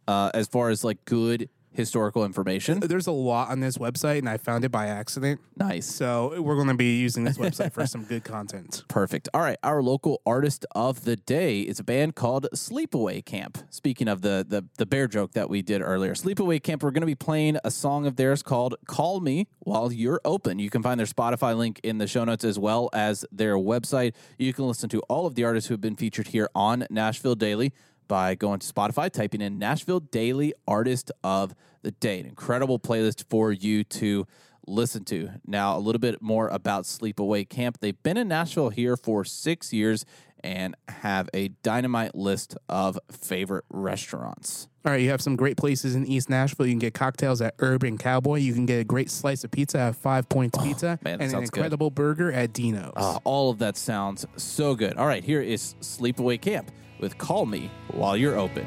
uh, 0.08 0.30
as 0.34 0.48
far 0.48 0.70
as 0.70 0.82
like 0.82 1.04
good 1.04 1.48
historical 1.76 2.24
information. 2.24 2.80
There's 2.80 3.06
a 3.06 3.12
lot 3.12 3.50
on 3.50 3.60
this 3.60 3.78
website, 3.78 4.18
and 4.18 4.28
I 4.28 4.36
found 4.38 4.64
it 4.64 4.70
by 4.70 4.86
accident. 4.86 5.40
Nice. 5.56 5.86
So 5.86 6.40
we're 6.40 6.56
going 6.56 6.68
to 6.68 6.74
be 6.74 6.98
using 6.98 7.24
this 7.24 7.38
website 7.38 7.72
for 7.72 7.86
some 7.86 8.04
good 8.04 8.24
content. 8.24 8.84
Perfect. 8.88 9.28
All 9.34 9.40
right, 9.40 9.58
our 9.62 9.82
local 9.82 10.22
artist 10.26 10.66
of 10.74 11.04
the 11.04 11.16
day 11.16 11.60
is 11.60 11.78
a 11.78 11.84
band 11.84 12.14
called 12.14 12.48
Sleepaway 12.54 13.24
Camp. 13.24 13.58
Speaking 13.70 14.08
of 14.08 14.22
the 14.22 14.44
the, 14.48 14.64
the 14.78 14.86
bear 14.86 15.06
joke 15.06 15.32
that 15.32 15.50
we 15.50 15.62
did 15.62 15.82
earlier, 15.82 16.14
Sleepaway 16.14 16.62
Camp, 16.62 16.82
we're 16.82 16.90
going 16.90 17.02
to 17.02 17.06
be 17.06 17.14
playing 17.14 17.58
a 17.64 17.70
song 17.70 18.06
of 18.06 18.16
theirs 18.16 18.42
called 18.42 18.74
"Call 18.86 19.20
Me 19.20 19.46
While 19.60 19.92
You're 19.92 20.20
Open." 20.24 20.58
You 20.58 20.70
can 20.70 20.82
find 20.82 20.98
their 20.98 21.06
Spotify 21.06 21.56
link 21.56 21.80
in 21.82 21.98
the 21.98 22.06
show 22.06 22.24
notes 22.24 22.44
as 22.44 22.58
well 22.58 22.88
as 22.92 23.24
their 23.30 23.56
website. 23.56 24.14
You 24.38 24.52
can 24.52 24.66
listen 24.66 24.88
to 24.90 25.00
all 25.02 25.26
of 25.26 25.34
the 25.34 25.44
artists 25.44 25.68
who 25.68 25.74
have 25.74 25.80
been 25.80 25.96
featured 25.96 26.28
here 26.28 26.48
on 26.54 26.86
Nashville 26.90 27.34
Daily 27.34 27.72
by 28.08 28.34
going 28.34 28.60
to 28.60 28.72
Spotify, 28.72 29.10
typing 29.10 29.40
in 29.40 29.58
Nashville 29.58 30.00
Daily 30.00 30.52
Artist 30.66 31.10
of 31.24 31.54
the 31.82 31.90
Day. 31.92 32.20
An 32.20 32.26
incredible 32.26 32.78
playlist 32.78 33.24
for 33.28 33.52
you 33.52 33.84
to 33.84 34.26
listen 34.66 35.04
to. 35.04 35.30
Now, 35.46 35.76
a 35.76 35.80
little 35.80 36.00
bit 36.00 36.20
more 36.20 36.48
about 36.48 36.84
Sleepaway 36.84 37.48
Camp. 37.48 37.78
They've 37.80 38.00
been 38.02 38.16
in 38.16 38.28
Nashville 38.28 38.70
here 38.70 38.96
for 38.96 39.24
six 39.24 39.72
years 39.72 40.04
and 40.42 40.74
have 40.88 41.28
a 41.34 41.48
dynamite 41.62 42.14
list 42.14 42.56
of 42.68 42.98
favorite 43.10 43.64
restaurants. 43.70 44.68
All 44.84 44.92
right, 44.92 45.00
you 45.00 45.10
have 45.10 45.20
some 45.20 45.34
great 45.34 45.56
places 45.56 45.96
in 45.96 46.06
East 46.06 46.30
Nashville. 46.30 46.66
You 46.66 46.72
can 46.72 46.78
get 46.78 46.94
cocktails 46.94 47.40
at 47.40 47.54
Urban 47.58 47.98
Cowboy. 47.98 48.36
You 48.36 48.52
can 48.54 48.66
get 48.66 48.78
a 48.80 48.84
great 48.84 49.10
slice 49.10 49.42
of 49.42 49.50
pizza 49.50 49.78
at 49.78 49.96
Five 49.96 50.28
Points 50.28 50.56
Pizza, 50.62 50.98
Oh, 51.00 51.04
man, 51.04 51.04
that 51.04 51.12
and 51.14 51.22
an 51.22 51.30
sounds 51.30 51.50
good. 51.50 51.58
incredible 51.58 51.90
burger 51.90 52.30
at 52.30 52.52
Dino's. 52.52 52.92
Uh, 52.94 53.18
all 53.24 53.50
of 53.50 53.58
that 53.58 53.76
sounds 53.76 54.26
so 54.36 54.76
good. 54.76 54.96
All 54.96 55.06
right, 55.06 55.24
here 55.24 55.40
is 55.42 55.74
Sleepaway 55.80 56.40
Camp 56.40 56.70
with 56.98 57.18
Call 57.18 57.46
Me 57.46 57.70
While 57.92 58.16
You're 58.16 58.38
Open. 58.38 58.66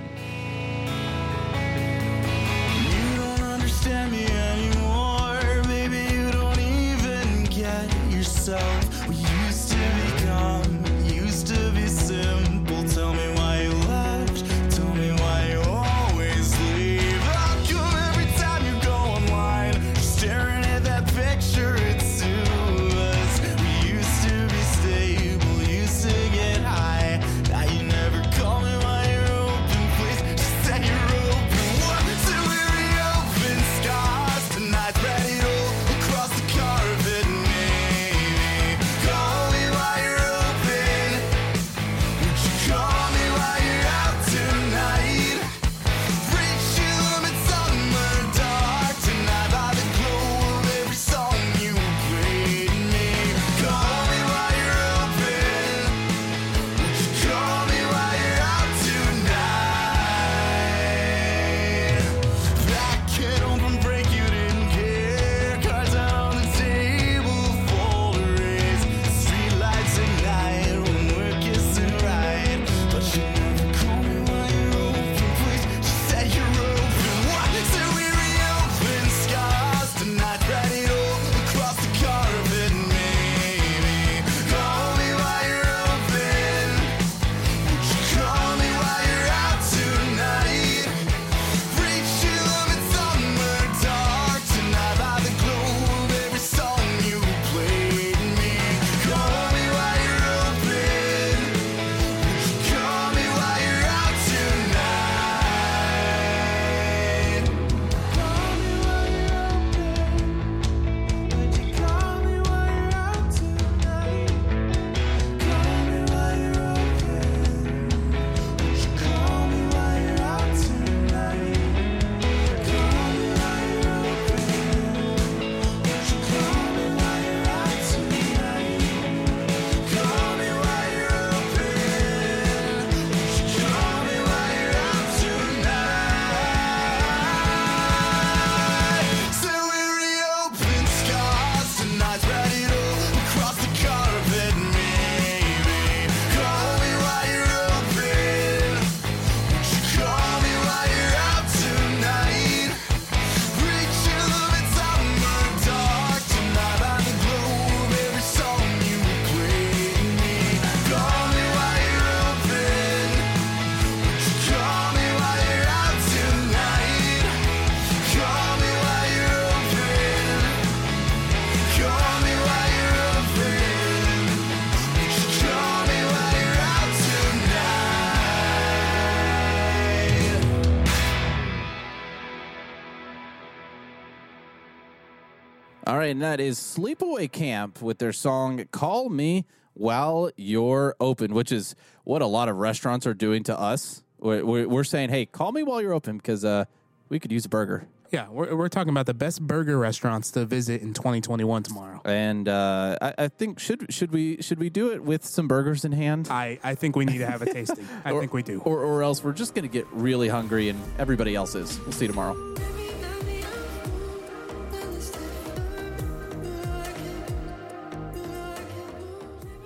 All 185.90 185.98
right, 185.98 186.12
and 186.12 186.22
that 186.22 186.40
is 186.40 186.60
Sleepaway 186.60 187.32
Camp 187.32 187.82
with 187.82 187.98
their 187.98 188.14
song 188.14 188.64
"Call 188.70 189.10
Me 189.10 189.46
While 189.74 190.30
You're 190.38 190.96
Open," 191.00 191.34
which 191.34 191.52
is 191.52 191.76
what 192.04 192.22
a 192.22 192.28
lot 192.28 192.48
of 192.48 192.58
restaurants 192.58 193.08
are 193.08 193.16
doing 193.16 193.42
to 193.46 193.60
us. 193.60 194.04
We're, 194.20 194.68
we're, 194.68 194.84
saying, 194.84 195.10
"Hey, 195.10 195.26
call 195.26 195.52
me 195.52 195.64
while 195.64 195.82
you're 195.82 195.96
open," 195.96 196.18
because 196.18 196.46
uh, 196.46 196.66
we 197.10 197.20
could 197.20 197.32
use 197.32 197.44
a 197.46 197.50
burger. 197.50 197.88
Yeah, 198.12 198.30
we're, 198.30 198.56
we're 198.56 198.70
talking 198.70 198.92
about 198.92 199.08
the 199.08 199.16
best 199.16 199.42
burger 199.42 199.80
restaurants 199.80 200.30
to 200.32 200.46
visit 200.46 200.84
in 200.84 200.94
2021 200.94 201.64
tomorrow. 201.64 202.02
And 202.06 202.48
uh, 202.48 202.96
I, 203.02 203.14
I 203.18 203.28
think 203.28 203.60
should 203.60 203.92
should 203.92 204.12
we 204.12 204.44
should 204.44 204.60
we 204.60 204.70
do 204.70 204.92
it 204.92 205.04
with 205.04 205.26
some 205.26 205.48
burgers 205.48 205.86
in 205.86 205.92
hand, 205.92 206.28
I, 206.30 206.60
I 206.64 206.76
think 206.76 206.98
we 206.98 207.06
need 207.06 207.18
to 207.18 207.26
have 207.26 207.42
a 207.42 207.52
tasting. 207.52 207.88
I 208.06 208.12
think 208.20 208.32
we 208.32 208.44
do. 208.44 208.62
or 208.64 208.84
or 208.84 209.02
else 209.02 209.24
we're 209.24 209.34
just 209.34 209.56
gonna 209.56 209.68
get 209.68 209.88
really 209.92 210.28
hungry, 210.28 210.70
and 210.70 210.80
everybody 211.00 211.34
else 211.34 211.56
is. 211.56 211.80
We'll 211.80 211.94
see 211.94 212.06
you 212.06 212.10
tomorrow. 212.10 212.38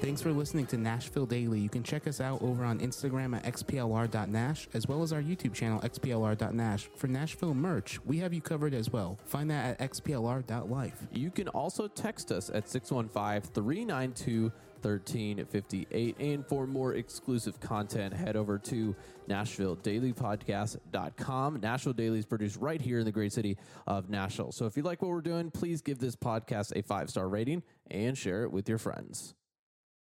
Thanks 0.03 0.21
for 0.21 0.31
listening 0.33 0.65
to 0.65 0.75
Nashville 0.75 1.25
Daily. 1.25 1.61
You 1.61 1.69
can 1.69 1.81
check 1.81 2.07
us 2.07 2.19
out 2.19 2.41
over 2.41 2.65
on 2.65 2.79
Instagram 2.79 3.37
at 3.37 3.45
xplr.nash, 3.45 4.67
as 4.73 4.85
well 4.85 5.01
as 5.01 5.13
our 5.13 5.21
YouTube 5.21 5.53
channel, 5.53 5.79
xplr.nash. 5.79 6.89
For 6.97 7.07
Nashville 7.07 7.53
merch, 7.53 8.01
we 8.03 8.17
have 8.17 8.33
you 8.33 8.41
covered 8.41 8.73
as 8.73 8.91
well. 8.91 9.17
Find 9.23 9.49
that 9.49 9.79
at 9.79 9.91
xplr.life. 9.91 11.07
You 11.13 11.31
can 11.31 11.47
also 11.47 11.87
text 11.87 12.33
us 12.33 12.51
at 12.53 12.67
615 12.67 13.53
392 13.53 14.51
1358. 14.81 16.17
And 16.19 16.45
for 16.45 16.67
more 16.67 16.95
exclusive 16.95 17.61
content, 17.61 18.13
head 18.13 18.35
over 18.35 18.57
to 18.57 18.93
NashvilleDailyPodcast.com. 19.29 21.61
Nashville 21.61 21.93
Daily 21.93 22.19
is 22.19 22.25
produced 22.25 22.57
right 22.57 22.81
here 22.81 22.99
in 22.99 23.05
the 23.05 23.11
great 23.13 23.31
city 23.31 23.57
of 23.87 24.09
Nashville. 24.09 24.51
So 24.51 24.65
if 24.65 24.75
you 24.75 24.83
like 24.83 25.01
what 25.01 25.11
we're 25.11 25.21
doing, 25.21 25.49
please 25.49 25.81
give 25.81 25.99
this 25.99 26.17
podcast 26.17 26.73
a 26.75 26.83
five 26.83 27.09
star 27.09 27.29
rating 27.29 27.63
and 27.89 28.17
share 28.17 28.43
it 28.43 28.51
with 28.51 28.67
your 28.67 28.77
friends. 28.77 29.33